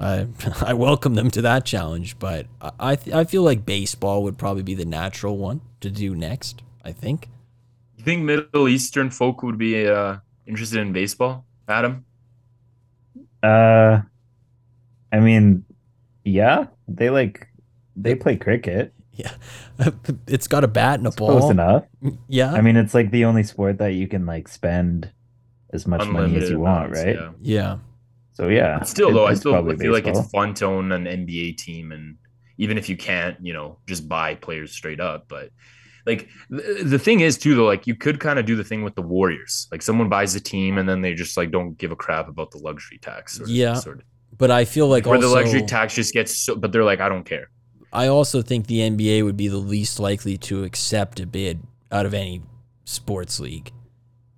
I 0.00 0.26
I 0.60 0.72
welcome 0.72 1.14
them 1.14 1.30
to 1.32 1.42
that 1.42 1.64
challenge. 1.64 2.18
But 2.18 2.46
I 2.60 2.70
I, 2.80 2.96
th- 2.96 3.14
I 3.14 3.24
feel 3.24 3.42
like 3.42 3.66
baseball 3.66 4.22
would 4.24 4.38
probably 4.38 4.62
be 4.62 4.74
the 4.74 4.84
natural 4.86 5.36
one 5.36 5.60
to 5.80 5.90
do 5.90 6.14
next. 6.14 6.62
I 6.84 6.92
think. 6.92 7.28
You 7.96 8.04
think 8.04 8.22
Middle 8.22 8.68
Eastern 8.68 9.10
folk 9.10 9.42
would 9.42 9.58
be 9.58 9.86
uh 9.86 10.16
interested 10.46 10.80
in 10.80 10.92
baseball, 10.92 11.44
Adam? 11.68 12.04
Uh 13.42 14.00
I 15.12 15.20
mean, 15.20 15.64
yeah, 16.24 16.66
they 16.88 17.10
like 17.10 17.48
they 17.96 18.14
play 18.14 18.36
cricket. 18.36 18.94
Yeah, 19.12 19.34
it's 20.26 20.46
got 20.46 20.64
a 20.64 20.68
bat 20.68 20.98
and 20.98 21.06
a 21.06 21.10
ball. 21.10 21.38
Close 21.38 21.50
enough. 21.50 21.84
Yeah, 22.28 22.52
I 22.52 22.62
mean, 22.62 22.76
it's 22.76 22.94
like 22.94 23.10
the 23.10 23.24
only 23.26 23.42
sport 23.42 23.78
that 23.78 23.92
you 23.92 24.08
can 24.08 24.24
like 24.24 24.48
spend 24.48 25.12
as 25.72 25.86
much 25.86 26.00
money 26.08 26.36
as 26.36 26.48
Unlimited 26.48 26.50
you 26.50 26.60
want, 26.60 26.84
amounts, 26.86 27.04
right? 27.04 27.16
yeah. 27.16 27.30
yeah. 27.42 27.78
So 28.40 28.48
yeah. 28.48 28.78
But 28.78 28.88
still, 28.88 29.10
it- 29.10 29.12
though, 29.12 29.26
I 29.26 29.34
still 29.34 29.52
probably 29.52 29.76
feel 29.76 29.92
like 29.92 30.06
it's 30.06 30.30
fun 30.30 30.54
to 30.54 30.66
own 30.66 30.92
an 30.92 31.04
NBA 31.04 31.58
team, 31.58 31.92
and 31.92 32.16
even 32.58 32.78
if 32.78 32.88
you 32.88 32.96
can't, 32.96 33.36
you 33.40 33.52
know, 33.52 33.78
just 33.86 34.08
buy 34.08 34.34
players 34.34 34.72
straight 34.72 35.00
up. 35.00 35.26
But 35.28 35.50
like 36.06 36.28
the, 36.48 36.82
the 36.84 36.98
thing 36.98 37.20
is, 37.20 37.36
too, 37.36 37.54
though, 37.54 37.66
like 37.66 37.86
you 37.86 37.94
could 37.94 38.18
kind 38.18 38.38
of 38.38 38.46
do 38.46 38.56
the 38.56 38.64
thing 38.64 38.82
with 38.82 38.94
the 38.94 39.02
Warriors. 39.02 39.68
Like 39.70 39.82
someone 39.82 40.08
buys 40.08 40.34
a 40.34 40.40
team, 40.40 40.78
and 40.78 40.88
then 40.88 41.02
they 41.02 41.12
just 41.14 41.36
like 41.36 41.50
don't 41.50 41.76
give 41.76 41.92
a 41.92 41.96
crap 41.96 42.28
about 42.28 42.50
the 42.50 42.58
luxury 42.58 42.98
tax. 42.98 43.36
Sort 43.36 43.48
of, 43.48 43.54
Yeah. 43.54 43.74
sort 43.74 43.98
of. 43.98 44.04
But 44.38 44.50
I 44.50 44.64
feel 44.64 44.88
like 44.88 45.04
where 45.04 45.16
also, 45.16 45.28
the 45.28 45.34
luxury 45.34 45.62
tax 45.62 45.94
just 45.94 46.14
gets 46.14 46.34
so, 46.38 46.56
but 46.56 46.72
they're 46.72 46.84
like, 46.84 47.00
I 47.00 47.08
don't 47.10 47.24
care. 47.24 47.50
I 47.92 48.06
also 48.06 48.40
think 48.40 48.68
the 48.68 48.78
NBA 48.78 49.22
would 49.24 49.36
be 49.36 49.48
the 49.48 49.58
least 49.58 49.98
likely 50.00 50.38
to 50.38 50.64
accept 50.64 51.20
a 51.20 51.26
bid 51.26 51.60
out 51.92 52.06
of 52.06 52.14
any 52.14 52.40
sports 52.84 53.38
league, 53.40 53.72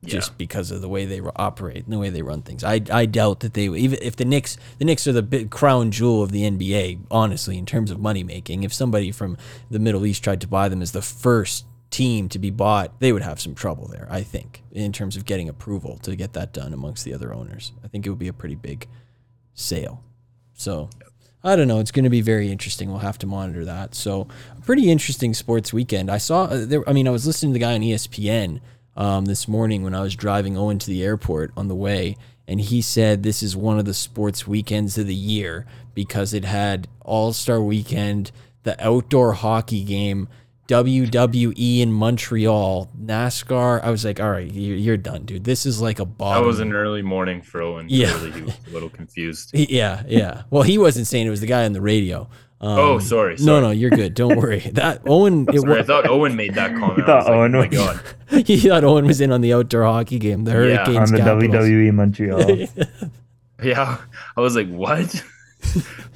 just 0.04 0.36
because 0.36 0.70
of 0.70 0.80
the 0.80 0.88
way 0.88 1.04
they 1.04 1.20
operate 1.36 1.84
and 1.84 1.92
the 1.92 1.98
way 1.98 2.10
they 2.10 2.22
run 2.22 2.42
things. 2.42 2.64
I, 2.64 2.80
I 2.90 3.06
doubt 3.06 3.40
that 3.40 3.54
they 3.54 3.68
would- 3.68 3.78
even 3.80 3.98
if 4.02 4.16
the 4.16 4.24
Knicks 4.24 4.56
the 4.78 4.84
Knicks 4.84 5.06
are 5.06 5.12
the 5.12 5.22
big 5.22 5.50
crown 5.50 5.90
jewel 5.92 6.22
of 6.22 6.32
the 6.32 6.42
NBA. 6.42 7.00
Honestly, 7.10 7.56
in 7.56 7.66
terms 7.66 7.90
of 7.90 8.00
money 8.00 8.24
making, 8.24 8.64
if 8.64 8.72
somebody 8.72 9.12
from 9.12 9.36
the 9.70 9.78
Middle 9.78 10.04
East 10.04 10.24
tried 10.24 10.40
to 10.40 10.48
buy 10.48 10.68
them 10.68 10.82
as 10.82 10.92
the 10.92 11.02
first 11.02 11.66
team 11.90 12.28
to 12.30 12.38
be 12.38 12.50
bought, 12.50 12.98
they 13.00 13.12
would 13.12 13.22
have 13.22 13.40
some 13.40 13.54
trouble 13.54 13.86
there. 13.86 14.08
I 14.10 14.22
think 14.22 14.62
in 14.72 14.92
terms 14.92 15.16
of 15.16 15.24
getting 15.24 15.48
approval 15.48 15.98
to 15.98 16.16
get 16.16 16.32
that 16.32 16.52
done 16.52 16.72
amongst 16.72 17.04
the 17.04 17.14
other 17.14 17.32
owners. 17.32 17.72
I 17.84 17.88
think 17.88 18.06
it 18.06 18.10
would 18.10 18.18
be 18.18 18.28
a 18.28 18.32
pretty 18.32 18.54
big 18.56 18.88
sale. 19.54 20.02
So 20.54 20.88
I 21.44 21.56
don't 21.56 21.68
know. 21.68 21.80
It's 21.80 21.90
going 21.90 22.04
to 22.04 22.10
be 22.10 22.20
very 22.22 22.50
interesting. 22.50 22.88
We'll 22.90 23.00
have 23.00 23.18
to 23.18 23.26
monitor 23.26 23.64
that. 23.66 23.94
So 23.94 24.26
a 24.56 24.60
pretty 24.62 24.90
interesting 24.90 25.34
sports 25.34 25.72
weekend. 25.72 26.10
I 26.10 26.18
saw 26.18 26.44
uh, 26.44 26.64
there. 26.66 26.88
I 26.88 26.92
mean, 26.92 27.06
I 27.08 27.10
was 27.10 27.26
listening 27.26 27.52
to 27.52 27.54
the 27.54 27.64
guy 27.64 27.74
on 27.74 27.80
ESPN 27.80 28.60
um, 28.96 29.24
this 29.26 29.46
morning 29.48 29.82
when 29.82 29.94
I 29.94 30.00
was 30.02 30.14
driving 30.14 30.56
Owen 30.56 30.78
to 30.80 30.86
the 30.86 31.02
airport 31.02 31.52
on 31.56 31.68
the 31.68 31.74
way, 31.74 32.16
and 32.46 32.60
he 32.60 32.82
said 32.82 33.22
this 33.22 33.42
is 33.42 33.56
one 33.56 33.78
of 33.78 33.84
the 33.84 33.94
sports 33.94 34.46
weekends 34.46 34.98
of 34.98 35.06
the 35.06 35.14
year 35.14 35.66
because 35.94 36.34
it 36.34 36.44
had 36.44 36.88
All 37.00 37.32
Star 37.32 37.60
Weekend, 37.62 38.30
the 38.64 38.82
outdoor 38.84 39.32
hockey 39.34 39.84
game. 39.84 40.28
WWE 40.68 41.80
in 41.80 41.92
Montreal, 41.92 42.90
NASCAR. 42.98 43.82
I 43.82 43.90
was 43.90 44.04
like, 44.04 44.20
all 44.20 44.30
right, 44.30 44.50
you're, 44.50 44.76
you're 44.76 44.96
done, 44.96 45.24
dude. 45.26 45.44
This 45.44 45.66
is 45.66 45.80
like 45.82 45.98
a 45.98 46.04
That 46.04 46.16
bottom. 46.18 46.46
was 46.46 46.60
an 46.60 46.72
early 46.72 47.02
morning 47.02 47.42
for 47.42 47.60
Owen. 47.60 47.86
Yeah. 47.90 48.10
Clearly 48.12 48.30
he 48.32 48.42
was 48.42 48.54
a 48.66 48.70
little 48.70 48.88
confused. 48.88 49.50
Yeah, 49.54 50.02
yeah. 50.06 50.42
Well, 50.50 50.62
he 50.62 50.78
wasn't 50.78 51.06
saying 51.08 51.26
it 51.26 51.30
was 51.30 51.40
the 51.42 51.46
guy 51.46 51.64
on 51.64 51.72
the 51.72 51.80
radio. 51.82 52.28
Um, 52.62 52.78
Oh, 52.78 52.98
sorry, 53.00 53.32
No, 53.34 53.44
sorry. 53.44 53.60
no, 53.60 53.70
you're 53.70 53.90
good. 53.90 54.14
Don't 54.14 54.36
worry. 54.36 54.60
That 54.72 55.02
Owen, 55.06 55.46
it, 55.52 55.60
Sorry, 55.60 55.80
I 55.80 55.82
thought 55.82 56.06
Owen 56.08 56.36
made 56.36 56.54
that 56.54 56.74
comment. 56.76 56.98
You 56.98 57.04
thought 57.04 57.24
was 57.24 57.26
like, 57.26 57.34
Owen 57.36 57.54
oh 57.54 57.58
my 57.58 57.66
god. 57.66 58.00
he 58.46 58.56
thought 58.58 58.84
Owen 58.84 59.04
was 59.06 59.20
in 59.20 59.32
on 59.32 59.40
the 59.40 59.52
outdoor 59.52 59.82
hockey 59.84 60.18
game, 60.18 60.44
the 60.44 60.52
Yeah, 60.52 60.84
Hurricanes 60.84 61.10
on 61.10 61.18
the 61.18 61.24
Capitals. 61.24 61.66
WWE 61.66 61.92
Montreal. 61.94 62.68
Yeah, 63.62 63.98
I 64.36 64.40
was 64.40 64.56
like, 64.56 64.68
what? 64.68 65.24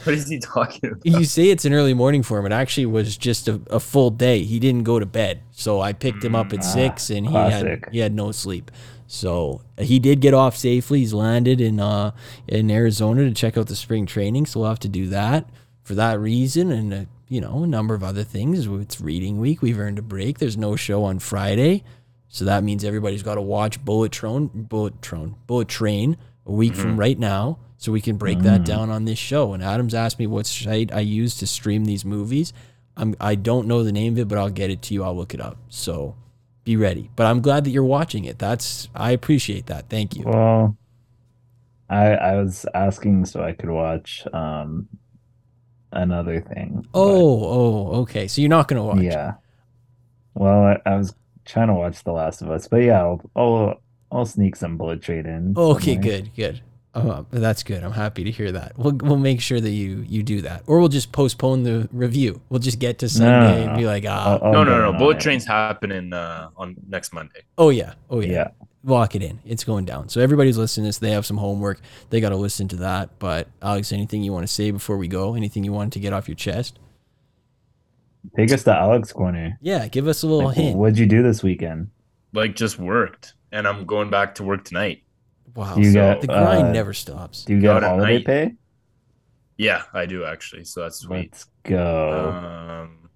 what 0.04 0.14
is 0.14 0.28
he 0.28 0.38
talking 0.38 0.90
about? 0.90 1.06
you 1.06 1.24
say 1.24 1.50
it's 1.50 1.64
an 1.64 1.72
early 1.72 1.94
morning 1.94 2.22
for 2.22 2.38
him. 2.38 2.46
It 2.46 2.52
actually 2.52 2.86
was 2.86 3.16
just 3.16 3.46
a, 3.48 3.60
a 3.70 3.78
full 3.80 4.10
day. 4.10 4.42
He 4.42 4.58
didn't 4.58 4.82
go 4.82 4.98
to 4.98 5.06
bed, 5.06 5.42
so 5.52 5.80
I 5.80 5.92
picked 5.92 6.24
him 6.24 6.34
up 6.34 6.52
at 6.52 6.64
six, 6.64 7.10
and 7.10 7.26
he 7.26 7.34
had 7.34 7.84
he 7.92 7.98
had 8.00 8.14
no 8.14 8.32
sleep. 8.32 8.70
So 9.06 9.62
he 9.78 10.00
did 10.00 10.20
get 10.20 10.34
off 10.34 10.56
safely. 10.56 11.00
He's 11.00 11.14
landed 11.14 11.60
in 11.60 11.78
uh 11.78 12.10
in 12.48 12.70
Arizona 12.70 13.24
to 13.24 13.32
check 13.32 13.56
out 13.56 13.68
the 13.68 13.76
spring 13.76 14.06
training. 14.06 14.46
So 14.46 14.60
we'll 14.60 14.68
have 14.68 14.80
to 14.80 14.88
do 14.88 15.06
that 15.08 15.48
for 15.86 15.94
that 15.94 16.18
reason, 16.18 16.72
and 16.72 16.92
uh, 16.92 17.04
you 17.28 17.40
know 17.40 17.62
a 17.62 17.66
number 17.66 17.94
of 17.94 18.02
other 18.02 18.24
things. 18.24 18.66
It's 18.66 19.00
reading 19.00 19.38
week. 19.38 19.62
We've 19.62 19.78
earned 19.78 20.00
a 20.00 20.02
break. 20.02 20.38
There's 20.38 20.56
no 20.56 20.74
show 20.74 21.04
on 21.04 21.20
Friday, 21.20 21.84
so 22.28 22.44
that 22.44 22.64
means 22.64 22.82
everybody's 22.82 23.22
got 23.22 23.36
to 23.36 23.40
watch 23.40 23.82
Bullet 23.84 24.10
Train, 24.10 24.48
Bullet 24.52 25.00
Train, 25.00 25.36
Bullet 25.46 25.68
Train 25.68 26.16
a 26.44 26.52
week 26.52 26.74
from 26.74 26.98
right 26.98 27.18
now, 27.18 27.60
so 27.76 27.92
we 27.92 28.00
can 28.00 28.16
break 28.16 28.40
that 28.40 28.64
down 28.64 28.90
on 28.90 29.04
this 29.04 29.18
show. 29.18 29.52
And 29.52 29.62
Adams 29.62 29.94
asked 29.94 30.18
me 30.18 30.26
what 30.26 30.46
site 30.46 30.92
I 30.92 31.00
use 31.00 31.36
to 31.36 31.46
stream 31.46 31.84
these 31.84 32.04
movies. 32.04 32.52
I'm 32.96 33.14
I 33.20 33.36
don't 33.36 33.68
know 33.68 33.84
the 33.84 33.92
name 33.92 34.14
of 34.14 34.18
it, 34.18 34.28
but 34.28 34.38
I'll 34.38 34.50
get 34.50 34.70
it 34.70 34.82
to 34.82 34.94
you. 34.94 35.04
I'll 35.04 35.16
look 35.16 35.34
it 35.34 35.40
up. 35.40 35.56
So 35.68 36.16
be 36.64 36.76
ready. 36.76 37.10
But 37.14 37.26
I'm 37.26 37.42
glad 37.42 37.62
that 37.64 37.70
you're 37.70 37.84
watching 37.84 38.24
it. 38.24 38.40
That's 38.40 38.88
I 38.92 39.12
appreciate 39.12 39.66
that. 39.66 39.88
Thank 39.88 40.16
you. 40.16 40.24
Well, 40.24 40.76
I 41.88 42.06
I 42.14 42.36
was 42.42 42.66
asking 42.74 43.26
so 43.26 43.44
I 43.44 43.52
could 43.52 43.70
watch 43.70 44.26
um 44.32 44.88
another 45.96 46.40
thing. 46.40 46.86
but 46.92 46.98
Oh, 46.98 47.44
oh, 47.44 48.00
okay. 48.02 48.28
So 48.28 48.40
you're 48.40 48.48
not 48.50 48.68
gonna 48.68 48.84
watch. 48.84 49.00
yeah. 49.02 49.34
Well, 50.34 50.62
I, 50.64 50.78
I 50.90 50.96
was 50.96 51.14
trying 51.44 51.68
to 51.68 51.74
watch 51.74 52.04
The 52.04 52.12
Last 52.12 52.42
of 52.42 52.50
Us, 52.50 52.68
but 52.68 52.78
yeah, 52.82 53.00
I'll 53.00 53.20
I'll, 53.34 53.80
I'll 54.12 54.26
sneak 54.26 54.56
some 54.56 54.76
Bullet 54.76 55.02
Train 55.02 55.26
in. 55.26 55.54
Oh, 55.56 55.72
okay, 55.76 55.94
somewhere. 55.94 56.02
good, 56.20 56.34
good. 56.34 56.60
Oh, 56.94 57.26
that's 57.30 57.62
good. 57.62 57.82
I'm 57.84 57.92
happy 57.92 58.24
to 58.24 58.30
hear 58.30 58.52
that. 58.52 58.78
We'll 58.78 58.94
we'll 59.02 59.18
make 59.18 59.40
sure 59.42 59.60
that 59.60 59.70
you 59.70 60.04
you 60.08 60.22
do 60.22 60.40
that, 60.42 60.62
or 60.66 60.78
we'll 60.78 60.88
just 60.88 61.12
postpone 61.12 61.62
the 61.64 61.88
review. 61.92 62.40
We'll 62.48 62.60
just 62.60 62.78
get 62.78 62.98
to 63.00 63.08
Sunday 63.08 63.64
and 63.66 63.76
be 63.76 63.84
like, 63.86 64.04
ah, 64.08 64.38
I'll- 64.40 64.44
I'll 64.44 64.52
no, 64.52 64.64
get 64.64 64.70
no, 64.70 64.78
no. 64.80 64.88
on 64.92 64.98
Bullet 64.98 65.20
train's 65.20 65.44
happening 65.46 66.12
uh, 66.14 66.48
on 66.56 66.76
next 66.88 67.12
Monday. 67.12 67.42
oh 67.58 67.68
yeah, 67.70 67.94
oh 68.08 68.20
yeah. 68.20 68.32
Yeah. 68.32 68.48
Lock 68.86 69.14
it 69.16 69.22
in. 69.22 69.40
It's 69.44 69.64
going 69.64 69.84
down. 69.84 70.08
So 70.08 70.20
everybody's 70.20 70.56
listening 70.56 70.84
to 70.84 70.88
this. 70.88 70.98
They 70.98 71.10
have 71.10 71.26
some 71.26 71.36
homework. 71.38 71.80
They 72.10 72.20
got 72.20 72.28
to 72.28 72.36
listen 72.36 72.68
to 72.68 72.76
that. 72.76 73.18
But 73.18 73.48
Aleks, 73.60 73.92
anything 73.92 74.22
you 74.22 74.32
want 74.32 74.46
to 74.46 74.52
say 74.52 74.70
before 74.70 74.96
we 74.96 75.08
go? 75.08 75.34
Anything 75.34 75.64
you 75.64 75.72
wanted 75.72 75.92
to 75.94 76.00
get 76.00 76.12
off 76.12 76.28
your 76.28 76.36
chest? 76.36 76.78
Take 78.36 78.52
us 78.52 78.62
to 78.64 78.70
Aleks 78.70 79.12
Corner. 79.12 79.58
Yeah, 79.60 79.88
give 79.88 80.06
us 80.06 80.22
a 80.22 80.26
little 80.28 80.46
Like, 80.50 80.56
hint. 80.56 80.76
what'd 80.78 80.98
you 80.98 81.06
do 81.06 81.22
this 81.22 81.42
weekend? 81.42 81.88
Like 82.32 82.54
just 82.54 82.78
worked, 82.78 83.34
and 83.52 83.66
I'm 83.66 83.86
going 83.86 84.08
back 84.10 84.34
to 84.36 84.44
work 84.44 84.64
tonight. 84.64 85.02
Wow, 85.54 85.76
You 85.76 85.90
so- 85.92 85.94
got 86.14 86.20
the 86.20 86.26
grind 86.28 86.68
uh, 86.68 86.72
never 86.72 86.92
stops. 86.92 87.44
Do 87.44 87.54
you 87.54 87.62
Got 87.62 87.80
get 87.80 87.84
a 87.84 87.88
holiday 87.88 88.12
night. 88.18 88.26
pay? 88.26 88.54
Yeah, 89.58 89.82
I 89.94 90.06
do 90.06 90.24
actually. 90.24 90.64
So 90.64 90.82
that's 90.82 90.98
sweet. 90.98 91.30
Let's 91.32 91.46
go. 91.64 92.30
Um, 92.30 93.08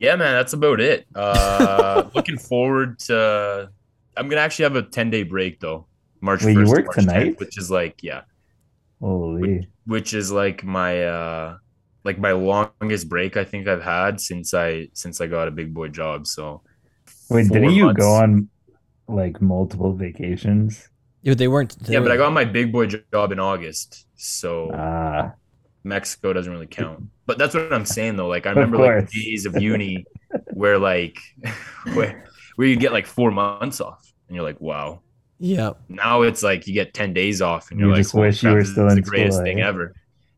yeah, 0.00 0.16
man, 0.16 0.32
that's 0.34 0.52
about 0.52 0.80
it. 0.80 1.06
Uh, 1.14 2.04
looking 2.14 2.36
forward 2.38 2.98
to. 3.00 3.70
I'm 4.16 4.28
gonna 4.28 4.40
actually 4.42 4.64
have 4.64 4.76
a 4.76 4.82
10 4.82 5.10
day 5.10 5.22
break 5.22 5.60
though. 5.60 5.86
March 6.20 6.44
Wait, 6.44 6.52
you 6.52 6.60
1st, 6.60 6.64
to 6.64 6.70
work 6.70 6.84
March 6.86 6.96
tonight? 6.96 7.36
10th, 7.36 7.40
which 7.40 7.58
is 7.58 7.70
like 7.70 8.02
yeah, 8.02 8.22
Holy. 9.00 9.68
which 9.86 10.14
is 10.14 10.30
like 10.30 10.64
my 10.64 11.04
uh 11.04 11.56
like 12.04 12.18
my 12.18 12.32
longest 12.32 13.08
break 13.08 13.36
I 13.36 13.44
think 13.44 13.68
I've 13.68 13.82
had 13.82 14.20
since 14.20 14.54
I 14.54 14.88
since 14.92 15.20
I 15.20 15.26
got 15.26 15.48
a 15.48 15.50
big 15.50 15.74
boy 15.74 15.88
job. 15.88 16.26
So 16.26 16.62
Wait, 17.28 17.48
didn't 17.48 17.70
you 17.70 17.86
months. 17.86 18.00
go 18.00 18.12
on 18.14 18.48
like 19.08 19.40
multiple 19.40 19.94
vacations? 19.94 20.88
Yeah, 21.22 21.34
they 21.34 21.48
weren't. 21.48 21.78
They 21.84 21.94
Yeah, 21.94 22.00
but 22.00 22.10
I 22.12 22.16
got 22.16 22.32
my 22.32 22.44
big 22.44 22.72
boy 22.72 22.86
job 22.86 23.32
in 23.32 23.38
August, 23.38 24.06
so 24.16 24.70
Ah, 24.74 25.32
Mexico 25.84 26.32
doesn't 26.32 26.52
really 26.52 26.66
count. 26.66 27.04
But 27.26 27.38
that's 27.38 27.54
what 27.54 27.72
I'm 27.72 27.84
saying 27.86 28.16
though. 28.16 28.28
Like 28.28 28.46
I 28.46 28.50
remember 28.50 28.78
like 28.78 29.08
the 29.08 29.24
days 29.24 29.46
of 29.46 29.60
uni 29.60 30.04
where 30.52 30.78
like 30.78 31.18
where 31.94 32.24
where 32.56 32.66
you 32.68 32.76
get 32.76 32.92
like 32.92 33.06
four 33.06 33.30
months 33.30 33.80
off 33.80 34.12
and 34.28 34.36
you're 34.36 34.44
like, 34.44 34.60
wow. 34.60 35.00
Yeah, 35.38 35.72
Now 35.88 36.22
it's 36.22 36.42
like 36.44 36.68
you 36.68 36.72
get 36.74 36.94
10 36.94 37.12
days 37.14 37.42
off 37.42 37.70
and 37.72 37.80
you're 37.80 37.88
You 37.88 37.94
like, 37.94 38.02
just 38.04 38.12
"Holy 38.12 38.28
wish 38.28 38.42
you 38.44 38.50
were 38.52 38.64
still 38.64 38.84
in 38.88 38.90
still 38.90 38.94
the 38.94 39.00
greatest 39.02 39.38
school, 39.38 39.44
thing 39.44 39.60
eh? 39.60 39.66
ever. 39.66 39.92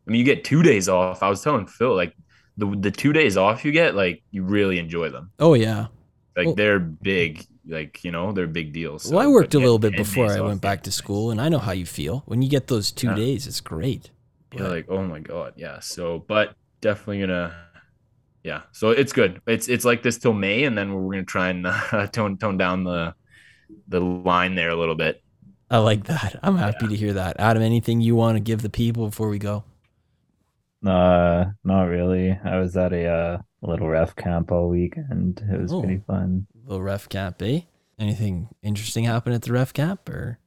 I 0.07 0.11
mean, 0.11 0.18
you 0.18 0.24
get 0.24 0.44
two 0.44 0.62
days 0.62 0.88
off. 0.88 1.22
I 1.22 1.29
was 1.29 1.42
telling 1.42 1.66
Phil, 1.66 1.94
like 1.94 2.14
the 2.57 2.66
the 2.81 2.90
two 2.90 3.12
days 3.12 3.37
off 3.37 3.64
you 3.64 3.72
get, 3.72 3.94
like 3.94 4.22
you 4.31 4.44
really 4.44 4.79
enjoy 4.79 5.11
them. 5.11 5.31
Oh 5.38 5.55
yeah. 5.55 5.88
Like 6.37 6.46
Well- 6.46 6.55
they're 6.55 6.79
big, 6.79 7.44
like 7.68 8.03
you 8.03 8.12
know, 8.12 8.33
they're 8.33 8.46
big 8.46 8.72
deals. 8.72 9.11
well, 9.11 9.20
I 9.20 9.27
worked 9.27 9.53
but 9.53 9.59
a 9.59 9.61
little 9.61 9.79
get 9.79 9.90
bit 9.92 9.96
before 9.98 10.31
I 10.31 10.40
went 10.40 10.62
back 10.62 10.83
to 10.85 10.90
school, 10.92 11.31
and 11.31 11.40
I 11.40 11.48
know 11.50 11.59
how 11.59 11.72
you 11.72 11.85
feel 11.87 12.22
when 12.27 12.40
you 12.42 12.48
get 12.48 12.68
those 12.68 12.90
two 12.90 13.09
Yeah. 13.09 13.14
days. 13.14 13.46
It's 13.46 13.61
great. 13.61 14.11
You're 14.55 14.68
like, 14.68 14.87
oh 14.88 15.05
my 15.05 15.18
god, 15.20 15.55
yeah. 15.57 15.81
So, 15.81 16.24
but 16.29 16.55
definitely 16.81 17.20
gonna, 17.20 17.55
yeah. 18.44 18.62
So 18.72 18.90
it's 18.90 19.12
good. 19.12 19.40
It's 19.46 19.68
it's 19.68 19.85
like 19.85 20.02
this 20.02 20.18
till 20.18 20.33
May, 20.35 20.64
and 20.64 20.78
then 20.78 20.94
we're 20.94 21.11
gonna 21.14 21.24
try 21.24 21.48
and 21.48 21.66
uh, 21.66 22.07
tone 22.09 22.38
tone 22.38 22.57
down 22.57 22.85
the 22.85 23.14
the 23.88 23.98
line 24.00 24.54
there 24.54 24.70
a 24.70 24.76
little 24.76 24.94
bit. 24.94 25.22
I 25.70 25.78
like 25.78 26.04
that. 26.04 26.38
I'm 26.42 26.57
happy 26.57 26.87
to 26.87 26.94
hear 26.94 27.14
that. 27.14 27.40
Adam, 27.40 27.62
anything 27.62 28.00
you 28.00 28.14
want 28.14 28.37
to 28.37 28.40
give 28.40 28.62
the 28.62 28.70
people 28.70 29.07
before 29.07 29.28
we 29.28 29.38
go? 29.38 29.64
uh, 30.87 31.46
not 31.64 31.85
really. 31.85 32.38
I 32.44 32.59
was 32.59 32.76
at 32.76 32.92
a 32.92 33.07
uh, 33.07 33.38
little 33.62 33.88
ref 33.88 34.14
camp 34.14 34.52
all 34.52 34.68
weekend. 34.68 35.42
It 35.50 35.61
was 35.61 35.72
Oh. 35.72 35.80
pretty 35.80 36.02
fun. 36.07 36.46
little 36.66 36.83
ref 36.83 37.09
camp, 37.09 37.40
eh? 37.42 37.62
Anything 37.98 38.48
interesting 38.62 39.04
happen 39.04 39.33
at 39.33 39.42
the 39.42 39.52
ref 39.52 39.72
camp 39.72 40.09
or? 40.09 40.38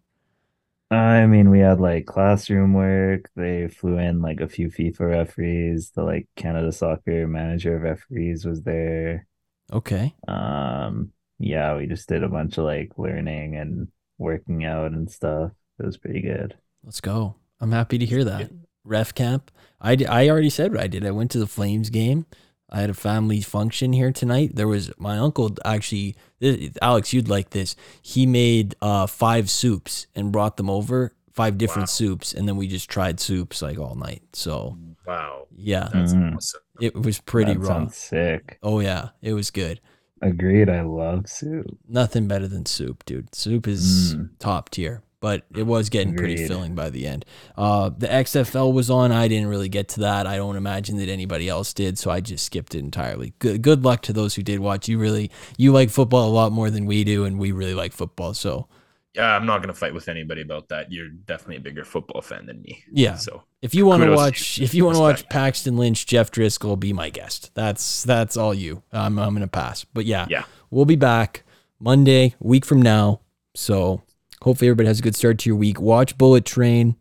I 0.89 1.26
mean, 1.26 1.50
we 1.50 1.60
had 1.60 1.82
like 1.82 2.06
classroom 2.06 2.73
work. 2.73 3.30
They 3.36 3.67
flew 3.67 3.97
in 3.97 4.21
like 4.21 4.39
a 4.39 4.47
few 4.47 4.69
FIFA 4.69 5.00
referees. 5.02 5.91
The 5.91 6.04
like 6.04 6.28
Canada 6.36 6.71
Soccer 6.71 7.28
manager 7.28 7.76
of 7.76 7.82
referees 7.82 8.45
was 8.45 8.63
there. 8.63 9.28
Okay. 9.71 10.15
Um, 10.28 11.12
yeah, 11.39 11.76
we 11.76 11.88
just 11.88 12.08
did 12.08 12.23
a 12.23 12.30
bunch 12.30 12.58
of 12.58 12.63
like 12.63 12.93
learning 12.97 13.58
and 13.58 13.89
working 14.17 14.63
out 14.63 14.91
and 14.91 15.12
stuff. 15.12 15.52
It 15.80 15.86
was 15.86 15.97
pretty 15.97 16.21
good. 16.21 16.56
Let's 16.84 17.02
go. 17.02 17.36
I'm 17.60 17.71
happy 17.71 17.97
to 17.97 18.06
hear 18.06 18.23
that. 18.23 18.50
Ref 18.84 19.13
camp. 19.13 19.52
I, 19.82 19.95
d- 19.95 20.06
I 20.06 20.30
already 20.30 20.50
said 20.50 20.71
what 20.71 20.82
I 20.82 20.88
did. 20.88 21.06
I 21.06 21.12
went 21.12 21.32
to 21.32 21.39
the 21.39 21.47
Flames 21.47 21.89
game. 21.89 22.26
I 22.69 22.82
had 22.82 22.89
a 22.89 22.93
family 22.93 23.41
function 23.41 23.93
here 23.93 24.12
tonight. 24.12 24.56
There 24.56 24.67
was 24.67 24.91
my 24.97 25.17
uncle 25.17 25.56
actually, 25.63 26.15
Aleks, 26.41 27.13
you'd 27.13 27.30
like 27.30 27.51
this. 27.51 27.75
He 28.01 28.25
made 28.25 28.75
uh, 28.82 29.08
five 29.08 29.49
soups 29.49 30.08
and 30.15 30.32
brought 30.32 30.58
them 30.58 30.69
over, 30.69 31.13
five 31.32 31.58
different 31.58 31.84
Wow. 31.88 31.93
soups, 31.99 32.34
and 32.34 32.47
then 32.47 32.58
we 32.58 32.67
just 32.67 32.89
tried 32.89 33.19
soups 33.19 33.62
like 33.62 33.77
all 33.80 33.95
night. 33.95 34.23
So 34.34 34.77
Wow, 35.06 35.47
yeah, 35.56 35.89
that's 35.93 36.13
Mm. 36.13 36.36
awesome. 36.36 36.62
it 36.82 36.93
was 36.93 37.19
pretty 37.19 37.53
That 37.53 37.60
raw. 37.60 37.88
sick. 37.88 38.60
Oh 38.62 38.82
yeah, 38.82 39.10
it 39.21 39.34
was 39.34 39.49
good. 39.51 39.80
Agreed. 40.21 40.67
I 40.69 40.82
love 40.82 41.30
soup. 41.30 41.67
Nothing 41.88 42.27
better 42.27 42.47
than 42.47 42.65
soup, 42.65 43.06
dude. 43.06 43.34
Soup 43.36 43.67
is 43.67 44.15
Mm. 44.15 44.30
top 44.39 44.69
tier, 44.71 45.03
but 45.19 45.43
it 45.56 45.63
was 45.63 45.89
getting 45.89 46.15
pretty 46.15 46.47
filling 46.47 46.75
by 46.75 46.89
the 46.89 47.08
end. 47.08 47.25
Uh, 47.58 47.89
the 47.89 48.08
XFL 48.08 48.71
was 48.73 48.89
on. 48.89 49.12
I 49.12 49.27
didn't 49.27 49.49
really 49.49 49.69
get 49.69 49.88
to 49.89 50.01
that. 50.01 50.27
I 50.27 50.38
don't 50.38 50.56
imagine 50.56 50.97
that 50.97 51.10
anybody 51.10 51.49
else 51.49 51.73
did, 51.73 51.97
so 51.97 52.12
I 52.12 52.21
just 52.21 52.45
skipped 52.45 52.75
it 52.75 52.80
entirely. 52.80 53.34
Good, 53.39 53.62
good 53.62 53.84
luck 53.84 54.01
to 54.03 54.13
those 54.13 54.36
who 54.36 54.43
did 54.43 54.60
watch. 54.60 54.88
You 54.88 54.99
really, 54.99 55.32
you 55.58 55.71
like 55.71 55.89
football 55.89 56.27
a 56.30 56.32
lot 56.32 56.51
more 56.51 56.69
than 56.69 56.86
we 56.86 57.03
do, 57.03 57.25
and 57.25 57.39
we 57.39 57.51
really 57.51 57.73
like 57.73 57.93
football. 57.93 58.34
So 58.34 58.67
Yeah, 59.15 59.36
I'm 59.36 59.45
not 59.47 59.62
gonna 59.62 59.73
fight 59.73 59.93
with 59.93 60.08
anybody 60.08 60.41
about 60.41 60.69
that. 60.69 60.91
You're 60.91 61.10
definitely 61.10 61.58
a 61.58 61.62
bigger 61.62 61.84
football 61.84 62.21
fan 62.21 62.45
than 62.45 62.62
me. 62.62 62.84
Yeah. 62.91 63.15
So 63.15 63.43
if 63.63 63.73
you 63.73 63.86
want 63.88 64.03
to 64.03 64.12
watch, 64.13 64.60
if 64.60 64.75
you 64.75 64.86
want 64.86 64.97
to 64.97 65.01
watch 65.01 65.27
Paxton 65.30 65.77
Lynch, 65.77 66.06
Jeff 66.06 66.30
Driskel, 66.30 66.80
be 66.80 66.93
my 66.93 67.10
guest. 67.10 67.49
That's 67.56 68.03
that's 68.03 68.38
all 68.38 68.53
you. 68.53 68.84
I'm 68.91 69.17
I'm 69.17 69.34
gonna 69.34 69.47
pass. 69.47 69.84
But 69.84 70.06
yeah, 70.06 70.27
yeah, 70.30 70.43
We'll 70.69 70.86
be 70.86 70.95
back 70.95 71.43
Monday, 71.80 72.36
week 72.39 72.65
from 72.65 72.82
now. 72.82 73.21
So 73.56 74.03
hopefully 74.41 74.69
everybody 74.69 74.88
has 74.88 75.00
a 75.00 75.04
good 75.04 75.15
start 75.15 75.39
to 75.39 75.50
your 75.50 75.58
week. 75.58 75.80
Watch 75.80 76.17
Bullet 76.17 76.45
Train. 76.45 76.95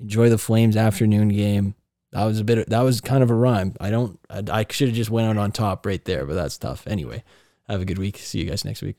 Enjoy 0.00 0.28
the 0.28 0.38
Flames 0.38 0.76
afternoon 0.76 1.28
game. 1.28 1.74
That 2.12 2.24
was 2.24 2.40
a 2.40 2.44
bit. 2.44 2.58
Of, 2.58 2.66
that 2.66 2.80
was 2.80 3.00
kind 3.00 3.22
of 3.22 3.30
a 3.30 3.34
rhyme. 3.34 3.74
I 3.80 3.90
don't. 3.90 4.18
I, 4.28 4.42
I 4.50 4.66
should 4.68 4.88
have 4.88 4.96
just 4.96 5.10
went 5.10 5.28
out 5.28 5.38
on 5.38 5.52
top 5.52 5.86
right 5.86 6.04
there, 6.04 6.26
but 6.26 6.34
that's 6.34 6.58
tough. 6.58 6.86
Anyway, 6.86 7.24
have 7.68 7.80
a 7.80 7.84
good 7.84 7.98
week. 7.98 8.18
See 8.18 8.38
you 8.40 8.44
guys 8.44 8.64
next 8.64 8.82
week. 8.82 8.96